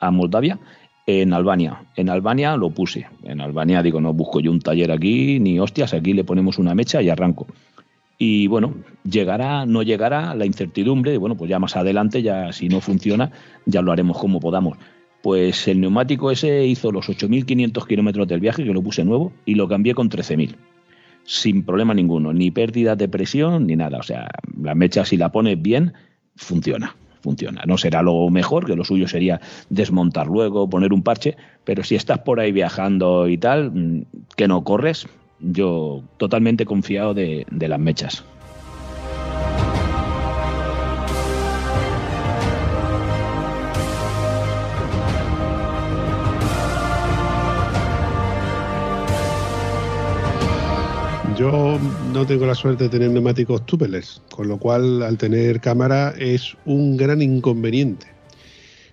a 0.02 0.10
Moldavia 0.10 0.58
en 1.06 1.32
Albania. 1.32 1.84
En 1.96 2.10
Albania 2.10 2.56
lo 2.56 2.70
puse. 2.70 3.06
En 3.22 3.40
Albania 3.40 3.82
digo, 3.82 4.00
no 4.00 4.12
busco 4.12 4.40
yo 4.40 4.50
un 4.50 4.60
taller 4.60 4.90
aquí, 4.90 5.40
ni 5.40 5.58
hostias, 5.58 5.94
aquí 5.94 6.12
le 6.12 6.24
ponemos 6.24 6.58
una 6.58 6.74
mecha 6.74 7.00
y 7.00 7.08
arranco. 7.08 7.46
Y 8.18 8.46
bueno, 8.48 8.74
llegará, 9.04 9.64
no 9.64 9.82
llegará, 9.82 10.34
la 10.34 10.44
incertidumbre, 10.44 11.14
y 11.14 11.16
bueno, 11.16 11.36
pues 11.36 11.48
ya 11.48 11.58
más 11.58 11.76
adelante, 11.76 12.22
ya 12.22 12.52
si 12.52 12.68
no 12.68 12.80
funciona, 12.80 13.32
ya 13.64 13.80
lo 13.82 13.90
haremos 13.90 14.18
como 14.18 14.38
podamos. 14.38 14.76
Pues 15.22 15.66
el 15.68 15.80
neumático 15.80 16.30
ese 16.30 16.66
hizo 16.66 16.92
los 16.92 17.08
8.500 17.08 17.86
kilómetros 17.86 18.28
del 18.28 18.40
viaje, 18.40 18.64
que 18.64 18.72
lo 18.72 18.82
puse 18.82 19.04
nuevo, 19.04 19.32
y 19.44 19.54
lo 19.54 19.68
cambié 19.68 19.94
con 19.94 20.10
13.000. 20.10 20.56
Sin 21.24 21.64
problema 21.64 21.94
ninguno, 21.94 22.32
ni 22.32 22.50
pérdida 22.50 22.96
de 22.96 23.08
presión, 23.08 23.66
ni 23.66 23.76
nada. 23.76 23.98
O 23.98 24.02
sea, 24.02 24.28
la 24.60 24.74
mecha 24.74 25.04
si 25.04 25.16
la 25.16 25.30
pones 25.30 25.60
bien, 25.60 25.92
funciona 26.36 26.96
funciona. 27.22 27.62
No 27.66 27.78
será 27.78 28.02
lo 28.02 28.28
mejor, 28.28 28.66
que 28.66 28.76
lo 28.76 28.84
suyo 28.84 29.08
sería 29.08 29.40
desmontar 29.70 30.26
luego, 30.26 30.68
poner 30.68 30.92
un 30.92 31.02
parche, 31.02 31.36
pero 31.64 31.84
si 31.84 31.94
estás 31.94 32.18
por 32.18 32.40
ahí 32.40 32.52
viajando 32.52 33.28
y 33.28 33.38
tal, 33.38 33.70
mm, 33.70 34.04
que 34.36 34.48
no 34.48 34.62
corres, 34.64 35.06
yo 35.40 36.02
totalmente 36.18 36.66
confiado 36.66 37.14
de, 37.14 37.46
de 37.50 37.68
las 37.68 37.80
mechas. 37.80 38.24
Yo 51.42 51.76
no 52.12 52.24
tengo 52.24 52.46
la 52.46 52.54
suerte 52.54 52.84
de 52.84 52.90
tener 52.90 53.10
neumáticos 53.10 53.66
tubeless, 53.66 54.22
con 54.30 54.46
lo 54.46 54.58
cual 54.58 55.02
al 55.02 55.18
tener 55.18 55.60
cámara 55.60 56.14
es 56.16 56.56
un 56.66 56.96
gran 56.96 57.20
inconveniente. 57.20 58.06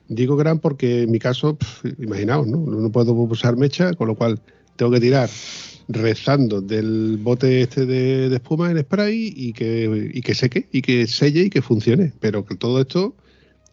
Digo 0.08 0.36
gran 0.36 0.58
porque 0.58 1.04
en 1.04 1.12
mi 1.12 1.20
caso, 1.20 1.60
imaginaos, 2.00 2.48
¿no? 2.48 2.58
no 2.58 2.92
puedo 2.92 3.14
usar 3.14 3.56
mecha, 3.56 3.94
con 3.94 4.08
lo 4.08 4.16
cual 4.16 4.42
tengo 4.78 4.92
que 4.94 5.00
tirar 5.00 5.30
rezando 5.90 6.60
del 6.60 7.20
bote 7.22 7.62
este 7.62 7.86
de, 7.86 8.30
de 8.30 8.36
espuma 8.38 8.72
en 8.72 8.80
spray 8.80 9.32
y 9.36 9.54
que, 9.54 10.10
y 10.12 10.22
que 10.22 10.34
seque, 10.34 10.68
y 10.72 10.82
que 10.82 11.06
selle 11.06 11.44
y 11.44 11.50
que 11.52 11.62
funcione. 11.62 12.14
Pero 12.20 12.46
que 12.46 12.56
todo 12.56 12.82
esto, 12.82 13.14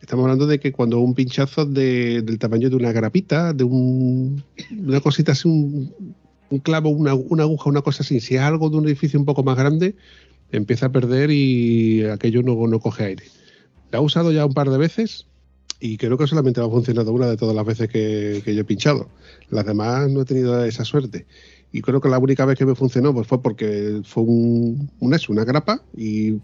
estamos 0.03 0.25
hablando 0.25 0.47
de 0.47 0.61
que 0.61 0.73
cuando 0.73 1.01
un 1.01 1.15
pinchazo 1.15 1.65
de- 1.65 2.21
del 2.21 2.39
tamaño 2.39 2.69
de 2.69 2.77
una 2.77 2.93
grapita, 2.93 3.55
de 3.55 3.65
un, 3.65 4.45
una 4.77 5.01
cosita 5.01 5.33
así, 5.33 5.49
un, 5.49 5.95
un 6.51 6.59
clavo, 6.59 6.91
una, 6.91 7.15
una 7.15 7.45
aguja, 7.45 7.71
una 7.71 7.83
cosa 7.83 8.03
así, 8.03 8.21
si 8.21 8.37
es 8.37 8.41
algo 8.41 8.71
de 8.71 8.77
un 8.77 8.87
edificio 8.87 9.19
un 9.19 9.27
poco 9.27 9.43
más 9.43 9.57
grande, 9.57 9.97
empieza 10.53 10.87
a 10.87 10.93
perder 10.93 11.31
y 11.31 12.05
aquello 12.05 12.43
no, 12.43 12.67
no 12.67 12.81
coge 12.81 13.05
aire. 13.05 13.25
La 13.91 13.99
he 13.99 14.03
usado 14.03 14.33
ya 14.33 14.47
un 14.47 14.55
par 14.55 14.71
de 14.71 14.79
veces 14.79 15.27
y 15.81 15.97
creo 15.99 16.17
que 16.17 16.27
solamente 16.27 16.61
me 16.61 16.67
ha 16.67 16.71
funcionado 16.71 17.13
una 17.13 17.27
de 17.27 17.37
todas 17.37 17.55
las 17.55 17.67
veces 17.67 17.89
que, 17.89 18.43
yo 18.45 18.61
he 18.61 18.65
pinchado. 18.65 19.09
Las 19.51 19.67
demás 19.67 20.11
no 20.11 20.23
he 20.23 20.25
tenido 20.25 20.65
esa 20.65 20.85
suerte. 20.85 21.27
Y 21.73 21.83
creo 21.83 22.01
que 22.01 22.09
la 22.09 22.19
única 22.19 22.45
vez 22.45 22.59
que 22.59 22.65
me 22.65 22.75
funcionó 22.75 23.13
pues 23.13 23.27
fue 23.27 23.43
porque 23.43 24.01
fue 24.05 24.23
un, 24.23 24.91
una 25.01 25.45
grapa 25.45 25.83
y 25.97 26.37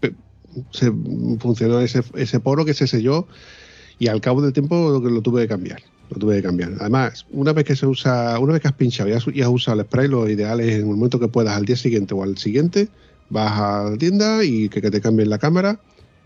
se 0.71 0.91
funcionó 1.39 1.79
ese, 1.79 2.03
ese 2.15 2.39
poro 2.39 2.65
que 2.65 2.73
se 2.73 2.85
selló 2.85 3.27
y 3.97 4.07
al 4.07 4.21
cabo 4.21 4.41
del 4.41 4.53
tiempo 4.53 4.75
lo, 4.75 4.99
lo 4.99 5.21
tuve 5.21 5.43
que 5.43 5.47
cambiar. 5.47 5.81
Lo 6.09 6.17
tuve 6.19 6.35
que 6.37 6.43
cambiar. 6.43 6.73
Además, 6.79 7.25
una 7.29 7.53
vez 7.53 7.65
que 7.65 7.75
se 7.75 7.87
usa, 7.87 8.37
una 8.39 8.53
vez 8.53 8.61
que 8.61 8.67
has 8.67 8.75
pinchado 8.75 9.09
y 9.09 9.13
has, 9.13 9.25
y 9.33 9.41
has 9.41 9.49
usado 9.49 9.79
el 9.79 9.85
spray, 9.85 10.07
lo 10.07 10.29
ideal 10.29 10.59
es 10.59 10.73
en 10.75 10.81
el 10.81 10.85
momento 10.85 11.19
que 11.19 11.27
puedas, 11.27 11.55
al 11.57 11.65
día 11.65 11.75
siguiente 11.75 12.13
o 12.13 12.23
al 12.23 12.37
siguiente, 12.37 12.89
vas 13.29 13.59
a 13.59 13.89
la 13.91 13.97
tienda 13.97 14.43
y 14.43 14.69
que, 14.69 14.81
que 14.81 14.91
te 14.91 15.01
cambien 15.01 15.29
la 15.29 15.39
cámara 15.39 15.81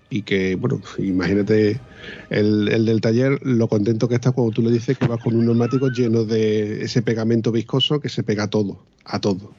y 0.10 0.24
que, 0.24 0.56
bueno, 0.56 0.82
imagínate 0.98 1.86
el, 2.30 2.68
el 2.70 2.86
del 2.86 3.02
taller, 3.02 3.40
lo 3.44 3.68
contento 3.68 4.08
que 4.08 4.16
está 4.16 4.32
cuando 4.32 4.52
tú 4.54 4.62
le 4.62 4.72
dices 4.72 4.98
que 4.98 5.06
vas 5.08 5.20
con 5.20 5.36
un 5.36 5.46
neumático 5.46 5.90
lleno 5.90 6.24
de 6.26 6.84
ese 6.84 7.02
pegamento 7.02 7.52
viscoso 7.52 8.00
que 8.00 8.10
se 8.10 8.24
pega 8.24 8.44
a 8.44 8.50
todo, 8.50 8.88
a 9.06 9.20
todo. 9.20 9.58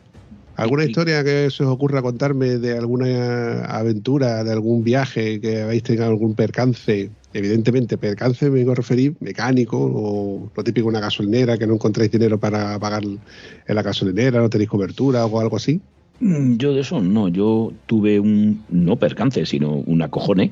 ¿Alguna 0.55 0.83
Sí. 0.85 0.91
historia 0.91 1.23
que 1.23 1.51
se 1.51 1.63
os 1.65 1.71
ocurra 1.71 2.03
contarme 2.03 2.59
de 2.59 2.77
alguna 2.77 3.65
aventura, 3.67 4.43
de 4.43 4.53
algún 4.53 4.83
viaje 4.83 5.41
que 5.41 5.63
habéis 5.63 5.85
tenido 5.85 6.07
algún 6.07 6.35
percance? 6.35 7.13
Evidentemente, 7.39 7.97
percance 7.97 8.51
me 8.51 8.59
vengo 8.59 8.73
a 8.73 8.75
referir 8.75 9.15
mecánico 9.21 9.79
o 9.79 10.51
lo 10.55 10.65
típico 10.65 10.89
una 10.89 10.99
gasolinera 10.99 11.57
que 11.57 11.69
no 11.69 11.75
encontráis 11.75 12.11
dinero 12.11 12.39
para 12.39 12.77
pagar 12.81 13.05
en 13.05 13.21
la 13.69 13.83
gasolinera, 13.83 14.41
no 14.41 14.51
tenéis 14.51 14.69
cobertura 14.69 15.25
o 15.25 15.41
algo 15.41 15.57
así. 15.57 15.81
Mm, 16.19 16.57
Yo 16.57 16.75
de 16.75 16.81
eso 16.81 17.01
no, 17.01 17.29
yo 17.29 17.73
tuve 17.87 18.19
un, 18.19 18.65
no 18.69 18.97
percance, 18.97 19.47
sino 19.47 19.71
un 19.71 20.03
acojone, 20.03 20.51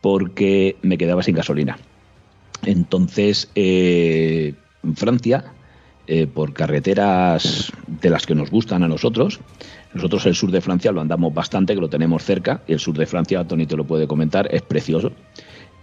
porque 0.00 0.76
me 0.82 0.96
quedaba 0.96 1.24
sin 1.24 1.34
gasolina. 1.34 1.76
Entonces, 2.64 3.50
eh, 3.56 4.54
en 4.84 4.94
Francia, 4.94 5.44
eh, 6.06 6.28
por 6.28 6.52
carreteras 6.52 7.72
de 8.00 8.10
las 8.10 8.26
que 8.26 8.36
nos 8.36 8.48
gustan 8.48 8.84
a 8.84 8.88
nosotros, 8.88 9.40
nosotros 9.92 10.24
el 10.26 10.36
sur 10.36 10.52
de 10.52 10.60
Francia 10.60 10.92
lo 10.92 11.00
andamos 11.00 11.34
bastante, 11.34 11.74
que 11.74 11.80
lo 11.80 11.88
tenemos 11.88 12.22
cerca, 12.22 12.62
y 12.68 12.74
el 12.74 12.78
sur 12.78 12.96
de 12.96 13.06
Francia, 13.06 13.42
Tony 13.42 13.66
te 13.66 13.76
lo 13.76 13.84
puede 13.84 14.06
comentar, 14.06 14.46
es 14.54 14.62
precioso. 14.62 15.10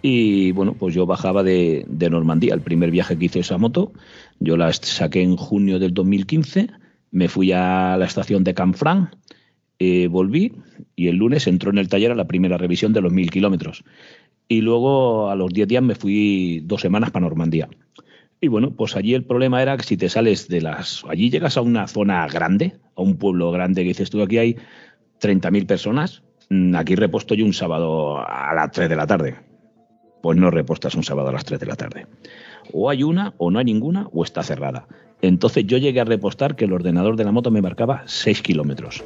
Y 0.05 0.51
bueno, 0.51 0.73
pues 0.73 0.93
yo 0.93 1.05
bajaba 1.05 1.43
de, 1.43 1.85
Normandía, 2.11 2.53
el 2.53 2.59
primer 2.59 2.91
viaje 2.91 3.17
que 3.17 3.25
hice 3.25 3.39
esa 3.39 3.57
moto. 3.57 3.93
Yo 4.37 4.57
la 4.57 4.71
saqué 4.73 5.21
en 5.21 5.37
junio 5.37 5.79
del 5.79 5.93
2015, 5.93 6.67
me 7.11 7.29
fui 7.29 7.53
a 7.53 7.95
la 7.97 8.03
estación 8.03 8.43
de 8.43 8.53
Canfranc, 8.53 9.13
eh, 9.79 10.07
volví 10.07 10.51
y 10.97 11.07
el 11.07 11.15
lunes 11.15 11.47
entró 11.47 11.71
en 11.71 11.77
el 11.77 11.87
taller 11.87 12.11
a 12.11 12.15
la 12.15 12.27
primera 12.27 12.57
revisión 12.57 12.91
de 12.91 12.99
los 12.99 13.13
mil 13.13 13.31
kilómetros. 13.31 13.85
Y 14.49 14.59
luego 14.59 15.29
a 15.29 15.35
los 15.35 15.53
10 15.53 15.69
días 15.69 15.83
me 15.83 15.95
fui 15.95 16.61
dos 16.65 16.81
semanas 16.81 17.11
para 17.11 17.25
Normandía. 17.25 17.69
Y 18.41 18.49
bueno, 18.49 18.71
pues 18.71 18.97
allí 18.97 19.13
el 19.13 19.23
problema 19.23 19.61
era 19.61 19.77
que 19.77 19.83
si 19.83 19.95
te 19.95 20.09
sales 20.09 20.49
de 20.49 20.59
las... 20.59 21.05
Allí 21.07 21.29
llegas 21.29 21.55
a 21.55 21.61
una 21.61 21.87
zona 21.87 22.27
grande, 22.27 22.73
a 22.97 23.01
un 23.01 23.15
pueblo 23.15 23.51
grande 23.51 23.83
que 23.83 23.87
dices 23.87 24.09
tú, 24.09 24.21
aquí 24.21 24.37
hay 24.37 24.57
30.000 25.21 25.65
personas, 25.65 26.23
mm, 26.49 26.75
aquí 26.75 26.95
reposto 26.95 27.35
yo 27.35 27.45
un 27.45 27.53
sábado 27.53 28.17
a 28.19 28.53
las 28.53 28.69
3 28.71 28.89
de 28.89 28.95
la 28.97 29.07
tarde. 29.07 29.52
Pues 30.23 30.37
no 30.37 30.49
repostas 30.51 30.95
un 30.95 31.03
sábado 31.03 31.27
a 31.27 31.33
las 31.33 31.43
3 31.43 31.59
de 31.59 31.65
la 31.65 31.75
tarde. 31.75 32.07
O 32.71 32.89
hay 32.89 33.03
una, 33.03 33.33
o 33.37 33.51
no 33.51 33.59
hay 33.59 33.65
ninguna, 33.65 34.07
o 34.13 34.23
está 34.23 34.41
cerrada. 34.41 34.87
Entonces 35.21 35.65
yo 35.67 35.77
llegué 35.77 35.99
a 35.99 36.05
repostar 36.05 36.55
que 36.55 36.63
el 36.63 36.71
ordenador 36.71 37.17
de 37.17 37.25
la 37.25 37.33
moto 37.33 37.51
me 37.51 37.61
marcaba 37.61 38.03
6 38.05 38.41
kilómetros. 38.41 39.03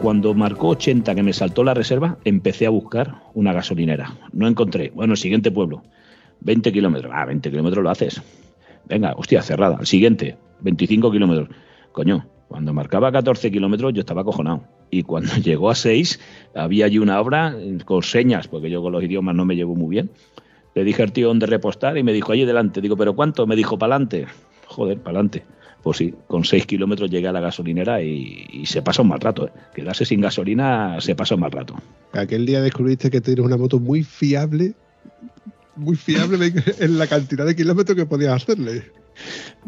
Cuando 0.00 0.32
marcó 0.32 0.68
80 0.68 1.14
que 1.14 1.22
me 1.22 1.34
saltó 1.34 1.62
la 1.62 1.74
reserva, 1.74 2.16
empecé 2.24 2.64
a 2.64 2.70
buscar 2.70 3.16
una 3.34 3.52
gasolinera. 3.52 4.14
No 4.32 4.48
encontré. 4.48 4.92
Bueno, 4.94 5.14
siguiente 5.14 5.50
pueblo. 5.50 5.82
20 6.40 6.72
kilómetros. 6.72 7.12
Ah, 7.14 7.26
20 7.26 7.50
kilómetros 7.50 7.84
lo 7.84 7.90
haces. 7.90 8.22
Venga, 8.86 9.14
hostia, 9.16 9.42
cerrada. 9.42 9.78
El 9.80 9.86
siguiente, 9.86 10.36
25 10.60 11.10
kilómetros. 11.10 11.48
Coño, 11.92 12.26
cuando 12.48 12.72
marcaba 12.72 13.10
14 13.10 13.50
kilómetros 13.50 13.92
yo 13.94 14.00
estaba 14.00 14.22
acojonado. 14.22 14.64
Y 14.90 15.02
cuando 15.02 15.34
llegó 15.42 15.70
a 15.70 15.74
6, 15.74 16.20
había 16.54 16.86
allí 16.86 16.98
una 16.98 17.20
obra 17.20 17.54
eh, 17.58 17.78
con 17.84 18.02
señas, 18.02 18.48
porque 18.48 18.70
yo 18.70 18.82
con 18.82 18.92
los 18.92 19.02
idiomas 19.02 19.34
no 19.34 19.44
me 19.44 19.56
llevo 19.56 19.74
muy 19.74 19.90
bien. 19.90 20.10
Le 20.74 20.84
dije 20.84 21.02
al 21.02 21.12
tío 21.12 21.28
dónde 21.28 21.46
repostar 21.46 21.96
y 21.98 22.02
me 22.02 22.12
dijo, 22.12 22.32
allí 22.32 22.44
delante. 22.44 22.80
Digo, 22.80 22.96
¿pero 22.96 23.14
cuánto? 23.14 23.46
Me 23.46 23.56
dijo, 23.56 23.78
pa'lante. 23.78 24.26
Joder, 24.66 24.98
pa'lante. 24.98 25.44
Pues 25.82 25.98
sí, 25.98 26.14
con 26.26 26.44
6 26.44 26.66
kilómetros 26.66 27.10
llegué 27.10 27.28
a 27.28 27.32
la 27.32 27.40
gasolinera 27.40 28.02
y, 28.02 28.46
y 28.50 28.66
se 28.66 28.82
pasa 28.82 29.02
un 29.02 29.08
mal 29.08 29.20
rato. 29.20 29.46
¿eh? 29.46 29.52
Quedarse 29.74 30.04
sin 30.04 30.20
gasolina 30.20 31.00
se 31.00 31.14
pasa 31.14 31.34
un 31.34 31.42
mal 31.42 31.52
rato. 31.52 31.74
Aquel 32.12 32.46
día 32.46 32.62
descubriste 32.62 33.10
que 33.10 33.20
tienes 33.20 33.44
una 33.44 33.56
moto 33.56 33.78
muy 33.78 34.02
fiable, 34.02 34.74
muy 35.76 35.96
fiable 35.96 36.52
en 36.78 36.98
la 36.98 37.06
cantidad 37.06 37.46
de 37.46 37.56
kilómetros 37.56 37.96
que 37.96 38.06
podías 38.06 38.34
hacerle. 38.42 38.82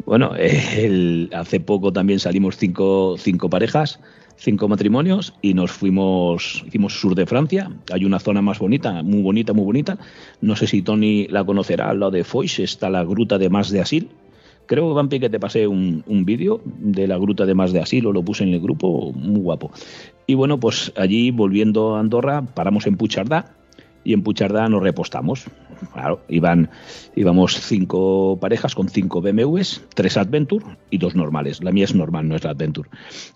Bueno, 0.04 0.32
eh, 0.36 0.84
el- 0.84 1.30
hace 1.32 1.60
poco 1.60 1.92
también 1.92 2.18
salimos 2.18 2.56
cinco, 2.56 3.16
cinco 3.18 3.48
parejas, 3.48 4.00
cinco 4.36 4.68
matrimonios 4.68 5.34
y 5.40 5.54
nos 5.54 5.70
fuimos, 5.72 6.64
hicimos 6.66 7.00
sur 7.00 7.14
de 7.14 7.26
Francia. 7.26 7.70
Hay 7.92 8.04
una 8.04 8.18
zona 8.18 8.42
más 8.42 8.58
bonita, 8.58 9.02
muy 9.02 9.22
bonita, 9.22 9.52
muy 9.52 9.64
bonita. 9.64 9.98
No 10.40 10.56
sé 10.56 10.66
si 10.66 10.82
Tony 10.82 11.26
la 11.28 11.44
conocerá, 11.44 11.92
lado 11.94 12.10
de 12.10 12.24
Foix 12.24 12.58
está 12.58 12.90
la 12.90 13.04
gruta 13.04 13.38
de 13.38 13.48
Mas 13.48 13.70
de 13.70 13.80
Asil. 13.80 14.10
Creo, 14.66 14.92
Vampi, 14.94 15.20
que 15.20 15.30
te 15.30 15.38
pasé 15.38 15.68
un, 15.68 16.02
un 16.08 16.24
vídeo 16.24 16.60
de 16.64 17.06
la 17.06 17.16
gruta 17.18 17.46
de 17.46 17.54
Mas 17.54 17.72
de 17.72 17.80
Asil 17.80 18.04
o 18.06 18.12
lo 18.12 18.24
puse 18.24 18.42
en 18.42 18.52
el 18.52 18.60
grupo, 18.60 19.12
muy 19.12 19.40
guapo. 19.40 19.70
Y 20.26 20.34
bueno, 20.34 20.58
pues 20.58 20.92
allí, 20.96 21.30
volviendo 21.30 21.94
a 21.94 22.00
Andorra, 22.00 22.42
paramos 22.42 22.86
en 22.88 22.96
Puchardá 22.96 23.54
y 24.06 24.12
en 24.12 24.22
Puchardá 24.22 24.68
nos 24.68 24.82
repostamos. 24.82 25.46
Claro, 25.92 26.22
iban, 26.28 26.70
íbamos 27.16 27.60
cinco 27.60 28.38
parejas 28.40 28.76
con 28.76 28.88
cinco 28.88 29.20
BMWs, 29.20 29.84
tres 29.94 30.16
Adventure 30.16 30.64
y 30.90 30.98
dos 30.98 31.16
normales. 31.16 31.62
La 31.62 31.72
mía 31.72 31.84
es 31.84 31.94
normal, 31.94 32.28
no 32.28 32.36
es 32.36 32.44
la 32.44 32.50
Adventure. 32.50 32.88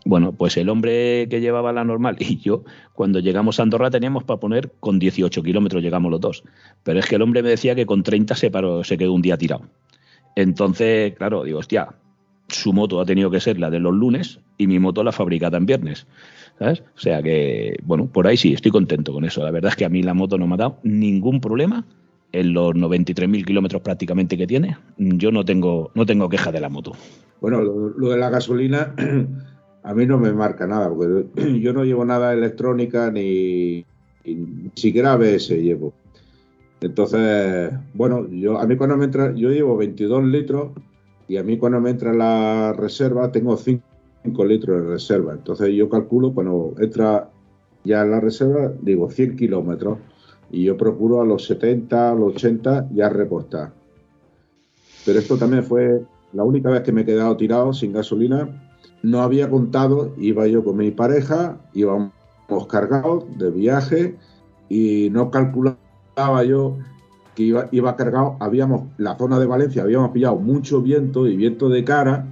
Bueno, 0.04 0.32
pues 0.32 0.56
el 0.56 0.68
hombre 0.68 1.26
que 1.28 1.40
llevaba 1.40 1.72
la 1.72 1.82
normal 1.82 2.16
y 2.20 2.38
yo, 2.38 2.62
cuando 2.94 3.18
llegamos 3.18 3.58
a 3.58 3.64
Andorra 3.64 3.90
teníamos 3.90 4.22
para 4.22 4.38
poner 4.38 4.72
con 4.78 5.00
18 5.00 5.42
kilómetros, 5.42 5.82
llegamos 5.82 6.12
los 6.12 6.20
dos. 6.20 6.44
Pero 6.84 7.00
es 7.00 7.06
que 7.06 7.16
el 7.16 7.22
hombre 7.22 7.42
me 7.42 7.48
decía 7.48 7.74
que 7.74 7.84
con 7.84 8.04
30 8.04 8.36
se, 8.36 8.50
paró, 8.52 8.84
se 8.84 8.96
quedó 8.96 9.12
un 9.12 9.22
día 9.22 9.36
tirado. 9.36 9.64
Entonces, 10.36 11.14
claro, 11.16 11.42
digo, 11.42 11.58
hostia, 11.58 11.88
su 12.50 12.72
moto 12.72 13.00
ha 13.00 13.04
tenido 13.04 13.30
que 13.30 13.40
ser 13.40 13.58
la 13.58 13.70
de 13.70 13.80
los 13.80 13.94
lunes 13.94 14.40
y 14.58 14.66
mi 14.66 14.78
moto 14.78 15.02
la 15.02 15.12
fabricada 15.12 15.58
en 15.58 15.66
viernes. 15.66 16.06
¿Sabes? 16.58 16.82
O 16.94 17.00
sea 17.00 17.22
que, 17.22 17.78
bueno, 17.84 18.06
por 18.06 18.26
ahí 18.26 18.36
sí, 18.36 18.52
estoy 18.52 18.70
contento 18.70 19.12
con 19.12 19.24
eso. 19.24 19.42
La 19.42 19.50
verdad 19.50 19.70
es 19.70 19.76
que 19.76 19.84
a 19.84 19.88
mí 19.88 20.02
la 20.02 20.12
moto 20.12 20.36
no 20.36 20.46
me 20.46 20.54
ha 20.54 20.58
dado 20.58 20.78
ningún 20.82 21.40
problema 21.40 21.86
en 22.32 22.52
los 22.52 22.74
93.000 22.74 23.44
kilómetros 23.44 23.82
prácticamente 23.82 24.36
que 24.36 24.46
tiene. 24.46 24.76
Yo 24.98 25.32
no 25.32 25.44
tengo, 25.44 25.90
no 25.94 26.04
tengo 26.04 26.28
queja 26.28 26.52
de 26.52 26.60
la 26.60 26.68
moto. 26.68 26.92
Bueno, 27.40 27.62
lo, 27.62 28.10
de 28.10 28.18
la 28.18 28.30
gasolina 28.30 28.94
a 29.82 29.94
mí 29.94 30.06
no 30.06 30.18
me 30.18 30.32
marca 30.32 30.66
nada, 30.66 30.88
porque 30.88 31.60
yo 31.60 31.72
no 31.72 31.84
llevo 31.84 32.04
nada 32.04 32.32
electrónica 32.32 33.10
ni, 33.10 33.84
ni 34.24 34.70
siquiera 34.74 35.14
ABS 35.14 35.50
llevo. 35.50 35.94
Entonces, 36.80 37.72
bueno, 37.94 38.26
yo 38.30 38.58
a 38.58 38.66
mí 38.66 38.76
cuando 38.76 38.96
me 38.96 39.04
entra, 39.04 39.34
yo 39.34 39.50
llevo 39.50 39.76
22 39.76 40.24
litros 40.24 40.70
y 41.30 41.36
a 41.36 41.44
mí 41.44 41.58
cuando 41.58 41.80
me 41.80 41.90
entra 41.90 42.12
la 42.12 42.72
reserva 42.72 43.30
tengo 43.30 43.56
5 43.56 43.80
litros 44.44 44.82
de 44.82 44.88
reserva. 44.88 45.32
Entonces 45.32 45.68
yo 45.72 45.88
calculo 45.88 46.34
cuando 46.34 46.74
entra 46.80 47.30
ya 47.84 48.04
la 48.04 48.18
reserva, 48.18 48.72
digo 48.82 49.08
100 49.08 49.36
kilómetros 49.36 49.98
y 50.50 50.64
yo 50.64 50.76
procuro 50.76 51.20
a 51.20 51.24
los 51.24 51.46
70, 51.46 52.10
a 52.10 52.14
los 52.16 52.34
80 52.34 52.88
ya 52.92 53.08
repostar. 53.10 53.72
Pero 55.06 55.20
esto 55.20 55.36
también 55.36 55.62
fue 55.62 56.02
la 56.32 56.42
única 56.42 56.68
vez 56.68 56.80
que 56.80 56.90
me 56.90 57.02
he 57.02 57.04
quedado 57.04 57.36
tirado 57.36 57.72
sin 57.74 57.92
gasolina. 57.92 58.48
No 59.04 59.20
había 59.20 59.48
contado, 59.48 60.12
iba 60.18 60.48
yo 60.48 60.64
con 60.64 60.78
mi 60.78 60.90
pareja, 60.90 61.60
íbamos 61.74 62.10
cargados 62.68 63.24
de 63.38 63.52
viaje 63.52 64.16
y 64.68 65.10
no 65.12 65.30
calculaba 65.30 66.42
yo 66.44 66.76
iba, 67.42 67.96
cargado. 67.96 68.36
Habíamos, 68.40 68.84
la 68.98 69.16
zona 69.16 69.38
de 69.38 69.46
Valencia, 69.46 69.82
habíamos 69.82 70.10
pillado 70.10 70.36
mucho 70.36 70.80
viento 70.80 71.26
y 71.26 71.36
viento 71.36 71.68
de 71.68 71.84
cara. 71.84 72.26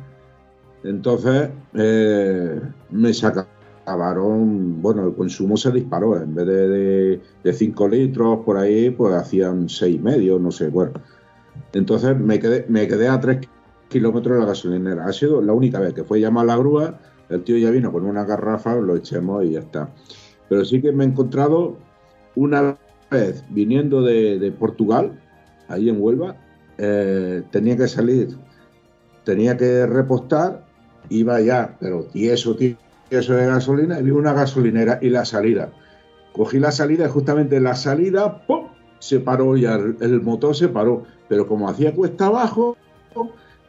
Entonces 0.85 1.51
eh, 1.75 2.61
me 2.91 3.13
sacaron, 3.13 4.81
bueno, 4.81 5.07
el 5.07 5.15
consumo 5.15 5.57
se 5.57 5.73
disparó. 5.73 6.21
En 6.21 6.35
vez 6.35 6.47
de, 6.47 7.21
de, 7.43 7.53
5 7.53 7.89
litros 7.89 8.39
por 8.45 8.57
ahí, 8.57 8.91
pues 8.91 9.15
hacían 9.15 9.69
seis 9.69 9.97
y 9.97 9.99
medio, 9.99 10.39
no 10.39 10.51
sé, 10.51 10.69
bueno. 10.69 10.93
Entonces 11.73 12.17
me 12.17 12.39
quedé, 12.39 12.65
me 12.69 12.87
quedé 12.87 13.09
a 13.09 13.21
3 13.21 13.49
kilómetros 13.89 14.37
de 14.37 14.41
la 14.41 14.47
gasolinera. 14.47 15.07
Ha 15.07 15.13
sido 15.13 15.43
la 15.43 15.53
única 15.53 15.81
vez 15.81 15.95
que 15.95 16.05
fue 16.05 16.21
llamar 16.21 16.45
a 16.45 16.47
la 16.47 16.57
grúa, 16.57 16.99
el 17.29 17.43
tío 17.43 17.59
ya 17.59 17.71
vino 17.71 17.93
con 17.93 18.07
una 18.07 18.25
garrafa, 18.25 18.77
lo 18.77 18.97
echemos 18.97 19.45
y 19.45 19.53
ya 19.53 19.61
está. 19.61 19.91
Pero 20.49 20.65
sí 20.65 20.81
que 20.81 20.93
me 20.93 21.05
he 21.05 21.07
encontrado 21.07 21.77
una 22.37 22.79
viniendo 23.51 24.03
de, 24.03 24.39
de 24.39 24.53
Portugal, 24.53 25.21
ahí 25.69 25.89
en 25.89 26.01
Huelva, 26.01 26.37
eh, 26.79 27.43
tenía 27.51 27.77
que 27.77 27.89
salir, 27.89 28.37
tenía 29.25 29.57
que 29.57 29.87
repostar, 29.87 30.65
iba 31.09 31.41
ya, 31.41 31.77
pero 31.81 32.05
tieso, 32.05 32.57
tieso 32.57 33.35
de 33.35 33.47
gasolina, 33.47 33.99
y 34.01 34.05
vi 34.05 34.11
una 34.11 34.33
gasolinera 34.33 34.99
y 35.01 35.09
la 35.11 35.25
salida. 35.25 35.73
Cogí 36.33 36.59
la 36.59 36.71
salida 36.71 37.07
y 37.07 37.11
justamente 37.11 37.61
la 37.61 37.75
salida, 37.75 38.47
¡pum! 38.47 38.69
se 38.99 39.21
paró 39.21 39.57
y 39.57 39.65
el, 39.65 39.97
el 40.01 40.21
motor 40.23 40.55
se 40.55 40.69
paró. 40.69 41.05
Pero 41.29 41.47
como 41.47 41.69
hacía 41.69 41.95
cuesta 41.95 42.27
abajo, 42.27 42.77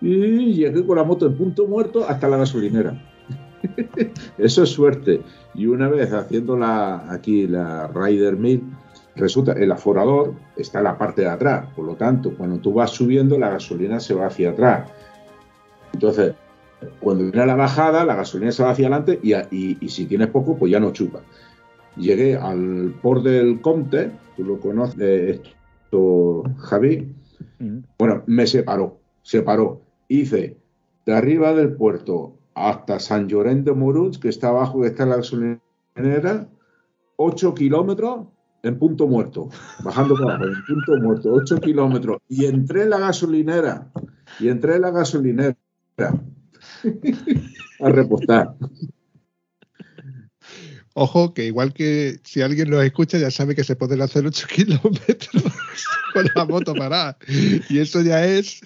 y 0.01 0.53
llegué 0.53 0.85
con 0.85 0.97
la 0.97 1.03
moto 1.03 1.25
en 1.25 1.35
punto 1.35 1.67
muerto 1.67 2.05
hasta 2.07 2.27
la 2.27 2.37
gasolinera. 2.37 3.01
Eso 4.37 4.63
es 4.63 4.69
suerte. 4.69 5.21
Y 5.53 5.65
una 5.65 5.89
vez 5.89 6.13
haciendo 6.13 6.57
la, 6.57 7.11
aquí 7.11 7.47
la 7.47 7.87
Rider 7.87 8.37
1000, 8.37 8.63
resulta 9.19 9.53
el 9.53 9.71
aforador 9.71 10.33
está 10.55 10.79
en 10.79 10.85
la 10.85 10.97
parte 10.97 11.21
de 11.21 11.29
atrás. 11.29 11.67
Por 11.75 11.85
lo 11.85 11.95
tanto, 11.95 12.35
cuando 12.35 12.59
tú 12.59 12.73
vas 12.73 12.91
subiendo, 12.91 13.37
la 13.37 13.49
gasolina 13.49 13.99
se 13.99 14.13
va 14.13 14.27
hacia 14.27 14.51
atrás. 14.51 14.89
Entonces, 15.93 16.33
cuando 16.99 17.25
viene 17.25 17.45
la 17.45 17.55
bajada, 17.55 18.05
la 18.05 18.15
gasolina 18.15 18.51
se 18.51 18.63
va 18.63 18.71
hacia 18.71 18.87
adelante 18.87 19.19
y, 19.21 19.33
y, 19.33 19.77
y 19.81 19.89
si 19.89 20.05
tienes 20.05 20.27
poco, 20.27 20.57
pues 20.57 20.71
ya 20.71 20.79
no 20.79 20.91
chupa. 20.91 21.21
Llegué 21.97 22.37
al 22.37 22.95
port 23.01 23.23
del 23.23 23.61
Comte, 23.61 24.11
tú 24.37 24.43
lo 24.43 24.59
conoces, 24.59 25.41
esto, 25.89 26.43
Javi. 26.57 27.13
Bueno, 27.97 28.23
me 28.25 28.47
separó, 28.47 28.99
separó. 29.21 29.81
Hice 30.07 30.57
de 31.05 31.13
arriba 31.13 31.53
del 31.53 31.73
puerto 31.73 32.35
hasta 32.55 32.99
San 32.99 33.27
Llorén 33.27 33.63
de 33.63 33.73
Moruns, 33.73 34.17
que 34.17 34.29
está 34.29 34.49
abajo, 34.49 34.81
que 34.81 34.87
está 34.87 35.05
la 35.05 35.17
gasolinera, 35.17 36.47
8 37.17 37.53
kilómetros 37.53 38.27
en 38.63 38.77
punto 38.77 39.07
muerto, 39.07 39.49
bajando 39.83 40.15
por 40.15 40.31
abajo, 40.31 40.45
en 40.45 40.65
punto 40.65 40.97
muerto, 40.97 41.33
8 41.33 41.59
kilómetros. 41.61 42.19
Y 42.27 42.45
entré 42.45 42.83
en 42.83 42.91
la 42.91 42.99
gasolinera, 42.99 43.91
y 44.39 44.49
entré 44.49 44.75
en 44.75 44.81
la 44.81 44.91
gasolinera 44.91 45.55
a 47.79 47.89
repostar. 47.89 48.55
Ojo, 50.93 51.33
que 51.33 51.45
igual 51.45 51.73
que 51.73 52.19
si 52.23 52.41
alguien 52.41 52.69
nos 52.69 52.83
escucha 52.83 53.17
ya 53.17 53.31
sabe 53.31 53.55
que 53.55 53.63
se 53.63 53.75
pueden 53.75 54.01
hacer 54.01 54.25
8 54.25 54.47
kilómetros 54.53 55.43
con 56.13 56.25
la 56.35 56.45
moto 56.45 56.73
parada. 56.73 57.17
Y 57.69 57.79
eso 57.79 58.01
ya 58.01 58.25
es 58.25 58.61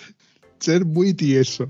ser 0.59 0.85
muy 0.85 1.13
tieso. 1.13 1.67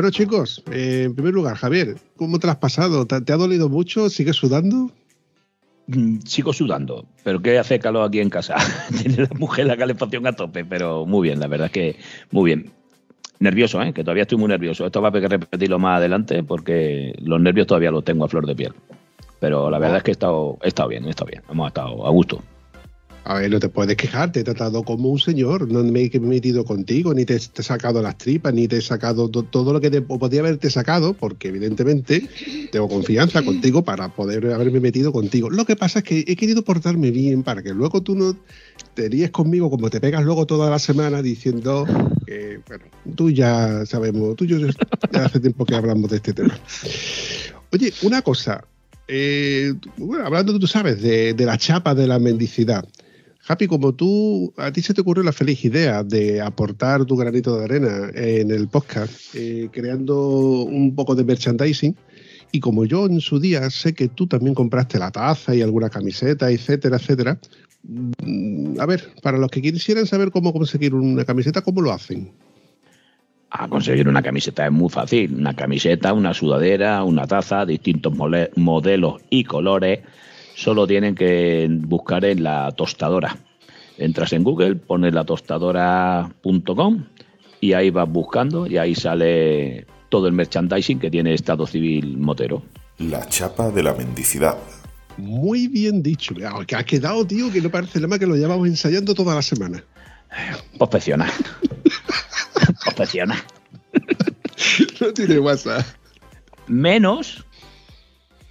Bueno 0.00 0.12
chicos, 0.12 0.62
eh, 0.72 1.02
en 1.04 1.14
primer 1.14 1.34
lugar, 1.34 1.56
Javier, 1.56 1.96
¿cómo 2.16 2.38
te 2.38 2.48
has 2.48 2.56
pasado? 2.56 3.06
¿Te, 3.06 3.20
te 3.20 3.34
ha 3.34 3.36
dolido 3.36 3.68
mucho? 3.68 4.08
¿Sigues 4.08 4.34
sudando? 4.34 4.90
Mm, 5.88 6.20
Sigo 6.20 6.54
sudando, 6.54 7.04
pero 7.22 7.42
que 7.42 7.58
hace 7.58 7.78
calor 7.78 8.08
aquí 8.08 8.18
en 8.20 8.30
casa. 8.30 8.56
Tiene 9.02 9.24
la 9.24 9.38
mujer 9.38 9.66
la 9.66 9.76
calefacción 9.76 10.26
a 10.26 10.32
tope, 10.32 10.64
pero 10.64 11.04
muy 11.04 11.28
bien, 11.28 11.38
la 11.38 11.48
verdad 11.48 11.66
es 11.66 11.72
que 11.72 11.96
muy 12.30 12.46
bien. 12.46 12.70
Nervioso, 13.40 13.82
¿eh? 13.82 13.92
que 13.92 14.02
todavía 14.02 14.22
estoy 14.22 14.38
muy 14.38 14.48
nervioso. 14.48 14.86
Esto 14.86 15.02
va 15.02 15.08
a 15.08 15.10
haber 15.10 15.20
que 15.20 15.28
repetirlo 15.28 15.78
más 15.78 15.98
adelante 15.98 16.42
porque 16.44 17.14
los 17.20 17.38
nervios 17.38 17.66
todavía 17.66 17.90
los 17.90 18.02
tengo 18.02 18.24
a 18.24 18.28
flor 18.28 18.46
de 18.46 18.56
piel. 18.56 18.72
Pero 19.38 19.68
la 19.68 19.78
verdad 19.78 19.98
es 19.98 20.02
que 20.02 20.12
he 20.12 20.16
estado, 20.16 20.56
he 20.62 20.68
estado 20.68 20.88
bien, 20.88 21.04
he 21.04 21.10
estado 21.10 21.30
bien. 21.30 21.42
Hemos 21.50 21.68
estado 21.68 22.06
a 22.06 22.10
gusto. 22.10 22.42
A 23.24 23.34
ver, 23.34 23.50
no 23.50 23.60
te 23.60 23.68
puedes 23.68 23.96
quejar, 23.96 24.32
te 24.32 24.40
he 24.40 24.44
tratado 24.44 24.82
como 24.82 25.10
un 25.10 25.18
señor, 25.18 25.70
no 25.70 25.84
me 25.84 26.10
he 26.12 26.20
metido 26.20 26.64
contigo, 26.64 27.12
ni 27.12 27.24
te, 27.26 27.34
he 27.36 27.62
sacado 27.62 28.00
las 28.02 28.16
tripas, 28.16 28.52
ni 28.54 28.66
te 28.66 28.78
he 28.78 28.80
sacado 28.80 29.28
to- 29.28 29.44
todo 29.44 29.72
lo 29.72 29.80
que 29.80 29.90
te, 29.90 30.00
podía 30.00 30.40
haberte 30.40 30.70
sacado, 30.70 31.12
porque 31.12 31.48
evidentemente 31.48 32.26
tengo 32.72 32.88
confianza 32.88 33.42
contigo 33.42 33.84
para 33.84 34.08
poder 34.08 34.46
haberme 34.52 34.80
metido 34.80 35.12
contigo. 35.12 35.50
Lo 35.50 35.64
que 35.66 35.76
pasa 35.76 35.98
es 36.00 36.04
que 36.06 36.24
he 36.26 36.34
querido 36.34 36.62
portarme 36.62 37.10
bien 37.10 37.42
para 37.42 37.62
que 37.62 37.74
luego 37.74 38.02
tú 38.02 38.16
no 38.16 38.34
te 38.94 39.08
ríes 39.08 39.30
conmigo 39.30 39.70
como 39.70 39.90
te 39.90 40.00
pegas 40.00 40.24
luego 40.24 40.46
toda 40.46 40.70
la 40.70 40.78
semana 40.78 41.20
diciendo 41.22 41.86
que, 42.26 42.58
bueno, 42.66 42.84
tú 43.14 43.30
ya 43.30 43.84
sabemos, 43.86 44.34
tú 44.34 44.44
y 44.44 44.48
yo 44.48 44.58
ya 44.58 45.24
hace 45.24 45.40
tiempo 45.40 45.66
que 45.66 45.74
hablamos 45.74 46.10
de 46.10 46.16
este 46.16 46.32
tema. 46.32 46.58
Oye, 47.70 47.92
una 48.02 48.22
cosa, 48.22 48.64
eh, 49.06 49.74
bueno, 49.98 50.24
hablando, 50.26 50.58
tú 50.58 50.66
sabes, 50.66 51.02
de 51.02 51.34
la 51.38 51.58
chapa 51.58 51.94
de 51.94 52.06
la 52.06 52.18
mendicidad. 52.18 52.84
Happy, 53.50 53.66
como 53.66 53.92
tú, 53.92 54.54
a 54.56 54.70
ti 54.70 54.80
se 54.80 54.94
te 54.94 55.00
ocurrió 55.00 55.24
la 55.24 55.32
feliz 55.32 55.64
idea 55.64 56.04
de 56.04 56.40
aportar 56.40 57.04
tu 57.04 57.16
granito 57.16 57.58
de 57.58 57.64
arena 57.64 58.08
en 58.14 58.52
el 58.52 58.68
podcast, 58.68 59.34
eh, 59.34 59.68
creando 59.72 60.62
un 60.62 60.94
poco 60.94 61.16
de 61.16 61.24
merchandising. 61.24 61.96
Y 62.52 62.60
como 62.60 62.84
yo 62.84 63.06
en 63.06 63.20
su 63.20 63.40
día 63.40 63.68
sé 63.68 63.92
que 63.92 64.06
tú 64.06 64.28
también 64.28 64.54
compraste 64.54 65.00
la 65.00 65.10
taza 65.10 65.52
y 65.52 65.62
alguna 65.62 65.90
camiseta, 65.90 66.48
etcétera, 66.48 66.98
etcétera. 66.98 67.40
mm, 68.22 68.78
A 68.78 68.86
ver, 68.86 69.14
para 69.20 69.36
los 69.36 69.50
que 69.50 69.60
quisieran 69.60 70.06
saber 70.06 70.30
cómo 70.30 70.52
conseguir 70.52 70.94
una 70.94 71.24
camiseta, 71.24 71.60
¿cómo 71.60 71.80
lo 71.80 71.90
hacen? 71.90 72.30
A 73.50 73.66
conseguir 73.66 74.06
una 74.06 74.22
camiseta 74.22 74.64
es 74.64 74.70
muy 74.70 74.90
fácil. 74.90 75.34
Una 75.34 75.56
camiseta, 75.56 76.12
una 76.12 76.34
sudadera, 76.34 77.02
una 77.02 77.26
taza, 77.26 77.66
distintos 77.66 78.14
modelos 78.54 79.20
y 79.28 79.42
colores. 79.42 80.02
Solo 80.60 80.86
tienen 80.86 81.14
que 81.14 81.66
buscar 81.70 82.22
en 82.26 82.42
la 82.42 82.70
tostadora. 82.72 83.34
Entras 83.96 84.34
en 84.34 84.44
Google, 84.44 84.76
pones 84.76 85.14
la 85.14 85.24
tostadora.com 85.24 87.04
y 87.62 87.72
ahí 87.72 87.88
vas 87.88 88.06
buscando 88.06 88.66
y 88.66 88.76
ahí 88.76 88.94
sale 88.94 89.86
todo 90.10 90.26
el 90.26 90.34
merchandising 90.34 90.98
que 90.98 91.10
tiene 91.10 91.32
Estado 91.32 91.66
Civil 91.66 92.18
Motero. 92.18 92.62
La 92.98 93.26
chapa 93.26 93.70
de 93.70 93.82
la 93.82 93.94
mendicidad. 93.94 94.58
Muy 95.16 95.66
bien 95.66 96.02
dicho. 96.02 96.34
Que 96.66 96.76
ha 96.76 96.84
quedado, 96.84 97.26
tío, 97.26 97.50
que 97.50 97.62
no 97.62 97.70
parece 97.70 97.98
nada 97.98 98.08
más 98.08 98.18
que 98.18 98.26
lo 98.26 98.36
llevamos 98.36 98.68
ensayando 98.68 99.14
toda 99.14 99.34
la 99.34 99.40
semana. 99.40 99.82
Perfecciona. 100.78 101.32
Perfecciona. 102.84 103.42
No 105.00 105.10
tiene 105.14 105.38
WhatsApp. 105.38 105.86
menos 106.66 107.46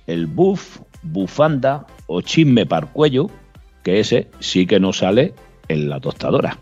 el 0.08 0.26
buff, 0.26 0.80
bufanda 1.04 1.86
o 2.10 2.22
chisme 2.22 2.66
para 2.66 2.88
el 2.88 2.92
cuello, 2.92 3.30
que 3.84 4.00
ese 4.00 4.28
sí 4.40 4.66
que 4.66 4.80
no 4.80 4.92
sale 4.92 5.34
en 5.68 5.88
la 5.88 6.00
tostadora. 6.00 6.60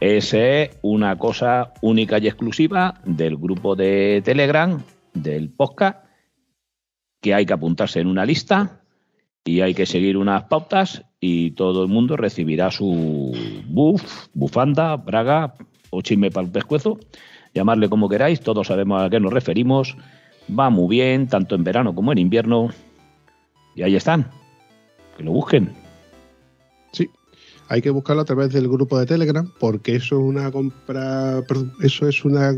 Ese 0.00 0.62
es 0.62 0.70
una 0.82 1.16
cosa 1.16 1.74
única 1.82 2.18
y 2.18 2.26
exclusiva 2.26 3.00
del 3.04 3.36
grupo 3.36 3.76
de 3.76 4.22
Telegram, 4.24 4.82
del 5.14 5.50
podcast, 5.50 6.04
que 7.20 7.34
hay 7.34 7.46
que 7.46 7.52
apuntarse 7.52 8.00
en 8.00 8.06
una 8.08 8.24
lista 8.24 8.80
y 9.44 9.60
hay 9.60 9.74
que 9.74 9.86
seguir 9.86 10.16
unas 10.16 10.44
pautas 10.44 11.04
y 11.20 11.52
todo 11.52 11.82
el 11.82 11.88
mundo 11.88 12.16
recibirá 12.16 12.70
su 12.70 13.32
buff, 13.68 14.28
bufanda, 14.34 14.96
braga 14.96 15.54
o 15.90 16.02
chisme 16.02 16.30
para 16.30 16.46
el 16.46 16.52
pescuezo 16.52 16.98
llamarle 17.56 17.88
como 17.88 18.08
queráis, 18.08 18.40
todos 18.40 18.66
sabemos 18.66 19.02
a 19.02 19.10
qué 19.10 19.18
nos 19.18 19.32
referimos. 19.32 19.96
Va 20.48 20.70
muy 20.70 20.88
bien, 20.88 21.26
tanto 21.26 21.54
en 21.54 21.64
verano 21.64 21.94
como 21.94 22.12
en 22.12 22.18
invierno. 22.18 22.68
Y 23.74 23.82
ahí 23.82 23.96
están. 23.96 24.30
Que 25.16 25.22
lo 25.22 25.32
busquen. 25.32 25.74
Sí, 26.92 27.10
hay 27.68 27.82
que 27.82 27.90
buscarlo 27.90 28.22
a 28.22 28.26
través 28.26 28.52
del 28.52 28.68
grupo 28.68 28.98
de 28.98 29.06
Telegram 29.06 29.50
porque 29.58 29.96
eso 29.96 30.16
es 30.16 30.22
una 30.22 30.50
compra, 30.50 31.42
eso 31.82 32.08
es 32.08 32.24
una 32.24 32.54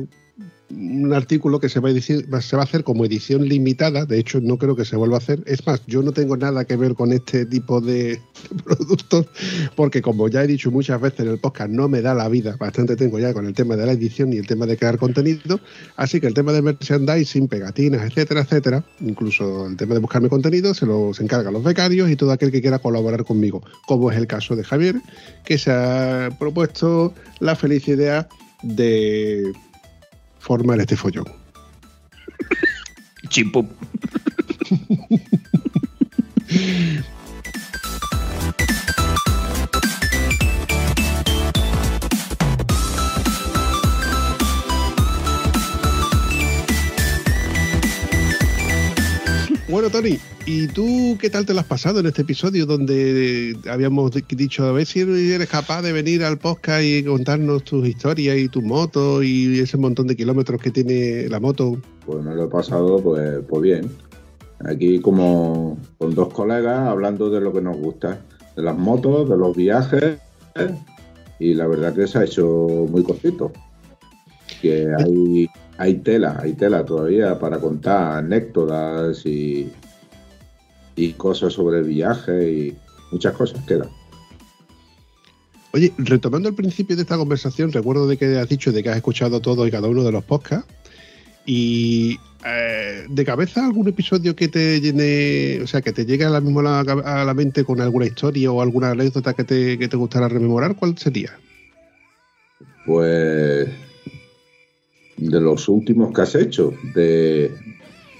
un 0.70 1.12
artículo 1.14 1.60
que 1.60 1.68
se 1.68 1.80
va, 1.80 1.90
a 1.90 2.40
se 2.40 2.56
va 2.56 2.62
a 2.62 2.64
hacer 2.64 2.84
como 2.84 3.04
edición 3.04 3.48
limitada, 3.48 4.04
de 4.04 4.18
hecho 4.18 4.40
no 4.40 4.58
creo 4.58 4.76
que 4.76 4.84
se 4.84 4.96
vuelva 4.96 5.16
a 5.16 5.18
hacer. 5.18 5.42
Es 5.46 5.66
más, 5.66 5.82
yo 5.86 6.02
no 6.02 6.12
tengo 6.12 6.36
nada 6.36 6.64
que 6.64 6.76
ver 6.76 6.94
con 6.94 7.12
este 7.12 7.46
tipo 7.46 7.80
de, 7.80 7.98
de 7.98 8.20
productos 8.64 9.26
porque 9.76 10.02
como 10.02 10.28
ya 10.28 10.44
he 10.44 10.46
dicho 10.46 10.70
muchas 10.70 11.00
veces 11.00 11.20
en 11.20 11.28
el 11.28 11.38
podcast, 11.38 11.70
no 11.70 11.88
me 11.88 12.02
da 12.02 12.14
la 12.14 12.28
vida, 12.28 12.56
bastante 12.58 12.96
tengo 12.96 13.18
ya 13.18 13.32
con 13.32 13.46
el 13.46 13.54
tema 13.54 13.76
de 13.76 13.86
la 13.86 13.92
edición 13.92 14.32
y 14.32 14.36
el 14.36 14.46
tema 14.46 14.66
de 14.66 14.76
crear 14.76 14.98
contenido, 14.98 15.60
así 15.96 16.20
que 16.20 16.26
el 16.26 16.34
tema 16.34 16.52
de 16.52 16.62
merchandising, 16.62 17.48
pegatinas, 17.48 18.02
etcétera, 18.02 18.42
etcétera, 18.42 18.84
incluso 19.00 19.66
el 19.66 19.76
tema 19.76 19.94
de 19.94 20.00
buscarme 20.00 20.28
contenido, 20.28 20.74
se 20.74 20.86
los 20.86 21.18
encargan 21.20 21.52
los 21.52 21.64
becarios 21.64 22.10
y 22.10 22.16
todo 22.16 22.32
aquel 22.32 22.50
que 22.50 22.60
quiera 22.60 22.78
colaborar 22.78 23.24
conmigo, 23.24 23.62
como 23.86 24.10
es 24.10 24.18
el 24.18 24.26
caso 24.26 24.56
de 24.56 24.64
Javier, 24.64 24.96
que 25.44 25.58
se 25.58 25.70
ha 25.70 26.28
propuesto 26.38 27.14
la 27.40 27.56
feliz 27.56 27.86
idea 27.88 28.28
de 28.62 29.52
formar 30.48 30.80
este 30.80 30.96
follón. 30.96 31.26
Chimpum. 33.28 33.68
Bueno, 49.68 49.90
Tony, 49.90 50.18
¿y 50.46 50.66
tú 50.68 51.18
qué 51.20 51.28
tal 51.28 51.44
te 51.44 51.52
lo 51.52 51.60
has 51.60 51.66
pasado 51.66 52.00
en 52.00 52.06
este 52.06 52.22
episodio 52.22 52.64
donde 52.64 53.54
habíamos 53.70 54.12
di- 54.12 54.24
dicho 54.34 54.64
a 54.64 54.72
ver 54.72 54.86
si 54.86 55.00
eres 55.00 55.46
capaz 55.48 55.82
de 55.82 55.92
venir 55.92 56.24
al 56.24 56.38
podcast 56.38 56.82
y 56.84 57.04
contarnos 57.04 57.64
tus 57.64 57.86
historias 57.86 58.38
y 58.38 58.48
tu 58.48 58.62
moto 58.62 59.22
y 59.22 59.58
ese 59.58 59.76
montón 59.76 60.06
de 60.06 60.16
kilómetros 60.16 60.58
que 60.62 60.70
tiene 60.70 61.28
la 61.28 61.38
moto? 61.38 61.76
Pues 62.06 62.24
me 62.24 62.34
lo 62.34 62.44
he 62.44 62.48
pasado 62.48 62.98
pues, 63.02 63.40
pues 63.46 63.62
bien. 63.62 63.90
Aquí 64.64 65.00
como 65.00 65.78
con 65.98 66.14
dos 66.14 66.32
colegas 66.32 66.88
hablando 66.88 67.28
de 67.28 67.42
lo 67.42 67.52
que 67.52 67.60
nos 67.60 67.76
gusta, 67.76 68.24
de 68.56 68.62
las 68.62 68.76
motos, 68.76 69.28
de 69.28 69.36
los 69.36 69.54
viajes 69.54 70.16
y 71.38 71.52
la 71.52 71.66
verdad 71.66 71.94
que 71.94 72.06
se 72.06 72.18
ha 72.18 72.24
hecho 72.24 72.86
muy 72.90 73.02
cortito. 73.02 73.52
Que 74.62 74.88
hay, 74.98 75.46
hay 75.78 75.94
tela, 75.94 76.38
hay 76.42 76.54
tela 76.54 76.84
todavía 76.84 77.38
para 77.38 77.58
contar 77.58 78.18
anécdotas 78.18 79.24
y, 79.24 79.70
y 80.96 81.12
cosas 81.12 81.52
sobre 81.52 81.78
el 81.78 81.84
viaje 81.84 82.52
y 82.52 82.76
muchas 83.12 83.32
cosas 83.34 83.64
quedan. 83.64 83.88
Oye, 85.72 85.92
retomando 85.98 86.48
el 86.48 86.54
principio 86.56 86.96
de 86.96 87.02
esta 87.02 87.16
conversación, 87.16 87.72
recuerdo 87.72 88.08
de 88.08 88.16
que 88.16 88.38
has 88.38 88.48
dicho 88.48 88.72
de 88.72 88.82
que 88.82 88.90
has 88.90 88.96
escuchado 88.96 89.40
todo 89.40 89.66
y 89.66 89.70
cada 89.70 89.86
uno 89.86 90.02
de 90.02 90.10
los 90.10 90.24
podcasts. 90.24 90.72
Y 91.46 92.18
eh, 92.44 93.06
de 93.08 93.24
cabeza 93.24 93.64
algún 93.64 93.88
episodio 93.88 94.34
que 94.34 94.48
te 94.48 94.80
llene, 94.80 95.62
o 95.62 95.66
sea, 95.66 95.80
que 95.80 95.92
te 95.92 96.04
llegue 96.04 96.24
a 96.24 96.30
la, 96.30 96.40
a 96.40 97.24
la 97.24 97.34
mente 97.34 97.64
con 97.64 97.80
alguna 97.80 98.06
historia 98.06 98.50
o 98.50 98.60
alguna 98.60 98.90
anécdota 98.90 99.32
que 99.32 99.44
te, 99.44 99.78
que 99.78 99.88
te 99.88 99.96
gustara 99.96 100.28
rememorar, 100.28 100.74
¿cuál 100.74 100.98
sería? 100.98 101.38
Pues 102.84 103.68
de 105.18 105.40
los 105.40 105.68
últimos 105.68 106.14
que 106.14 106.22
has 106.22 106.34
hecho, 106.34 106.72
de, 106.94 107.52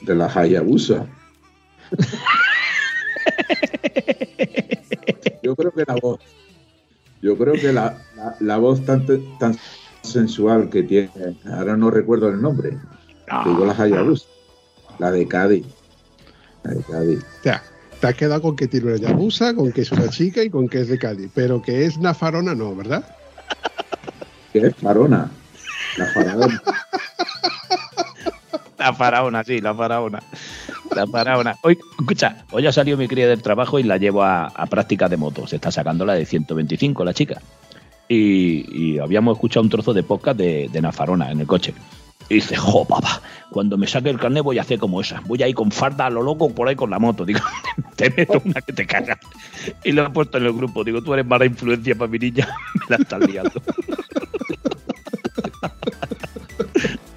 de 0.02 0.14
la 0.14 0.26
Hayabusa. 0.26 1.06
Yo 5.42 5.56
creo 5.56 5.72
que 5.72 5.84
la 5.86 5.94
voz, 5.94 6.20
yo 7.22 7.36
creo 7.38 7.54
que 7.54 7.72
la, 7.72 7.96
la- 8.16 8.36
la 8.40 8.56
voz 8.58 8.84
tan, 8.84 9.06
tan 9.38 9.56
sensual 10.02 10.68
que 10.70 10.82
tiene, 10.82 11.10
ahora 11.52 11.76
no 11.76 11.90
recuerdo 11.90 12.28
el 12.28 12.40
nombre, 12.42 12.76
digo 13.44 13.64
la 13.64 13.72
Hayabusa, 13.72 14.26
la 14.98 15.10
de 15.10 15.26
Cádiz. 15.26 15.64
La 16.64 16.72
de 16.74 16.82
Cádiz. 16.82 17.18
O 17.20 17.42
sea, 17.42 17.62
te 18.00 18.06
has 18.06 18.14
quedado 18.14 18.42
con 18.42 18.56
que 18.56 18.66
tiene 18.68 18.88
una 18.88 18.96
Yabusa, 18.96 19.54
con 19.54 19.72
que 19.72 19.82
es 19.82 19.92
una 19.92 20.08
chica 20.08 20.42
y 20.42 20.50
con 20.50 20.68
que 20.68 20.80
es 20.80 20.88
de 20.88 20.98
Cádiz, 20.98 21.30
pero 21.34 21.62
que 21.62 21.84
es 21.84 21.98
nafarona 21.98 22.54
no, 22.54 22.74
¿verdad? 22.74 23.04
que 24.52 24.58
es 24.66 24.74
Farona. 24.76 25.30
La 25.96 26.06
Farona. 26.06 26.62
La 28.88 28.94
faraona, 28.94 29.44
sí, 29.44 29.60
la 29.60 29.74
faraona. 29.74 30.22
La 30.96 31.06
faraona. 31.06 31.56
Hoy, 31.62 31.78
escucha, 31.98 32.46
hoy 32.50 32.66
ha 32.66 32.72
salido 32.72 32.96
mi 32.96 33.06
cría 33.06 33.28
del 33.28 33.42
trabajo 33.42 33.78
y 33.78 33.82
la 33.82 33.98
llevo 33.98 34.22
a, 34.22 34.46
a 34.46 34.64
práctica 34.64 35.10
de 35.10 35.18
moto. 35.18 35.46
Se 35.46 35.56
está 35.56 35.70
sacando 35.70 36.06
la 36.06 36.14
de 36.14 36.24
125, 36.24 37.04
la 37.04 37.12
chica. 37.12 37.38
Y, 38.08 38.98
habíamos 38.98 39.36
escuchado 39.36 39.62
un 39.62 39.68
trozo 39.68 39.92
de 39.92 40.02
podcast 40.02 40.38
de, 40.38 40.70
de 40.72 40.80
Nafarona 40.80 41.30
en 41.30 41.40
el 41.40 41.46
coche. 41.46 41.74
Y 42.30 42.36
dice, 42.36 42.56
jo, 42.56 42.86
papá, 42.86 43.20
cuando 43.50 43.76
me 43.76 43.86
saque 43.86 44.08
el 44.08 44.18
carnet 44.18 44.42
voy 44.42 44.56
a 44.56 44.62
hacer 44.62 44.78
como 44.78 45.02
esa. 45.02 45.20
Voy 45.26 45.42
a 45.42 45.48
ir 45.48 45.54
con 45.54 45.70
farda 45.70 46.06
a 46.06 46.10
lo 46.10 46.22
loco 46.22 46.48
por 46.48 46.66
ahí 46.66 46.74
con 46.74 46.88
la 46.88 46.98
moto. 46.98 47.26
Digo, 47.26 47.40
te 47.96 48.08
meto 48.08 48.40
una 48.42 48.62
que 48.62 48.72
te 48.72 48.86
cagas. 48.86 49.18
Y 49.84 49.92
lo 49.92 50.06
he 50.06 50.10
puesto 50.10 50.38
en 50.38 50.46
el 50.46 50.54
grupo. 50.54 50.82
Digo, 50.82 51.02
tú 51.02 51.12
eres 51.12 51.26
mala 51.26 51.44
influencia 51.44 51.94
para 51.94 52.10
mi 52.10 52.18
niña. 52.18 52.48
Me 52.88 52.96
la 52.96 53.02
estás 53.02 53.20
liando. 53.20 53.62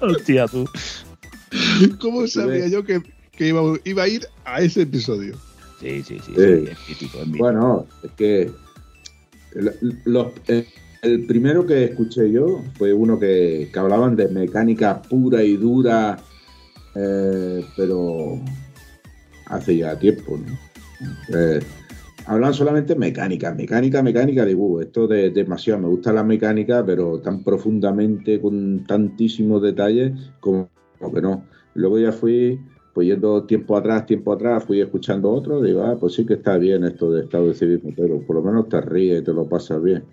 Hostia, 0.00 0.46
tú. 0.46 0.68
¿Cómo 2.00 2.26
sabía 2.26 2.66
yo 2.68 2.84
que, 2.84 3.00
que 3.36 3.48
iba, 3.48 3.62
iba 3.84 4.02
a 4.02 4.08
ir 4.08 4.26
a 4.44 4.60
ese 4.62 4.82
episodio? 4.82 5.34
Sí, 5.80 6.02
sí, 6.02 6.18
sí, 6.24 6.32
sí, 6.34 6.34
Sí. 6.36 6.42
es 6.42 6.88
mítico, 6.88 7.18
es 7.20 7.26
mítico. 7.26 7.44
Bueno, 7.44 7.86
es 8.02 8.10
que 8.12 8.50
el, 9.54 9.72
los- 10.04 10.28
el- 10.48 10.66
el 11.02 11.26
primero 11.26 11.66
que 11.66 11.84
escuché 11.84 12.30
yo 12.30 12.62
fue 12.78 12.92
uno 12.92 13.18
que, 13.18 13.68
que 13.72 13.78
hablaban 13.78 14.14
de 14.14 14.28
mecánica 14.28 15.02
pura 15.02 15.42
y 15.42 15.56
dura, 15.56 16.16
eh, 16.94 17.64
pero 17.76 18.40
hace 19.46 19.76
ya 19.78 19.98
tiempo, 19.98 20.38
¿no? 20.38 20.58
Eh, 21.36 21.58
hablan 22.26 22.54
solamente 22.54 22.94
mecánica, 22.94 23.52
mecánica, 23.52 24.00
mecánica, 24.00 24.44
digo, 24.44 24.64
"Uh, 24.66 24.80
esto 24.82 25.08
de 25.08 25.30
demasiado, 25.30 25.80
me 25.80 25.88
gusta 25.88 26.12
la 26.12 26.22
mecánica, 26.22 26.86
pero 26.86 27.18
tan 27.18 27.42
profundamente, 27.42 28.40
con 28.40 28.84
tantísimos 28.86 29.60
detalles, 29.60 30.12
como, 30.38 30.70
como 31.02 31.14
que 31.14 31.20
no. 31.20 31.44
Luego 31.74 31.98
ya 31.98 32.12
fui, 32.12 32.60
pues 32.94 33.08
yendo 33.08 33.44
tiempo 33.44 33.76
atrás, 33.76 34.06
tiempo 34.06 34.32
atrás, 34.32 34.64
fui 34.64 34.80
escuchando 34.80 35.30
otro, 35.30 35.60
digo, 35.60 35.82
ah, 35.82 35.96
pues 35.98 36.14
sí 36.14 36.24
que 36.24 36.34
está 36.34 36.58
bien 36.58 36.84
esto 36.84 37.10
de 37.10 37.24
estado 37.24 37.48
de 37.48 37.54
civismo, 37.54 37.90
pero 37.96 38.20
por 38.26 38.36
lo 38.36 38.42
menos 38.42 38.68
te 38.68 38.80
ríes 38.80 39.20
y 39.20 39.24
te 39.24 39.32
lo 39.32 39.48
pasas 39.48 39.82
bien. 39.82 40.04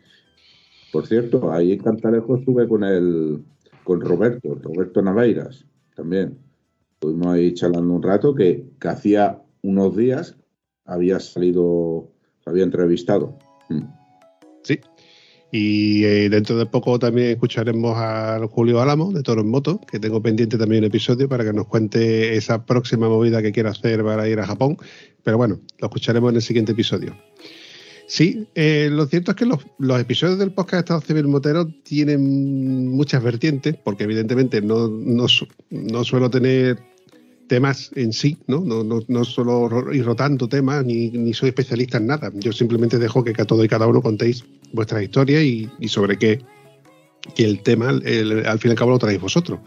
Por 0.92 1.06
cierto, 1.06 1.52
ahí 1.52 1.74
en 1.74 1.80
Cantalejo 1.80 2.38
estuve 2.38 2.68
con 2.68 2.84
el, 2.84 3.44
con 3.84 4.02
Roberto, 4.02 4.56
Roberto 4.56 5.02
Naveiras, 5.02 5.66
también. 5.96 6.38
Estuvimos 6.94 7.28
ahí 7.28 7.54
charlando 7.54 7.94
un 7.94 8.04
rato 8.04 8.34
que, 8.34 8.66
que 8.80 8.88
hacía 8.88 9.42
unos 9.62 9.96
días 9.96 10.36
había 10.86 11.20
salido, 11.20 12.10
había 12.46 12.64
entrevistado. 12.64 13.38
Mm. 13.70 13.84
Sí. 14.64 14.80
Y 15.52 16.04
eh, 16.04 16.30
dentro 16.30 16.58
de 16.58 16.66
poco 16.68 17.00
también 17.00 17.30
escucharemos 17.30 17.96
a 17.98 18.40
Julio 18.50 18.82
Álamo 18.82 19.12
de 19.12 19.24
Toro 19.24 19.42
en 19.42 19.50
Moto, 19.50 19.82
que 19.90 20.00
tengo 20.00 20.22
pendiente 20.22 20.58
también 20.58 20.84
un 20.84 20.88
episodio 20.88 21.28
para 21.28 21.44
que 21.44 21.54
nos 21.54 21.66
cuente 21.66 22.36
esa 22.36 22.66
próxima 22.66 23.10
movida 23.10 23.42
que 23.42 23.52
quiere 23.52 23.70
hacer 23.70 24.04
para 24.04 24.30
ir 24.30 24.40
a 24.40 24.46
Japón. 24.46 24.78
Pero 25.24 25.38
bueno, 25.38 25.60
lo 25.80 25.88
escucharemos 25.88 26.30
en 26.30 26.36
el 26.36 26.42
siguiente 26.42 26.74
episodio. 26.74 27.16
Sí, 28.08 28.48
eh, 28.56 28.90
lo 28.92 29.06
cierto 29.06 29.32
es 29.32 29.38
que 29.38 29.46
los, 29.46 29.60
los 29.78 30.00
episodios 30.00 30.40
del 30.40 30.52
podcast 30.52 30.74
de 30.74 30.80
Estado 30.80 31.02
Civil 31.02 31.28
Motero 31.28 31.68
tienen 31.84 32.88
muchas 32.88 33.22
vertientes, 33.22 33.76
porque 33.76 34.06
evidentemente 34.06 34.62
no, 34.62 34.88
no, 34.88 35.26
no 35.70 36.04
suelo 36.04 36.30
tener 36.32 36.80
temas 37.50 37.92
en 37.96 38.14
sí, 38.14 38.38
¿no? 38.48 38.62
No, 38.62 38.86
no, 38.86 39.02
no 39.10 39.24
ro- 39.68 39.94
ir 39.94 40.06
rotando 40.06 40.48
temas, 40.48 40.86
ni, 40.86 41.10
ni 41.10 41.34
soy 41.34 41.50
especialista 41.50 41.98
en 41.98 42.08
nada. 42.08 42.32
Yo 42.36 42.54
simplemente 42.54 42.98
dejo 42.98 43.26
que 43.26 43.34
todo 43.34 43.66
y 43.66 43.68
cada 43.68 43.88
uno 43.88 44.02
contéis 44.02 44.46
vuestra 44.72 45.04
historia 45.04 45.44
y, 45.44 45.70
sobre 45.90 46.18
qué 46.18 46.40
que 47.36 47.44
el 47.44 47.62
tema, 47.62 47.90
al 47.90 48.02
fin 48.60 48.70
y 48.70 48.72
al 48.72 48.76
cabo, 48.78 48.92
lo 48.92 48.98
traéis 49.00 49.20
vosotros. 49.20 49.60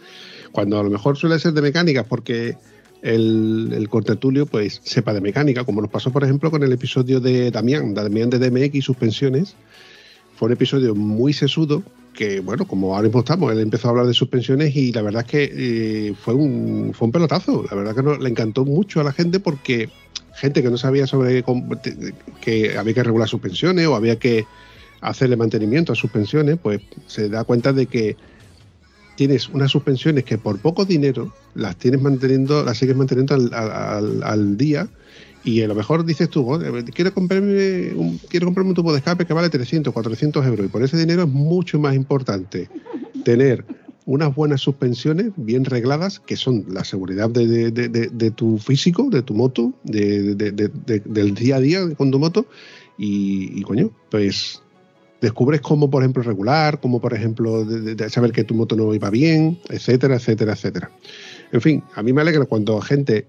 Cuando 0.52 0.80
a 0.80 0.82
lo 0.82 0.88
mejor 0.88 1.18
suele 1.18 1.38
ser 1.38 1.52
de 1.52 1.60
mecánica, 1.60 2.02
porque 2.04 2.56
el, 3.02 3.70
el 3.74 3.88
contertulio 3.90 4.46
pues 4.46 4.80
sepa 4.84 5.12
de 5.12 5.20
mecánica, 5.20 5.64
como 5.64 5.82
nos 5.82 5.90
pasó, 5.90 6.10
por 6.10 6.24
ejemplo, 6.24 6.50
con 6.50 6.62
el 6.62 6.72
episodio 6.72 7.20
de 7.20 7.50
Damián, 7.50 7.92
Damián 7.92 8.30
de 8.30 8.38
DMX 8.38 8.74
y 8.76 8.82
suspensiones. 8.82 9.54
Un 10.44 10.50
episodio 10.50 10.96
muy 10.96 11.32
sesudo, 11.32 11.84
que 12.12 12.40
bueno, 12.40 12.66
como 12.66 12.96
ahora 12.96 13.06
mismo 13.06 13.20
estamos, 13.20 13.52
él 13.52 13.60
empezó 13.60 13.86
a 13.86 13.90
hablar 13.92 14.06
de 14.06 14.12
suspensiones 14.14 14.74
y 14.74 14.92
la 14.92 15.00
verdad 15.02 15.24
es 15.24 15.30
que 15.30 16.08
eh, 16.08 16.14
fue, 16.14 16.34
un, 16.34 16.90
fue 16.94 17.06
un 17.06 17.12
pelotazo. 17.12 17.64
La 17.70 17.76
verdad 17.76 17.94
que 17.94 18.02
no- 18.02 18.18
le 18.18 18.28
encantó 18.28 18.64
mucho 18.64 19.00
a 19.00 19.04
la 19.04 19.12
gente 19.12 19.38
porque 19.38 19.90
gente 20.34 20.60
que 20.60 20.70
no 20.70 20.76
sabía 20.78 21.06
sobre 21.06 21.44
que 22.40 22.76
había 22.76 22.94
que 22.94 23.02
regular 23.04 23.28
suspensiones 23.28 23.86
o 23.86 23.94
había 23.94 24.18
que 24.18 24.48
hacerle 25.00 25.36
mantenimiento 25.36 25.92
a 25.92 25.96
suspensiones, 25.96 26.58
pues 26.60 26.80
se 27.06 27.28
da 27.28 27.44
cuenta 27.44 27.72
de 27.72 27.86
que 27.86 28.16
tienes 29.14 29.48
unas 29.48 29.70
suspensiones 29.70 30.24
que 30.24 30.38
por 30.38 30.58
poco 30.60 30.84
dinero 30.84 31.30
las 31.54 31.76
tienes 31.76 32.00
manteniendo, 32.00 32.64
las 32.64 32.78
sigues 32.78 32.96
manteniendo 32.96 33.34
al, 33.34 33.52
al- 33.54 34.22
al 34.24 34.56
día 34.56 34.88
y 35.44 35.62
a 35.62 35.68
lo 35.68 35.74
mejor 35.74 36.04
dices 36.04 36.28
tú, 36.28 36.44
"Joder, 36.44 36.84
quiero 36.86 37.12
comprarme 37.12 37.92
un, 37.94 38.18
quiero 38.28 38.46
comprarme 38.46 38.70
un 38.70 38.74
tubo 38.76 38.92
de 38.92 38.98
escape 38.98 39.26
que 39.26 39.32
vale 39.34 39.50
300, 39.50 39.92
400 39.92 40.44
euros 40.46 40.66
y 40.66 40.68
por 40.68 40.82
ese 40.82 40.96
dinero 40.96 41.22
es 41.22 41.28
mucho 41.28 41.78
más 41.78 41.94
importante 41.94 42.68
tener 43.24 43.64
unas 44.04 44.34
buenas 44.34 44.60
suspensiones 44.60 45.32
bien 45.36 45.64
regladas 45.64 46.18
que 46.20 46.36
son 46.36 46.64
la 46.68 46.84
seguridad 46.84 47.30
de, 47.30 47.70
de- 47.70 47.88
de- 47.88 48.30
tu 48.32 48.58
físico, 48.58 49.08
de 49.10 49.22
tu 49.22 49.34
moto, 49.34 49.72
de- 49.84 50.34
de- 50.34 50.50
de- 50.50 50.68
de- 50.68 51.00
del 51.00 51.34
día 51.34 51.56
a 51.56 51.60
día 51.60 51.94
con 51.94 52.10
tu 52.10 52.18
moto 52.18 52.46
y, 52.98 53.62
coño, 53.62 53.90
pues 54.10 54.62
descubres 55.20 55.60
cómo, 55.60 55.88
por 55.88 56.02
ejemplo, 56.02 56.22
regular, 56.22 56.80
cómo, 56.80 57.00
por 57.00 57.14
ejemplo, 57.14 57.64
saber 58.08 58.32
que 58.32 58.42
tu 58.44 58.54
moto 58.54 58.74
no 58.74 58.92
iba 58.92 59.08
bien, 59.08 59.58
etcétera, 59.68 60.16
etcétera, 60.16 60.52
etcétera. 60.54 60.90
En 61.52 61.60
fin, 61.60 61.82
a 61.94 62.02
mí 62.02 62.12
me 62.12 62.22
alegra 62.22 62.44
cuando 62.44 62.80
gente 62.80 63.26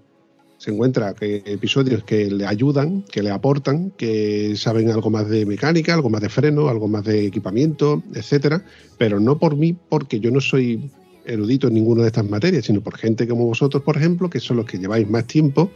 se 0.64 0.70
encuentra 0.70 1.12
que 1.12 1.42
episodios 1.44 2.04
que 2.04 2.30
le 2.30 2.46
ayudan, 2.46 3.02
que 3.02 3.22
le 3.22 3.30
aportan, 3.30 3.90
que 3.98 4.56
saben 4.56 4.90
algo 4.90 5.10
más 5.10 5.28
de 5.28 5.44
mecánica, 5.44 5.92
algo 5.92 6.08
más 6.08 6.22
de 6.22 6.30
freno, 6.30 6.70
algo 6.70 6.88
más 6.88 7.04
de 7.04 7.26
equipamiento, 7.26 8.02
etcétera, 8.14 8.64
pero 8.96 9.20
no 9.20 9.38
por 9.38 9.56
mí, 9.56 9.76
porque 9.90 10.20
yo 10.20 10.30
no 10.30 10.40
soy 10.40 10.90
erudito 11.26 11.68
en 11.68 11.74
ninguna 11.74 12.00
de 12.00 12.06
estas 12.06 12.30
materias, 12.30 12.64
sino 12.64 12.80
por 12.80 12.96
gente 12.96 13.28
como 13.28 13.44
vosotros, 13.44 13.82
por 13.82 13.98
ejemplo, 13.98 14.30
que 14.30 14.40
son 14.40 14.56
los 14.56 14.64
que 14.64 14.78
lleváis 14.78 15.06
más 15.06 15.26
tiempo 15.26 15.70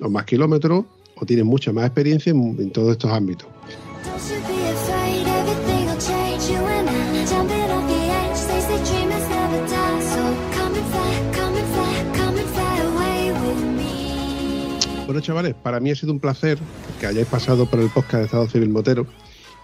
o 0.00 0.10
más 0.10 0.24
kilómetros 0.24 0.86
o 1.14 1.24
tienen 1.24 1.46
mucha 1.46 1.72
más 1.72 1.84
experiencia 1.84 2.30
en, 2.30 2.56
en 2.58 2.72
todos 2.72 2.90
estos 2.90 3.12
ámbitos. 3.12 3.46
Bueno, 15.12 15.26
chavales, 15.26 15.52
para 15.52 15.78
mí 15.78 15.90
ha 15.90 15.94
sido 15.94 16.10
un 16.10 16.20
placer 16.20 16.56
que 16.98 17.04
hayáis 17.04 17.26
pasado 17.26 17.66
por 17.66 17.78
el 17.80 17.90
podcast 17.90 18.14
de 18.14 18.24
Estado 18.24 18.46
Civil 18.46 18.70
Motero 18.70 19.06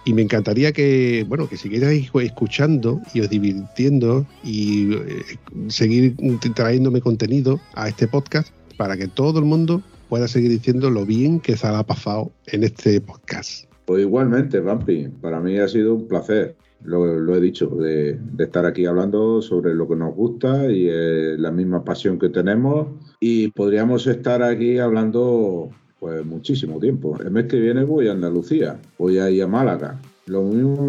y 0.04 0.12
me 0.12 0.20
encantaría 0.20 0.72
que, 0.72 1.24
bueno, 1.26 1.48
que 1.48 1.56
siguierais 1.56 2.10
escuchando 2.20 3.00
y 3.14 3.20
os 3.20 3.30
divirtiendo 3.30 4.26
y 4.44 4.92
eh, 4.92 5.24
seguir 5.68 6.16
trayéndome 6.54 7.00
contenido 7.00 7.58
a 7.76 7.88
este 7.88 8.06
podcast 8.06 8.52
para 8.76 8.98
que 8.98 9.08
todo 9.08 9.38
el 9.38 9.46
mundo 9.46 9.80
pueda 10.10 10.28
seguir 10.28 10.50
diciendo 10.50 10.90
lo 10.90 11.06
bien 11.06 11.40
que 11.40 11.56
se 11.56 11.66
ha 11.66 11.82
pasado 11.82 12.30
en 12.48 12.64
este 12.64 13.00
podcast. 13.00 13.64
Pues 13.86 14.02
igualmente, 14.02 14.60
Vampi, 14.60 15.08
para 15.22 15.40
mí 15.40 15.58
ha 15.58 15.66
sido 15.66 15.94
un 15.94 16.08
placer, 16.08 16.56
lo, 16.84 17.18
lo 17.18 17.36
he 17.36 17.40
dicho, 17.40 17.66
de, 17.68 18.14
de 18.18 18.44
estar 18.44 18.64
aquí 18.66 18.86
hablando 18.86 19.42
sobre 19.42 19.74
lo 19.74 19.88
que 19.88 19.96
nos 19.96 20.14
gusta 20.14 20.70
y 20.70 20.86
eh, 20.88 21.36
la 21.38 21.50
misma 21.50 21.84
pasión 21.84 22.18
que 22.18 22.28
tenemos. 22.28 22.88
Y 23.20 23.48
podríamos 23.48 24.06
estar 24.06 24.42
aquí 24.42 24.78
hablando 24.78 25.70
pues 25.98 26.24
muchísimo 26.24 26.78
tiempo. 26.78 27.18
El 27.20 27.30
mes 27.32 27.46
que 27.46 27.58
viene 27.58 27.84
voy 27.84 28.08
a 28.08 28.12
Andalucía, 28.12 28.78
voy 28.98 29.18
a 29.18 29.28
ir 29.30 29.42
a 29.42 29.46
Málaga. 29.48 30.00
Lo 30.26 30.42
mismo, 30.42 30.88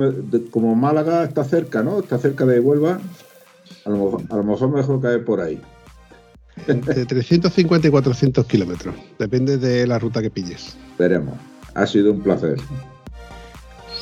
como 0.52 0.76
Málaga 0.76 1.24
está 1.24 1.44
cerca, 1.44 1.82
¿no? 1.82 2.00
Está 2.00 2.18
cerca 2.18 2.46
de 2.46 2.60
Huelva, 2.60 3.00
a 3.86 3.90
lo, 3.90 3.96
mejor- 3.96 4.22
a 4.30 4.36
lo 4.38 4.44
mejor 4.44 4.70
mejor 4.72 5.02
caer 5.02 5.24
por 5.26 5.40
ahí. 5.42 5.60
De 6.68 7.06
350 7.06 7.88
y 7.88 7.92
400 7.92 8.46
kilómetros, 8.46 8.94
depende 9.18 9.58
de 9.58 9.88
la 9.88 9.98
ruta 9.98 10.22
que 10.22 10.30
pilles. 10.30 10.76
Veremos. 10.98 11.36
Ha 11.74 11.88
sido 11.88 12.12
un 12.12 12.20
placer. 12.20 12.58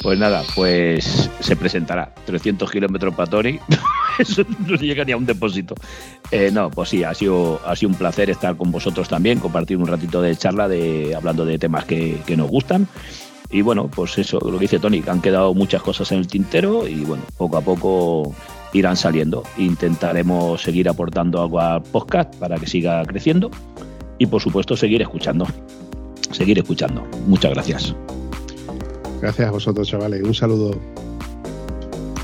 Pues 0.08 0.20
nada, 0.20 0.42
pues 0.56 1.30
se 1.42 1.58
presentará 1.58 2.16
300 2.26 2.72
kilómetros 2.72 3.14
para 3.14 3.30
Tori. 3.30 3.60
Eso 4.20 4.46
no 4.66 4.78
llega 4.78 5.04
ni 5.04 5.12
a 5.12 5.18
un 5.18 5.26
depósito. 5.26 5.76
Eh, 6.32 6.50
no, 6.50 6.72
pues 6.72 6.88
sí, 6.88 7.04
ha 7.04 7.14
sido, 7.14 7.60
ha 7.66 7.76
sido 7.76 7.90
un 7.90 7.98
placer 7.98 8.30
estar 8.30 8.56
con 8.56 8.72
vosotros 8.72 9.10
también, 9.10 9.42
compartir 9.42 9.76
un 9.76 9.86
ratito 9.86 10.22
de 10.22 10.34
charla 10.38 10.70
de, 10.70 11.14
hablando 11.14 11.44
de 11.44 11.60
temas 11.60 11.84
que, 11.84 12.22
que 12.26 12.38
nos 12.38 12.50
gustan. 12.50 12.88
Y 13.52 13.64
bueno, 13.64 13.90
pues 13.94 14.18
eso, 14.18 14.40
lo 14.40 14.54
que 14.54 14.60
dice 14.60 14.80
Tony, 14.80 15.02
que 15.02 15.10
han 15.10 15.22
quedado 15.22 15.54
muchas 15.54 15.82
cosas 15.82 16.10
en 16.14 16.20
el 16.20 16.28
tintero 16.28 16.88
y 16.88 17.04
bueno, 17.04 17.26
poco 17.36 17.58
a 17.58 17.62
poco 17.62 18.34
irán 18.72 18.96
saliendo. 18.96 19.44
Intentaremos 19.58 20.62
seguir 20.62 20.88
aportando 20.88 21.42
algo 21.42 21.60
al 21.60 21.84
podcast 21.84 22.34
para 22.36 22.58
que 22.58 22.66
siga 22.66 23.04
creciendo 23.04 23.52
y 24.20 24.26
por 24.28 24.42
supuesto 24.42 24.78
seguir 24.78 25.02
escuchando. 25.02 25.46
Seguir 26.32 26.60
escuchando. 26.60 27.06
Muchas 27.26 27.52
gracias. 27.52 27.94
Gracias 29.22 29.48
a 29.48 29.52
vosotros, 29.52 29.88
chavales. 29.88 30.24
Un 30.24 30.34
saludo. 30.34 30.72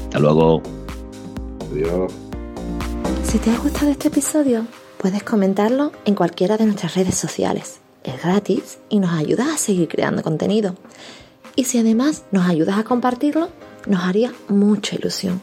Hasta 0.04 0.20
luego. 0.20 0.62
Adiós. 1.72 2.12
Si 3.24 3.39
te 3.39 3.50
ha 3.50 3.58
gustado 3.58 3.89
este 3.91 4.10
episodio, 4.10 4.66
Puedes 5.04 5.24
comentarlo 5.24 5.91
en 6.06 6.16
cualquiera 6.16 6.56
de 6.56 6.64
nuestras 6.64 6.96
redes 6.96 7.16
sociales. 7.16 7.82
Es 8.06 8.24
gratis 8.24 8.80
y 8.88 9.02
nos 9.02 9.12
ayudas 9.12 9.50
a 9.50 9.58
seguir 9.58 9.89
creando 9.89 10.24
contenido. 10.24 10.76
Y 11.58 11.66
si 11.66 11.78
además 11.78 12.24
nos 12.32 12.48
ayudas 12.48 12.78
a 12.78 12.86
compartirlo, 12.86 13.50
nos 13.86 14.02
haría 14.02 14.32
mucha 14.48 14.96
ilusión. 14.96 15.41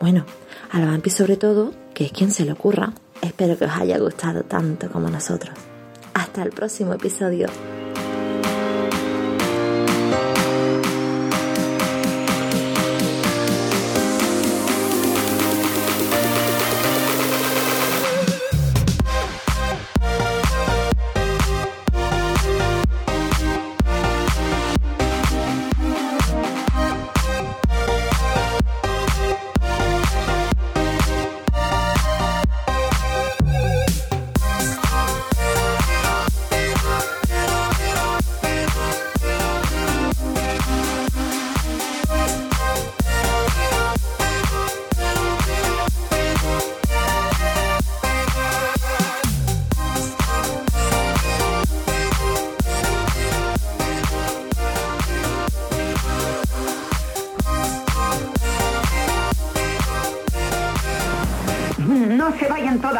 Bueno, 0.00 0.26
a 0.72 0.80
la 0.80 0.86
Vampi 0.86 1.10
sobre 1.10 1.36
todo, 1.36 1.70
que 1.94 2.06
es 2.06 2.10
quien 2.10 2.32
se 2.32 2.44
le 2.44 2.50
ocurra. 2.50 2.94
Espero 3.22 3.56
que 3.56 3.66
os 3.66 3.76
haya 3.76 3.96
gustado 3.98 4.42
tanto 4.42 4.90
como 4.90 5.08
nosotros. 5.08 5.54
Hasta 6.12 6.42
el 6.42 6.50
próximo 6.50 6.92
episodio. 6.92 7.46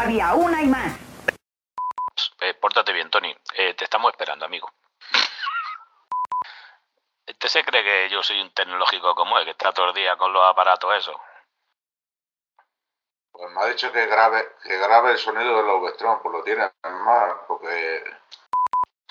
Todavía, 0.07 0.35
una 0.35 0.61
y 0.61 0.67
más. 0.67 0.93
Eh, 2.39 2.53
pórtate 2.53 2.93
bien, 2.93 3.09
Tony. 3.09 3.35
Eh, 3.55 3.73
te 3.73 3.83
estamos 3.83 4.11
esperando, 4.11 4.45
amigo. 4.45 4.71
¿Este 7.25 7.49
se 7.49 7.63
cree 7.63 7.83
que 7.83 8.09
yo 8.09 8.23
soy 8.23 8.39
un 8.39 8.53
tecnológico 8.53 9.13
como 9.15 9.37
él, 9.37 9.43
que 9.43 9.51
está 9.51 9.73
todo 9.73 9.89
el 9.89 9.93
día 9.93 10.15
con 10.15 10.31
los 10.31 10.43
aparatos 10.45 10.95
eso? 10.95 11.19
Pues 13.31 13.51
me 13.51 13.61
ha 13.61 13.65
dicho 13.65 13.91
que 13.91 14.05
grabe, 14.05 14.47
que 14.63 14.77
grabe 14.77 15.11
el 15.11 15.17
sonido 15.17 15.57
de 15.57 15.63
los 15.63 15.81
Vestron, 15.81 16.21
pues 16.21 16.33
lo 16.33 16.43
tiene 16.43 16.71
más, 16.83 17.33
porque 17.47 18.03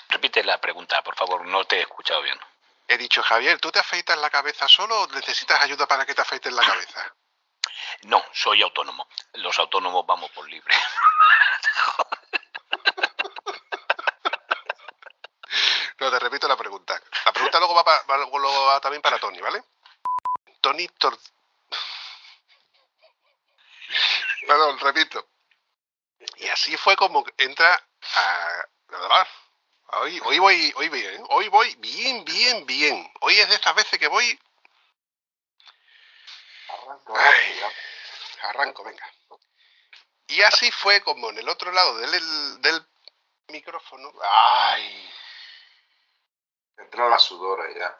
Repite 0.09 0.43
la 0.43 0.59
pregunta, 0.59 1.03
por 1.03 1.15
favor, 1.15 1.45
no 1.45 1.65
te 1.65 1.77
he 1.77 1.81
escuchado 1.81 2.23
bien. 2.23 2.39
He 2.87 2.97
dicho, 2.97 3.21
Javier, 3.21 3.59
¿tú 3.59 3.71
te 3.71 3.79
afeitas 3.79 4.17
la 4.17 4.29
cabeza 4.29 4.67
solo 4.67 5.01
o 5.01 5.07
necesitas 5.09 5.61
ayuda 5.61 5.85
para 5.85 6.05
que 6.05 6.15
te 6.15 6.21
afeites 6.21 6.51
la 6.51 6.63
cabeza? 6.63 7.13
No, 8.03 8.23
soy 8.33 8.61
autónomo. 8.61 9.07
Los 9.33 9.57
autónomos 9.59 10.05
vamos 10.05 10.29
por 10.31 10.47
libre. 10.49 10.73
No, 15.99 16.11
te 16.11 16.19
repito 16.19 16.47
la 16.47 16.55
pregunta. 16.57 17.01
La 17.25 17.31
pregunta 17.33 17.57
luego 17.59 17.73
va, 17.73 17.83
pa- 17.83 18.03
va- 18.03 18.17
luego 18.17 18.65
va 18.67 18.79
también 18.79 19.01
para 19.01 19.19
Tony, 19.19 19.39
¿vale? 19.39 19.63
Tony 20.61 20.87
Tor... 20.89 21.17
Perdón, 24.45 24.79
repito. 24.79 25.27
Y 26.37 26.47
así 26.49 26.77
fue 26.77 26.95
como 26.95 27.25
entra 27.37 27.73
a... 28.13 28.65
Hoy, 29.99 30.19
hoy 30.25 30.39
voy, 30.39 30.73
hoy 30.75 30.89
bien, 30.89 31.15
¿eh? 31.15 31.23
hoy 31.29 31.47
voy 31.47 31.73
bien, 31.79 32.23
bien, 32.25 32.65
bien. 32.65 33.11
Hoy 33.21 33.39
es 33.39 33.49
de 33.49 33.55
estas 33.55 33.73
veces 33.75 33.97
que 33.99 34.07
voy... 34.07 34.39
Ay, 37.15 37.61
arranco, 38.43 38.83
venga. 38.83 39.05
Y 40.27 40.41
así 40.41 40.71
fue 40.71 41.01
como 41.01 41.29
en 41.29 41.37
el 41.37 41.47
otro 41.47 41.71
lado 41.71 41.97
del, 41.97 42.61
del 42.61 42.85
micrófono. 43.47 44.11
Ay, 44.21 45.09
entra 46.77 47.09
la 47.09 47.19
sudora 47.19 47.65
ya. 47.73 47.99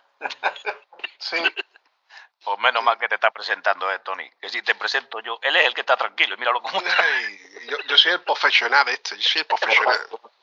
sí. 1.20 1.38
Pues 2.44 2.60
menos 2.60 2.84
mal 2.84 2.98
que 2.98 3.08
te 3.08 3.16
está 3.16 3.32
presentando, 3.32 3.92
eh, 3.92 4.00
Tony. 4.00 4.30
Que 4.40 4.50
si 4.50 4.62
te 4.62 4.76
presento 4.76 5.20
yo, 5.22 5.40
él 5.42 5.56
es 5.56 5.66
el 5.66 5.74
que 5.74 5.82
está 5.82 5.98
tranquilo. 5.98 6.36
y 6.36 6.38
Míralo 6.38 6.62
como 6.62 6.78
está. 6.80 7.04
Ay, 7.04 7.40
yo, 7.68 7.78
yo 7.88 7.98
soy 7.98 8.14
el 8.14 8.24
profesional 8.24 8.86
de 8.86 8.94
esto, 8.94 9.16
yo 9.16 9.22
soy 9.22 9.40
el 9.42 9.48
profesional. 9.48 10.08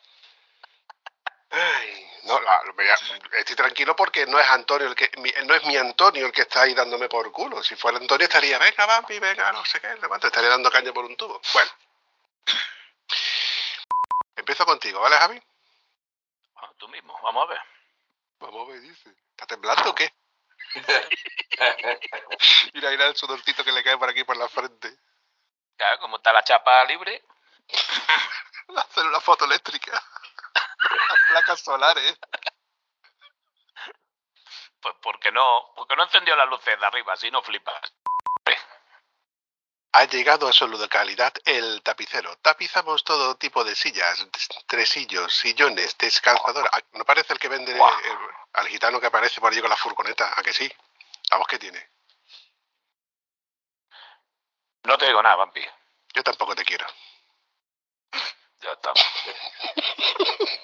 Ay, 1.57 2.11
no, 2.25 2.41
la- 2.41 2.61
estoy 3.39 3.55
tranquilo 3.55 3.95
porque 3.95 4.27
no 4.27 4.41
es 4.41 4.49
Antonio 4.49 4.89
el 4.89 4.95
que, 4.97 5.11
mi- 5.19 5.33
no 5.45 5.55
es 5.55 5.65
mi 5.65 5.77
Antonio 5.77 6.27
el 6.27 6.33
que 6.33 6.43
está 6.43 6.63
ahí 6.63 6.75
dándome 6.75 7.09
por 7.09 7.31
culo. 7.31 7.63
Si 7.63 7.77
fuera 7.77 7.99
Antonio 7.99 8.25
estaría, 8.25 8.59
venga, 8.59 8.87
vampi, 8.87 9.19
venga, 9.21 9.53
no 9.53 9.65
sé 9.65 9.81
qué, 9.81 9.95
cuánto, 10.09 10.27
estaría 10.27 10.51
dando 10.51 10.71
caña 10.71 10.93
por 10.93 11.05
un 11.05 11.17
tubo. 11.17 11.41
Bueno. 11.53 11.71
Empiezo 14.37 14.67
contigo, 14.67 15.01
¿vale, 15.01 15.17
Javi? 15.17 15.41
Ah, 16.57 16.71
Tú 16.77 16.89
mismo, 16.89 17.17
vamos 17.23 17.45
a 17.47 17.51
ver. 17.53 17.61
Vamos 18.41 18.69
a 18.69 18.73
ver, 18.73 18.81
dice. 18.81 19.15
¿Está 19.31 19.47
temblando 19.47 19.91
o 19.91 19.95
qué? 19.95 20.13
Mira, 22.75 22.91
mira 22.91 23.07
el 23.07 23.15
sudorcito 23.17 23.63
que 23.65 23.71
le 23.71 23.85
cae 23.85 23.97
por 23.97 24.09
aquí 24.09 24.25
por 24.25 24.37
la 24.37 24.49
frente. 24.49 24.93
Claro, 25.77 26.01
como 26.01 26.17
está 26.17 26.33
la 26.33 26.43
chapa 26.43 26.85
libre, 26.87 27.23
La 28.69 28.83
célula 28.85 29.21
fotoeléctrica. 29.21 29.93
Las 29.93 30.14
placas 31.35 31.61
solares. 31.61 32.17
pues 34.81 34.95
porque 35.03 35.33
no, 35.33 35.73
porque 35.75 35.97
no 35.97 36.05
encendió 36.05 36.37
las 36.37 36.49
luces 36.49 36.79
de 36.79 36.87
arriba, 36.87 37.15
así 37.15 37.29
no 37.31 37.43
flipas. 37.43 37.93
Ha 39.97 40.05
llegado 40.05 40.49
a 40.49 40.53
solo 40.53 40.77
de 40.77 40.89
calidad 40.89 41.33
el 41.45 41.81
tapicero. 41.83 42.37
Tapizamos 42.39 43.05
todo 43.05 43.37
tipo 43.37 43.63
de 43.65 43.75
sillas, 43.77 44.27
tresillos, 44.67 45.33
sillones, 45.33 45.97
descansadora. 45.99 46.69
Ah, 46.73 46.81
¿No 46.95 47.05
parece 47.05 47.33
el 47.33 47.39
que 47.39 47.49
vende 47.49 47.77
eh, 47.77 48.19
al 48.55 48.67
gitano 48.67 49.01
que 49.01 49.07
aparece 49.07 49.41
por 49.41 49.53
allí 49.53 49.61
con 49.61 49.71
la 49.71 49.77
furgoneta? 49.77 50.35
¿A 50.37 50.43
que 50.43 50.53
sí? 50.53 50.71
¿A 51.31 51.37
vos 51.37 51.47
qué 51.47 51.59
tiene? 51.61 51.91
No 54.85 54.99
te 54.99 55.07
digo 55.07 55.23
nada, 55.23 55.37
vampi. 55.37 55.65
Yo 56.13 56.23
tampoco 56.25 56.57
te 56.57 56.65
quiero. 56.65 56.87
Ya 58.63 58.73
estamos. 58.73 59.01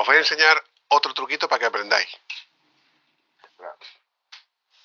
Os 0.00 0.06
voy 0.06 0.16
a 0.16 0.20
enseñar 0.20 0.64
otro 0.88 1.12
truquito 1.12 1.46
para 1.46 1.58
que 1.58 1.66
aprendáis. 1.66 2.08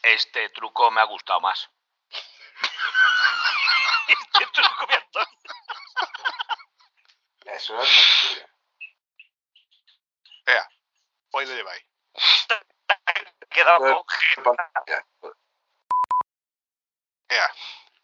Este 0.01 0.49
truco 0.49 0.91
me 0.91 0.99
ha 0.99 1.05
gustado 1.05 1.39
más. 1.39 1.69
este 4.09 4.45
truco 4.47 4.87
me 4.87 4.93
ha 4.95 4.99
gustado. 4.99 5.27
Eso 7.45 7.81
es 7.81 7.89
mentira. 7.89 8.49
Vea, 10.47 10.69
hoy 11.31 11.45
lo 11.45 11.55
lleváis. 11.55 11.85
Quedado. 13.51 14.05
Vea, 17.29 17.55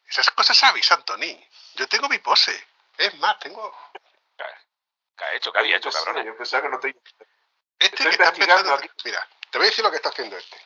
esas 0.07 0.31
cosas 0.31 0.55
sabéis, 0.55 0.89
Antoni. 0.93 1.49
Yo 1.75 1.89
tengo 1.89 2.07
mi 2.07 2.19
pose. 2.19 2.67
Es 2.97 3.13
más, 3.15 3.37
tengo... 3.39 3.75
¿Qué 5.21 5.27
ha 5.27 5.35
hecho? 5.35 5.53
¿Qué 5.53 5.59
había 5.59 5.77
hecho, 5.77 5.91
cabrón? 5.91 6.25
Yo 6.25 6.35
pensaba 6.35 6.63
que 6.63 6.69
no 6.69 6.79
te... 6.79 6.89
Este 6.89 6.99
Estoy 7.85 8.07
que 8.07 8.09
está 8.09 8.23
investigando 8.23 8.73
empezando... 8.73 8.95
Mira, 9.05 9.29
te 9.51 9.59
voy 9.59 9.67
a 9.67 9.69
decir 9.69 9.83
lo 9.83 9.91
que 9.91 9.97
está 9.97 10.09
haciendo 10.09 10.35
este. 10.35 10.57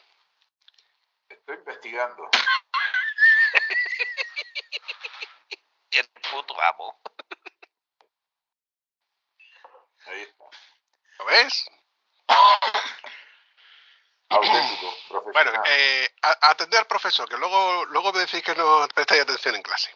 Estoy 1.28 1.58
investigando. 1.58 2.30
El 5.92 6.08
puto 6.32 6.62
amo. 6.62 7.02
Ahí 10.06 10.22
está. 10.22 10.46
¿Lo 11.20 11.26
ves? 11.26 11.66
Auténtico. 14.30 14.96
Bueno, 15.34 15.52
eh, 15.66 16.16
atender 16.22 16.80
al 16.80 16.88
profesor, 16.88 17.28
que 17.28 17.36
luego, 17.36 17.84
luego 17.88 18.14
me 18.14 18.22
decís 18.22 18.42
que 18.42 18.56
no 18.56 18.88
prestáis 18.88 19.24
atención 19.24 19.56
en 19.56 19.64
clase. 19.64 19.94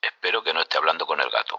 Espero 0.00 0.44
que 0.44 0.54
no 0.54 0.60
esté 0.60 0.78
hablando 0.78 1.08
con 1.08 1.20
el 1.20 1.28
gato. 1.28 1.58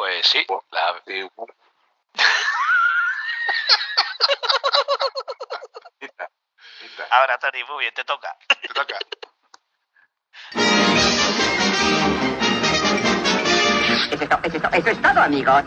Pues 0.00 0.24
sí, 0.28 0.46
la, 0.70 1.02
ahora 7.10 7.36
Tony, 7.38 7.62
muy 7.64 7.80
bien, 7.80 7.92
te 7.92 8.02
toca. 8.04 8.34
Te 8.62 8.68
toca. 8.68 8.98
Eso 14.10 14.24
es, 14.24 14.28
to- 14.30 14.38
eso 14.42 14.56
es 14.56 14.62
to- 14.62 14.70
eso 14.72 14.90
es 14.90 15.02
todo, 15.02 15.20
amigos. 15.20 15.64